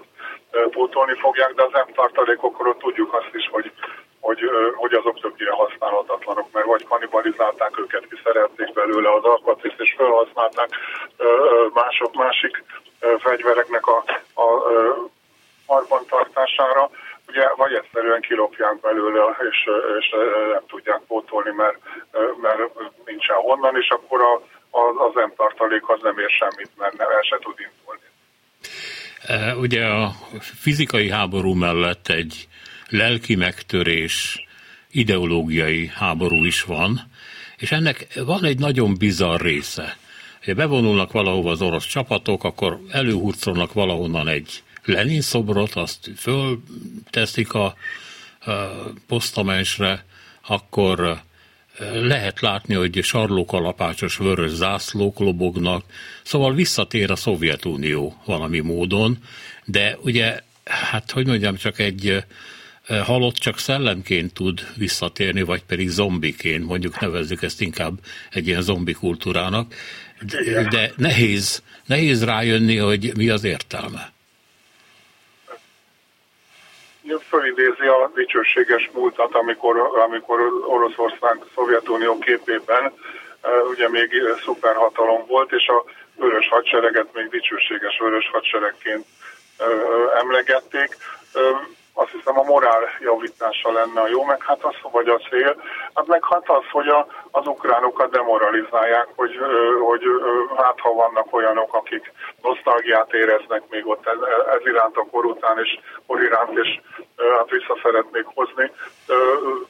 pótolni 0.71 1.15
fogják, 1.19 1.53
de 1.53 1.63
az 1.63 1.85
M 1.87 1.93
tartalékokról 1.93 2.77
tudjuk 2.77 3.13
azt 3.13 3.35
is, 3.35 3.49
hogy, 3.51 3.71
hogy, 4.19 4.39
hogy 4.75 4.93
azok 4.93 5.19
többnyire 5.19 5.51
használhatatlanok, 5.51 6.47
mert 6.51 6.65
vagy 6.65 6.83
kanibalizálták 6.83 7.79
őket, 7.79 8.07
kiszerelték 8.09 8.73
belőle 8.73 9.13
az 9.13 9.23
alkatrészt, 9.23 9.79
és 9.79 9.93
felhasználták 9.97 10.69
mások, 11.73 12.13
másik 12.13 12.63
fegyvereknek 13.19 13.87
a, 13.87 14.03
a, 14.33 14.43
a 15.67 16.01
tartására, 16.09 16.89
ugye 17.31 17.45
vagy 17.55 17.73
egyszerűen 17.73 18.21
kilopják 18.21 18.79
belőle, 18.79 19.23
és, 19.49 19.59
és 19.99 20.07
nem 20.53 20.63
tudják 20.67 21.01
pótolni, 21.07 21.51
mert, 21.55 21.77
mert 22.41 22.61
nincsen 23.05 23.35
honnan, 23.35 23.75
és 23.81 23.89
akkor 23.89 24.19
a, 24.21 24.33
az, 24.81 24.95
az 25.07 25.11
nem 25.13 25.33
tartalék 25.35 25.89
az 25.89 25.99
nem 26.01 26.17
ér 26.17 26.29
semmit, 26.29 26.71
mert 26.77 26.97
nem, 26.97 27.09
el 27.09 27.21
se 27.21 27.37
tud 27.39 27.57
indulni. 27.67 28.07
E, 29.27 29.55
ugye 29.55 29.85
a 29.85 30.11
fizikai 30.65 31.09
háború 31.09 31.53
mellett 31.53 32.07
egy 32.07 32.47
lelki 32.89 33.35
megtörés, 33.35 34.45
ideológiai 34.91 35.91
háború 35.95 36.43
is 36.43 36.63
van, 36.63 36.99
és 37.57 37.71
ennek 37.71 38.07
van 38.25 38.43
egy 38.43 38.59
nagyon 38.59 38.95
bizarr 38.97 39.41
része. 39.41 39.97
Ha 40.45 40.53
bevonulnak 40.53 41.11
valahova 41.11 41.51
az 41.51 41.61
orosz 41.61 41.85
csapatok, 41.85 42.43
akkor 42.43 42.77
előhurcolnak 42.91 43.73
valahonnan 43.73 44.27
egy 44.27 44.63
Lenin 44.85 45.21
szobrot, 45.21 45.73
azt 45.73 46.11
fölteszik 46.17 47.53
a, 47.53 47.75
posztamensre, 49.07 50.05
akkor 50.47 51.21
lehet 51.93 52.39
látni, 52.39 52.73
hogy 52.73 53.03
sarlókalapácsos 53.03 54.17
vörös 54.17 54.51
zászlók 54.51 55.19
lobognak, 55.19 55.85
szóval 56.23 56.53
visszatér 56.53 57.11
a 57.11 57.15
Szovjetunió 57.15 58.21
valami 58.25 58.59
módon, 58.59 59.17
de 59.65 59.97
ugye, 60.01 60.39
hát 60.63 61.11
hogy 61.11 61.27
mondjam, 61.27 61.55
csak 61.55 61.79
egy 61.79 62.23
halott 62.87 63.35
csak 63.35 63.59
szellemként 63.59 64.33
tud 64.33 64.67
visszatérni, 64.75 65.41
vagy 65.41 65.63
pedig 65.63 65.89
zombiként, 65.89 66.65
mondjuk 66.65 66.99
nevezzük 66.99 67.41
ezt 67.41 67.61
inkább 67.61 67.99
egy 68.31 68.47
ilyen 68.47 68.61
zombi 68.61 68.93
kultúrának, 68.93 69.73
de, 70.21 70.67
de 70.69 70.93
nehéz, 70.95 71.63
nehéz 71.85 72.23
rájönni, 72.23 72.77
hogy 72.77 73.11
mi 73.15 73.29
az 73.29 73.43
értelme 73.43 74.11
fölidézi 77.19 77.87
a 77.87 78.11
dicsőséges 78.15 78.89
múltat, 78.93 79.35
amikor, 79.35 79.77
amikor 79.77 80.39
Oroszország 80.67 81.39
Szovjetunió 81.55 82.17
képében 82.17 82.93
ugye 83.69 83.89
még 83.89 84.11
szuperhatalom 84.43 85.25
volt, 85.27 85.51
és 85.51 85.67
a 85.67 85.83
vörös 86.15 86.47
hadsereget 86.47 87.13
még 87.13 87.29
dicsőséges 87.29 87.97
vörös 87.99 88.29
hadseregként 88.33 89.05
emlegették. 90.15 90.97
Azt 91.93 92.11
hiszem 92.11 92.39
a 92.39 92.43
morál 92.43 92.83
javítása 92.99 93.71
lenne 93.71 94.01
a 94.01 94.07
jó, 94.07 94.23
meg 94.23 94.43
hát 94.43 94.63
az, 94.63 94.75
vagy 94.91 95.07
a 95.07 95.17
cél, 95.29 95.61
hát 95.93 96.07
meg 96.07 96.23
hát 96.29 96.49
az, 96.49 96.63
hogy 96.71 96.87
a, 96.87 97.07
az 97.31 97.47
ukránokat 97.47 98.11
demoralizálják, 98.11 99.07
hogy, 99.15 99.39
hogy 99.87 100.03
hát 100.57 100.79
ha 100.79 100.93
vannak 100.93 101.33
olyanok, 101.33 101.73
akik 101.73 102.11
nosztalgiát 102.41 103.13
éreznek 103.13 103.63
még 103.69 103.87
ott 103.87 104.07
ez, 104.07 104.17
ez 104.55 104.65
iránt 104.65 104.97
a 104.97 105.05
kor 105.11 105.25
után, 105.25 105.59
és 105.59 105.79
kor 106.07 106.21
iránt, 106.21 106.57
és 106.57 106.79
hát 107.37 107.49
vissza 107.49 107.79
szeretnék 107.83 108.25
hozni. 108.25 108.71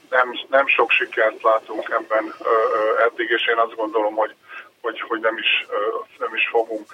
Nem, 0.10 0.32
nem 0.50 0.68
sok 0.68 0.92
sikert 0.92 1.42
látunk 1.44 1.90
ebben 1.90 2.34
eddig, 3.06 3.30
és 3.30 3.48
én 3.48 3.58
azt 3.58 3.76
gondolom, 3.76 4.16
hogy, 4.16 4.36
hogy, 4.82 5.02
hogy 5.08 5.20
nem, 5.20 5.38
is, 5.38 5.68
nem 6.20 6.36
is 6.36 6.48
fogunk 6.52 6.86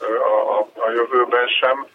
a, 0.00 0.58
a, 0.58 0.68
a 0.86 0.90
jövőben 0.90 1.46
sem. 1.46 1.86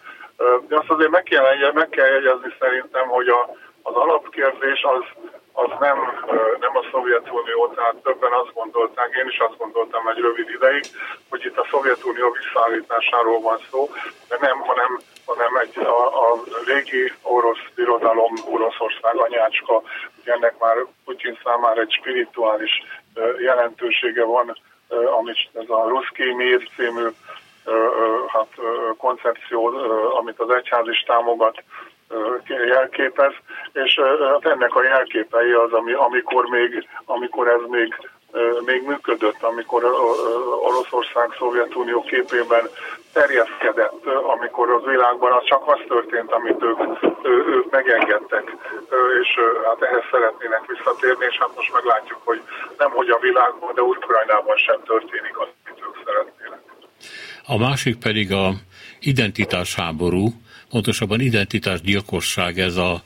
De 0.68 0.76
azt 0.76 0.90
azért 0.90 1.10
meg 1.10 1.22
kell, 1.22 1.72
meg 1.72 1.88
kell 1.88 2.06
jegyezni 2.06 2.54
szerintem, 2.58 3.08
hogy 3.08 3.28
a, 3.28 3.50
az 3.82 3.94
alapkérdés 3.94 4.82
az, 4.82 5.04
az 5.52 5.70
nem, 5.80 5.98
nem 6.60 6.76
a 6.76 6.84
Szovjetunió, 6.90 7.72
tehát 7.74 7.94
többen 7.94 8.32
azt 8.32 8.52
gondolták, 8.54 9.16
én 9.16 9.28
is 9.28 9.38
azt 9.38 9.58
gondoltam 9.58 10.08
egy 10.08 10.18
rövid 10.18 10.48
ideig, 10.48 10.84
hogy 11.30 11.44
itt 11.44 11.58
a 11.58 11.66
Szovjetunió 11.70 12.30
visszaállításáról 12.30 13.40
van 13.40 13.58
szó, 13.70 13.90
de 14.28 14.36
nem, 14.40 14.58
hanem, 14.60 14.98
hanem 15.26 15.56
egy, 15.56 15.78
a, 15.78 16.30
a 16.30 16.42
régi 16.66 17.12
orosz 17.22 17.64
birodalom, 17.74 18.34
Oroszország 18.50 19.16
anyácska, 19.16 19.82
ennek 20.24 20.58
már 20.58 20.76
Putyin 21.04 21.38
számára 21.44 21.80
egy 21.80 21.92
spirituális 21.92 22.82
jelentősége 23.38 24.24
van, 24.24 24.56
amit 25.18 25.48
ez 25.52 25.68
a 25.68 25.88
Ruszki 25.88 26.32
Mir 26.32 26.68
című 26.76 27.06
hát, 28.26 28.48
koncepció, 28.96 29.66
amit 30.18 30.40
az 30.40 30.50
egyház 30.50 30.88
is 30.88 31.02
támogat, 31.06 31.62
jelképez, 32.68 33.32
és 33.72 34.00
hát 34.32 34.52
ennek 34.52 34.74
a 34.74 34.82
jelképei 34.82 35.52
az, 35.52 35.72
ami, 35.72 35.92
amikor, 35.92 36.44
még, 36.44 36.88
amikor 37.04 37.48
ez 37.48 37.60
még 37.68 37.94
még 38.64 38.82
működött, 38.86 39.42
amikor 39.42 39.84
Oroszország 40.68 41.28
Szovjetunió 41.38 42.02
képében 42.02 42.64
terjeszkedett, 43.12 44.06
amikor 44.34 44.70
az 44.70 44.84
világban 44.84 45.32
az 45.32 45.44
csak 45.44 45.62
az 45.68 45.80
történt, 45.88 46.32
amit 46.32 46.62
ők, 46.62 46.78
ők 47.24 47.70
megengedtek, 47.70 48.56
és 49.22 49.28
hát 49.64 49.82
ehhez 49.82 50.04
szeretnének 50.10 50.64
visszatérni, 50.66 51.24
és 51.30 51.36
hát 51.38 51.56
most 51.56 51.72
meglátjuk, 51.72 52.20
hogy 52.24 52.40
nem 52.78 52.90
hogy 52.90 53.08
a 53.08 53.18
világban, 53.18 53.74
de 53.74 53.82
Ukrajnában 53.82 54.56
sem 54.56 54.80
történik 54.84 55.38
az, 55.38 55.48
amit 55.64 55.82
ők 55.86 55.96
szeretnének. 56.04 56.60
A 57.46 57.58
másik 57.58 57.98
pedig 57.98 58.32
a 58.32 58.50
identitásháború, 59.00 60.26
pontosabban 60.72 61.20
identitásgyilkosság, 61.20 62.58
ez 62.58 62.76
a 62.76 63.02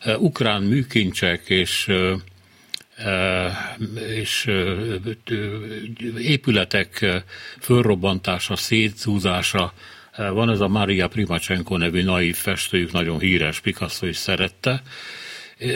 e, 0.00 0.16
ukrán 0.16 0.62
műkincsek 0.62 1.48
és 1.48 1.88
e, 1.88 2.14
e, 3.04 3.78
és 4.16 4.50
épületek 6.18 7.06
fölrobbantása, 7.60 8.56
szétzúzása. 8.56 9.72
Van 10.16 10.50
ez 10.50 10.60
a 10.60 10.68
Maria 10.68 11.08
Primacsenko 11.08 11.76
nevű 11.76 12.02
naív 12.02 12.36
festőjük, 12.36 12.92
nagyon 12.92 13.18
híres, 13.18 13.60
Picasso 13.60 14.06
is 14.06 14.16
szerette. 14.16 14.82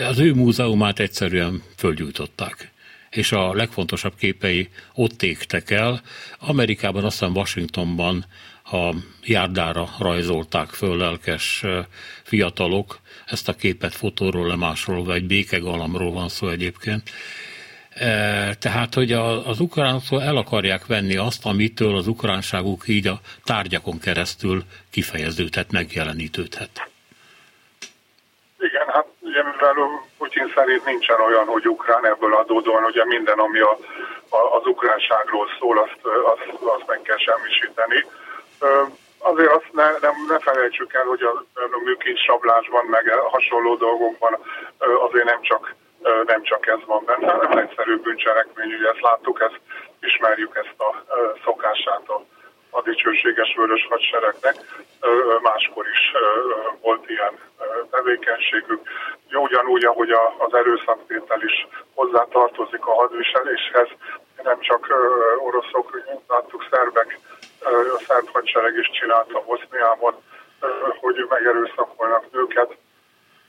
Az 0.09 0.19
ő 0.19 0.35
múzeumát 0.35 0.99
egyszerűen 0.99 1.63
fölgyújtották 1.77 2.73
és 3.11 3.33
a 3.33 3.55
legfontosabb 3.55 4.15
képei 4.19 4.69
ott 4.95 5.23
égtek 5.23 5.71
el. 5.71 6.03
Amerikában, 6.39 7.05
aztán 7.05 7.31
Washingtonban 7.31 8.27
a 8.65 8.95
járdára 9.23 9.89
rajzolták 9.99 10.69
föl 10.69 10.97
lelkes 10.97 11.65
fiatalok 12.23 12.99
ezt 13.27 13.49
a 13.49 13.53
képet 13.53 13.95
fotóról 13.95 14.47
lemásról, 14.47 15.05
vagy 15.05 15.27
békegalamról 15.27 16.12
van 16.12 16.29
szó 16.29 16.49
egyébként. 16.49 17.03
Tehát, 18.59 18.95
hogy 18.95 19.12
az 19.47 19.61
ukránoktól 19.61 20.23
el 20.23 20.37
akarják 20.37 20.87
venni 20.87 21.17
azt, 21.17 21.47
amitől 21.47 21.97
az 21.97 22.07
ukránságuk 22.07 22.89
így 22.89 23.07
a 23.07 23.21
tárgyakon 23.45 23.99
keresztül 23.99 24.62
kifejeződhet, 24.91 25.71
megjelenítődhet. 25.73 26.89
Igen, 28.59 28.87
hát 28.87 29.07
ugye 29.21 29.43
mivel 29.43 29.75
Putyin 30.19 30.53
szerint 30.55 30.85
nincsen 30.85 31.21
olyan, 31.21 31.47
hogy 31.47 31.69
ukrán 31.69 32.07
ebből 32.07 32.35
adódóan, 32.35 32.85
ugye 32.85 33.05
minden, 33.05 33.39
ami 33.39 33.59
a, 33.59 33.79
a, 34.29 34.57
az 34.57 34.67
ukránságról 34.67 35.49
szól, 35.59 35.79
azt, 35.79 36.01
azt, 36.33 36.62
azt 36.62 36.87
meg 36.87 37.01
kell 37.03 37.19
semmisíteni. 37.19 38.05
Azért 39.19 39.51
azt 39.51 39.73
ne, 39.73 39.91
nem, 40.01 40.15
ne 40.29 40.39
felejtsük 40.39 40.95
el, 40.95 41.05
hogy 41.05 41.23
a, 41.23 41.45
műkincs 41.85 42.21
sablásban, 42.21 42.85
meg 42.85 43.09
hasonló 43.09 43.77
dolgokban 43.77 44.39
azért 44.79 45.25
nem 45.25 45.43
csak, 45.43 45.75
nem 46.27 46.43
csak 46.43 46.67
ez 46.67 46.79
van 46.87 47.05
benne, 47.05 47.33
hanem 47.33 47.59
egyszerű 47.59 47.97
bűncselekmény, 47.97 48.73
ugye 48.73 48.89
ezt 48.89 49.01
láttuk, 49.01 49.41
ezt 49.41 49.61
ismerjük 50.01 50.57
ezt 50.57 50.81
a 50.81 51.05
szokását 51.45 52.09
a, 52.09 52.25
a 52.71 52.83
dicsőséges 52.83 53.55
vörös 53.57 53.87
hadseregnek. 53.91 54.55
Máskor 55.43 55.87
is 55.87 56.12
volt 56.81 57.09
ilyen 57.11 57.39
tevékenységük. 57.91 58.81
Ugyanúgy, 59.33 59.85
ahogy 59.85 60.11
az 60.39 60.55
erőszaktétel 60.55 61.43
is 61.43 61.67
hozzá 61.95 62.27
tartozik 62.31 62.87
a 62.87 62.95
hadviseléshez, 62.95 63.89
nem 64.43 64.61
csak 64.61 64.95
oroszok, 65.39 66.03
láttuk, 66.29 66.67
szerbek, 66.71 67.19
a 67.65 68.01
szerb 68.07 68.29
hadsereg 68.33 68.77
is 68.77 68.91
csinálta 68.91 69.45
Boszniában, 69.45 70.15
hogy 71.01 71.27
megerőszakolnak 71.29 72.33
nőket, 72.33 72.77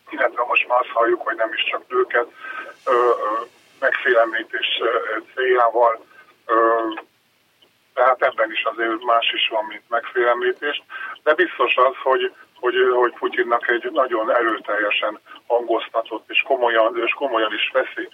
illetve 0.09 0.43
most 0.47 0.67
már 0.67 0.79
azt 0.79 0.89
halljuk, 0.89 1.21
hogy 1.21 1.35
nem 1.35 1.53
is 1.53 1.63
csak 1.63 1.81
nőket, 1.87 2.27
megfélemlítés 3.79 4.81
céljával, 5.35 6.05
tehát 7.93 8.21
ebben 8.21 8.51
is 8.51 8.63
azért 8.63 9.03
más 9.03 9.31
is 9.33 9.47
van, 9.47 9.65
mint 9.65 9.89
megfélemlítés, 9.89 10.83
de 11.23 11.33
biztos 11.33 11.75
az, 11.75 11.95
hogy, 12.03 12.33
hogy, 12.59 12.75
hogy 12.93 13.13
Putyinnak 13.13 13.67
egy 13.69 13.91
nagyon 13.91 14.31
erőteljesen 14.31 15.19
hangoztatott 15.47 16.29
és 16.29 16.41
komolyan, 16.41 16.97
és 17.05 17.13
komolyan 17.13 17.53
is 17.53 17.69
veszi 17.73 18.09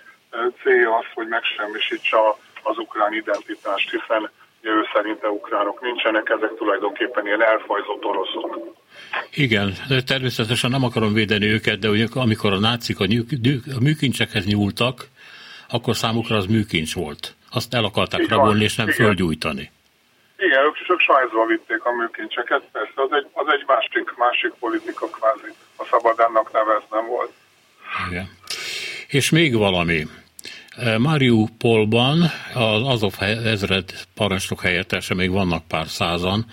célja 0.63 0.97
az, 0.97 1.05
hogy 1.13 1.27
megsemmisítsa 1.27 2.37
az 2.63 2.77
ukrán 2.77 3.13
identitást, 3.13 3.89
hiszen 3.89 4.31
ő 4.61 4.87
szerinte 4.93 5.27
ukránok 5.29 5.81
nincsenek, 5.81 6.29
ezek 6.29 6.55
tulajdonképpen 6.55 7.25
ilyen 7.25 7.43
elfajzott 7.43 8.05
oroszok. 8.05 8.75
Igen, 9.33 9.73
de 9.87 10.01
természetesen 10.01 10.69
nem 10.69 10.83
akarom 10.83 11.13
védeni 11.13 11.45
őket, 11.45 11.79
de 11.79 11.89
ugye, 11.89 12.07
amikor 12.13 12.53
a 12.53 12.59
nácik 12.59 12.99
a, 12.99 13.05
nyűk, 13.05 13.63
a 13.77 13.81
műkincsekhez 13.81 14.45
nyúltak, 14.45 15.07
akkor 15.69 15.95
számukra 15.95 16.35
az 16.35 16.45
műkincs 16.45 16.95
volt. 16.95 17.35
Azt 17.51 17.73
el 17.73 17.83
akarták 17.83 18.27
rabolni, 18.27 18.63
és 18.63 18.75
nem 18.75 18.87
Igen. 18.87 19.05
földgyújtani. 19.05 19.71
Igen, 20.37 20.63
ők 20.65 20.85
csak 20.87 20.99
sajzva 20.99 21.45
vitték 21.45 21.83
a 21.83 21.91
műkincseket, 21.91 22.63
persze, 22.71 22.93
az 22.95 23.11
egy, 23.11 23.27
az 23.33 23.47
egy 23.47 23.63
másik, 23.67 24.13
másik 24.17 24.51
politika 24.59 25.05
kvázi, 25.07 25.53
a 25.75 25.85
szabadánnak 25.85 26.51
neveznem 26.51 27.07
volt. 27.07 27.31
Igen. 28.09 28.29
És 29.07 29.29
még 29.29 29.57
valami. 29.57 30.07
Mariupolban 30.97 32.21
az 32.53 32.87
Azov 32.87 33.13
ezred 33.21 33.93
parancsnok 34.13 34.61
helyettese, 34.61 35.13
még 35.13 35.29
vannak 35.29 35.67
pár 35.67 35.87
százan, 35.87 36.45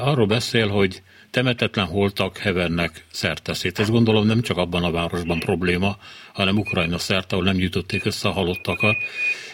arról 0.00 0.26
beszél, 0.26 0.68
hogy 0.68 1.02
temetetlen 1.30 1.86
holtak 1.86 2.38
hevernek 2.38 3.04
szerteszét. 3.10 3.78
Ez 3.78 3.90
gondolom 3.90 4.26
nem 4.26 4.42
csak 4.42 4.56
abban 4.56 4.84
a 4.84 4.90
városban 4.90 5.38
probléma, 5.38 5.96
hanem 6.32 6.58
Ukrajna 6.58 6.98
szerte, 6.98 7.34
ahol 7.34 7.44
nem 7.44 7.56
gyűjtötték 7.56 8.04
össze 8.04 8.28
a 8.28 8.32
halottakat. 8.32 8.96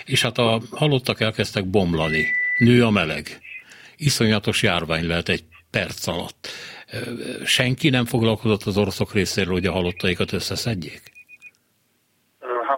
És 0.05 0.23
hát 0.23 0.39
a 0.39 0.63
halottak 0.71 1.21
elkezdtek 1.21 1.67
bomlani. 1.67 2.27
Nő 2.59 2.85
a 2.85 2.91
meleg. 2.91 3.41
Iszonyatos 3.97 4.63
járvány 4.63 5.07
lehet 5.07 5.29
egy 5.29 5.45
perc 5.71 6.07
alatt. 6.07 6.49
Senki 7.45 7.89
nem 7.89 8.05
foglalkozott 8.05 8.63
az 8.63 8.77
oroszok 8.77 9.13
részéről, 9.13 9.53
hogy 9.53 9.67
a 9.67 9.73
halottaikat 9.73 10.33
összeszedjék? 10.33 11.14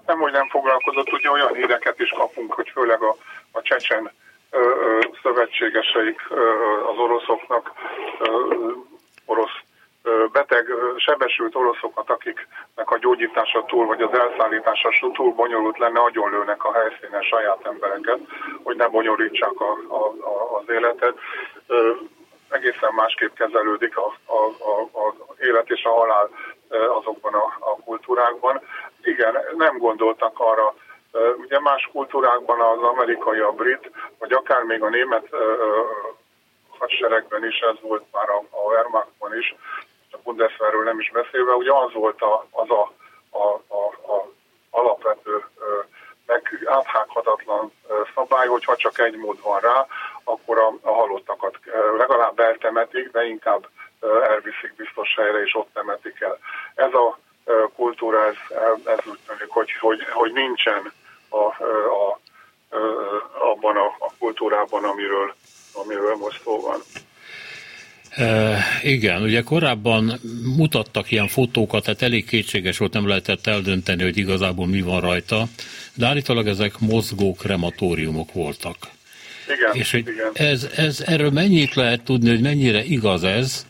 Nem, 0.06 0.18
hogy 0.18 0.32
nem 0.32 0.48
foglalkozott, 0.48 1.12
ugye 1.12 1.30
olyan 1.30 1.54
híreket 1.54 2.00
is 2.00 2.10
kapunk, 2.10 2.52
hogy 2.52 2.70
főleg 2.74 3.02
a, 3.02 3.16
a 3.52 3.62
csecsen 3.62 4.10
ö, 4.50 4.58
ö, 4.58 5.00
szövetségeseik 5.22 6.20
ö, 6.30 6.50
az 6.90 6.98
oroszoknak, 6.98 7.72
ö, 8.18 8.54
orosz 9.26 9.64
beteg, 10.32 10.66
sebesült 10.96 11.54
oroszokat, 11.54 12.10
akiknek 12.10 12.90
a 12.90 12.98
gyógyítása 12.98 13.64
túl, 13.64 13.86
vagy 13.86 14.02
az 14.02 14.18
elszállítása 14.18 14.88
túl 15.12 15.32
bonyolult 15.32 15.78
lenne, 15.78 16.00
lőnek 16.12 16.64
a 16.64 16.72
helyszínen 16.72 17.22
saját 17.22 17.66
embereket, 17.66 18.18
hogy 18.62 18.76
ne 18.76 18.86
bonyolítsák 18.86 19.60
a, 19.60 19.70
a, 19.88 20.02
a, 20.04 20.58
az 20.58 20.68
életet. 20.68 21.14
Egészen 22.48 22.92
másképp 22.94 23.34
kezelődik 23.34 23.96
a, 23.96 24.06
a, 24.24 24.40
a, 24.70 24.80
a 25.00 25.14
élet 25.40 25.70
és 25.70 25.84
a 25.84 25.90
halál 25.90 26.30
azokban 26.98 27.34
a, 27.34 27.44
a 27.60 27.76
kultúrákban. 27.84 28.60
Igen, 29.06 29.36
nem 29.56 29.78
gondoltak 29.78 30.38
arra, 30.38 30.74
ugye 31.36 31.60
más 31.60 31.88
kultúrákban 31.92 32.60
az 32.60 32.82
amerikai, 32.82 33.38
a 33.38 33.52
brit, 33.52 33.90
vagy 34.18 34.32
akár 34.32 34.62
még 34.62 34.82
a 34.82 34.88
német 34.88 35.28
hadseregben 36.78 37.44
is 37.44 37.58
ez 37.58 37.76
volt 37.80 38.04
már 38.12 38.28
a, 38.28 38.42
a 38.50 38.60
Wehrmachtban 38.60 39.38
is, 39.38 39.54
a 40.12 40.16
Bundeswehrről 40.22 40.84
nem 40.84 41.00
is 41.00 41.10
beszélve, 41.10 41.52
ugye 41.52 41.72
az 41.72 41.92
volt 41.92 42.22
a, 42.22 42.46
az 42.50 42.70
a, 42.70 42.92
a, 43.30 43.46
a, 43.68 44.12
a 44.12 44.28
alapvető 44.70 45.44
meg 46.26 46.62
áthághatatlan 46.64 47.72
szabály, 48.14 48.46
hogy 48.46 48.64
ha 48.64 48.76
csak 48.76 48.98
egy 48.98 49.16
mód 49.16 49.42
van 49.42 49.60
rá, 49.60 49.86
akkor 50.24 50.58
a, 50.58 50.72
a 50.82 50.92
halottakat 50.92 51.58
legalább 51.96 52.38
eltemetik, 52.38 53.10
de 53.10 53.24
inkább 53.24 53.68
elviszik 54.28 54.74
biztos 54.76 55.14
helyre, 55.16 55.42
és 55.42 55.54
ott 55.54 55.68
temetik 55.72 56.20
el. 56.20 56.38
Ez 56.74 56.94
a 56.94 57.18
kultúra, 57.76 58.26
ez, 58.26 58.34
ez 58.84 58.98
úgy 59.06 59.18
tűnik, 59.26 59.48
hogy, 59.48 59.70
hogy, 59.80 59.98
hogy 60.12 60.32
nincsen 60.32 60.92
a, 61.28 61.44
a, 62.02 62.20
abban 63.52 63.76
a, 63.76 63.86
a 63.98 64.12
kultúrában, 64.18 64.84
amiről, 64.84 65.34
amiről 65.72 66.16
most 66.16 66.42
szó 66.42 66.60
van. 66.60 66.80
E, 68.10 68.58
igen, 68.82 69.22
ugye 69.22 69.42
korábban 69.42 70.20
mutattak 70.56 71.10
ilyen 71.10 71.28
fotókat, 71.28 71.84
tehát 71.84 72.02
elég 72.02 72.26
kétséges 72.26 72.78
volt, 72.78 72.92
nem 72.92 73.08
lehetett 73.08 73.46
eldönteni, 73.46 74.02
hogy 74.02 74.16
igazából 74.16 74.66
mi 74.66 74.80
van 74.80 75.00
rajta, 75.00 75.44
de 75.94 76.06
állítólag 76.06 76.46
ezek 76.46 76.78
mozgó 76.78 77.34
krematóriumok 77.34 78.32
voltak. 78.32 78.76
Igen, 79.48 79.74
És 79.74 79.90
hogy 79.90 80.08
igen. 80.08 80.30
Ez, 80.32 80.68
ez, 80.76 81.00
erről 81.06 81.30
mennyit 81.30 81.74
lehet 81.74 82.04
tudni, 82.04 82.28
hogy 82.28 82.40
mennyire 82.40 82.84
igaz 82.84 83.24
ez, 83.24 83.66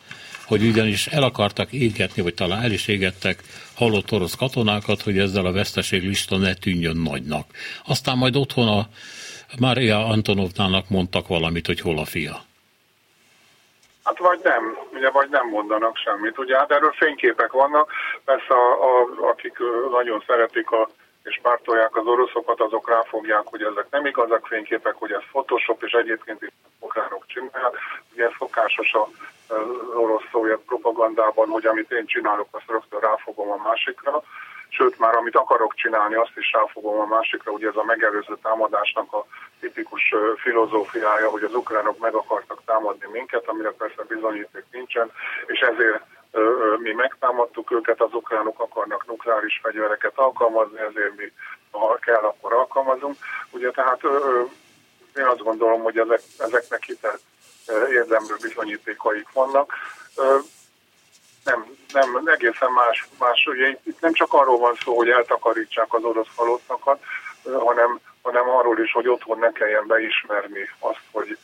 hogy 0.47 0.63
ugyanis 0.63 1.07
el 1.07 1.23
akartak 1.23 1.73
égetni, 1.73 2.23
vagy 2.23 2.35
talán 2.35 2.63
el 2.63 2.73
is 2.73 2.89
égettek 2.89 3.43
halott 3.77 4.13
orosz 4.13 4.37
katonákat, 4.37 5.03
hogy 5.03 5.19
ezzel 5.19 5.47
a 5.47 5.53
veszteség 5.53 6.03
lista 6.03 6.37
ne 6.37 6.55
tűnjön 6.55 6.97
nagynak. 6.97 7.47
Aztán 7.87 8.17
majd 8.17 8.37
otthon 8.37 8.69
a 8.69 8.83
Mária 9.61 10.07
Antonovnának 10.07 10.89
mondtak 10.89 11.29
valamit, 11.29 11.67
hogy 11.67 11.81
hol 11.81 11.99
a 11.99 12.05
fia. 12.05 12.37
Hát 14.05 14.19
vagy 14.19 14.41
nem, 14.43 14.79
ugye 14.93 15.11
vagy 15.11 15.29
nem 15.29 15.49
mondanak 15.49 15.97
semmit. 15.97 16.39
Ugye 16.39 16.57
hát 16.57 16.71
erről 16.71 16.93
fényképek 16.97 17.53
vannak, 17.53 17.93
persze 18.25 18.55
a, 18.55 18.85
a, 18.85 19.29
akik 19.29 19.59
nagyon 19.91 20.23
szeretik 20.27 20.71
a, 20.71 20.89
és 21.23 21.39
pártolják 21.43 21.97
az 21.97 22.07
oroszokat, 22.07 22.61
azok 22.61 22.89
ráfogják, 22.89 23.45
hogy 23.45 23.63
ezek 23.63 23.87
nem 23.91 24.07
igazak 24.07 24.47
fényképek, 24.47 24.95
hogy 24.95 25.13
ez 25.13 25.23
Photoshop, 25.31 25.83
és 25.83 25.93
egyébként 25.93 26.43
is 26.43 26.49
ukránok 26.79 27.27
csinálják. 27.27 27.75
Ugye 28.13 28.29
szokásos 28.39 28.93
a 28.93 29.09
orosz-szovjet 29.95 30.61
propagandában, 30.67 31.49
hogy 31.49 31.67
amit 31.67 31.91
én 31.91 32.07
csinálok, 32.07 32.49
azt 32.51 32.71
rögtön 32.71 33.01
ráfogom 33.01 33.51
a 33.51 33.63
másikra. 33.69 34.23
Sőt, 34.69 34.99
már 34.99 35.15
amit 35.15 35.37
akarok 35.37 35.75
csinálni, 35.75 36.15
azt 36.15 36.37
is 36.37 36.53
ráfogom 36.53 37.01
a 37.01 37.07
másikra. 37.07 37.53
Ugye 37.53 37.69
ez 37.69 37.77
a 37.77 37.85
megelőző 37.85 38.39
támadásnak 38.43 39.13
a 39.13 39.27
tipikus 39.61 40.15
filozófiája, 40.37 41.31
hogy 41.31 41.43
az 41.43 41.55
ukránok 41.55 41.99
meg 41.99 42.15
akartak 42.15 42.61
támadni 42.65 43.07
minket, 43.13 43.49
amire 43.49 43.71
persze 43.71 44.03
bizonyíték 44.09 44.65
nincsen, 44.71 45.11
és 45.47 45.61
ezért 45.61 46.03
mi 46.79 46.93
megtámadtuk 46.93 47.71
őket, 47.71 48.01
az 48.01 48.13
ukránok 48.15 48.61
akarnak 48.61 49.07
nukleáris 49.07 49.61
fegyvereket 49.63 50.13
alkalmazni, 50.15 50.79
ezért 50.79 51.17
mi, 51.17 51.33
ha 51.71 51.99
kell, 52.01 52.23
akkor 52.23 52.53
alkalmazunk. 52.53 53.17
Ugye 53.51 53.71
tehát 53.71 54.01
én 55.17 55.25
azt 55.25 55.43
gondolom, 55.43 55.83
hogy 55.83 55.99
ezek, 55.99 56.21
ezeknek 56.39 56.85
hitelt 56.85 57.21
érdemlő 57.91 58.35
bizonyítékaik 58.43 59.29
vannak. 59.33 59.73
Nem, 61.45 61.65
nem, 61.93 62.23
egészen 62.27 62.73
más, 62.73 63.09
más. 63.19 63.47
Ugye 63.47 63.69
itt 63.83 64.01
nem 64.01 64.13
csak 64.13 64.33
arról 64.33 64.59
van 64.59 64.75
szó, 64.85 64.97
hogy 64.97 65.09
eltakarítsák 65.09 65.95
az 65.95 66.03
orosz 66.05 66.35
halottakat, 66.37 67.03
hanem, 67.45 68.01
hanem 68.23 68.49
arról 68.49 68.79
is, 68.79 68.93
hogy 68.93 69.09
otthon 69.09 69.39
ne 69.39 69.53
kelljen 69.53 69.87
beismerni 69.87 70.71
azt, 70.79 71.03
hogy, 71.11 71.39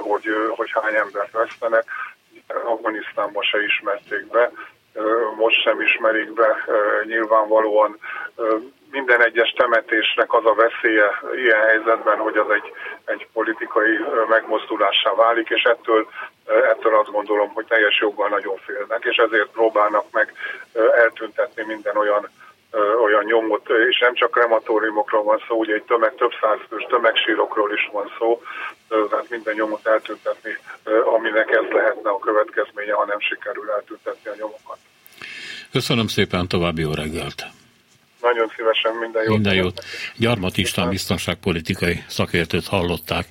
hogy, 0.00 0.28
hogy 0.56 0.70
hány 0.70 0.94
embert 0.94 1.32
vesztenek. 1.32 1.84
Afganisztánban 2.64 3.42
se 3.42 3.62
ismerték 3.62 4.26
be, 4.26 4.50
most 5.36 5.62
sem 5.62 5.80
ismerik 5.80 6.32
be 6.32 6.64
nyilvánvalóan 7.04 7.98
minden 8.98 9.24
egyes 9.24 9.50
temetésnek 9.56 10.32
az 10.32 10.44
a 10.46 10.54
veszélye 10.54 11.08
ilyen 11.44 11.62
helyzetben, 11.70 12.18
hogy 12.18 12.36
az 12.36 12.50
egy, 12.50 12.68
egy 13.04 13.26
politikai 13.32 13.94
megmozdulássá 14.28 15.14
válik, 15.14 15.48
és 15.48 15.62
ettől, 15.62 16.08
ettől 16.72 16.94
azt 16.98 17.10
gondolom, 17.10 17.50
hogy 17.52 17.66
teljes 17.66 17.98
joggal 18.00 18.28
nagyon 18.28 18.56
félnek, 18.56 19.04
és 19.10 19.16
ezért 19.16 19.50
próbálnak 19.50 20.04
meg 20.10 20.32
eltüntetni 21.04 21.62
minden 21.66 21.96
olyan 21.96 22.28
olyan 23.04 23.24
nyomot, 23.24 23.68
és 23.90 23.98
nem 23.98 24.14
csak 24.14 24.30
krematóriumokról 24.30 25.22
van 25.22 25.42
szó, 25.48 25.54
ugye 25.58 25.74
egy 25.74 25.82
tömeg, 25.82 26.14
több 26.14 26.32
százfős 26.40 26.86
tömegsírokról 26.88 27.72
is 27.72 27.88
van 27.92 28.12
szó, 28.18 28.42
tehát 28.88 29.30
minden 29.30 29.54
nyomot 29.54 29.86
eltüntetni, 29.86 30.56
aminek 31.14 31.50
ez 31.50 31.70
lehetne 31.70 32.10
a 32.10 32.18
következménye, 32.18 32.92
ha 32.92 33.04
nem 33.04 33.20
sikerül 33.20 33.70
eltüntetni 33.70 34.30
a 34.30 34.34
nyomokat. 34.38 34.78
Köszönöm 35.72 36.06
szépen, 36.06 36.48
további 36.48 36.80
jó 36.80 36.92
reggelt! 36.94 37.63
Nagyon 38.24 38.52
szívesen 38.56 38.92
minden 39.00 39.22
jót. 39.22 39.32
Minden 39.32 39.54
jót. 39.54 39.84
Gyarmat 40.16 40.56
István 40.56 40.88
biztonságpolitikai 40.88 42.02
szakértőt 42.06 42.66
hallották. 42.66 43.26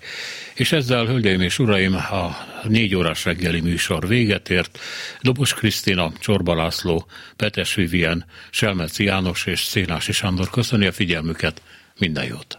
És 0.56 0.72
ezzel, 0.72 1.06
hölgyeim 1.06 1.42
és 1.42 1.60
uraim, 1.60 1.94
a 1.94 2.38
négy 2.68 2.96
órás 2.96 3.26
reggeli 3.26 3.62
műsor 3.62 4.08
véget 4.08 4.50
ért. 4.50 4.80
Dobos 5.22 5.54
Krisztina, 5.54 6.12
Csorba 6.20 6.56
László, 6.56 7.06
Petes 7.36 7.76
Vivien, 7.76 8.26
Selmeci 8.50 9.04
János 9.04 9.46
és 9.46 9.60
Szénási 9.60 10.12
Sándor 10.12 10.50
köszöni 10.50 10.88
a 10.88 10.92
figyelmüket. 10.92 11.62
Minden 12.00 12.26
jót! 12.26 12.58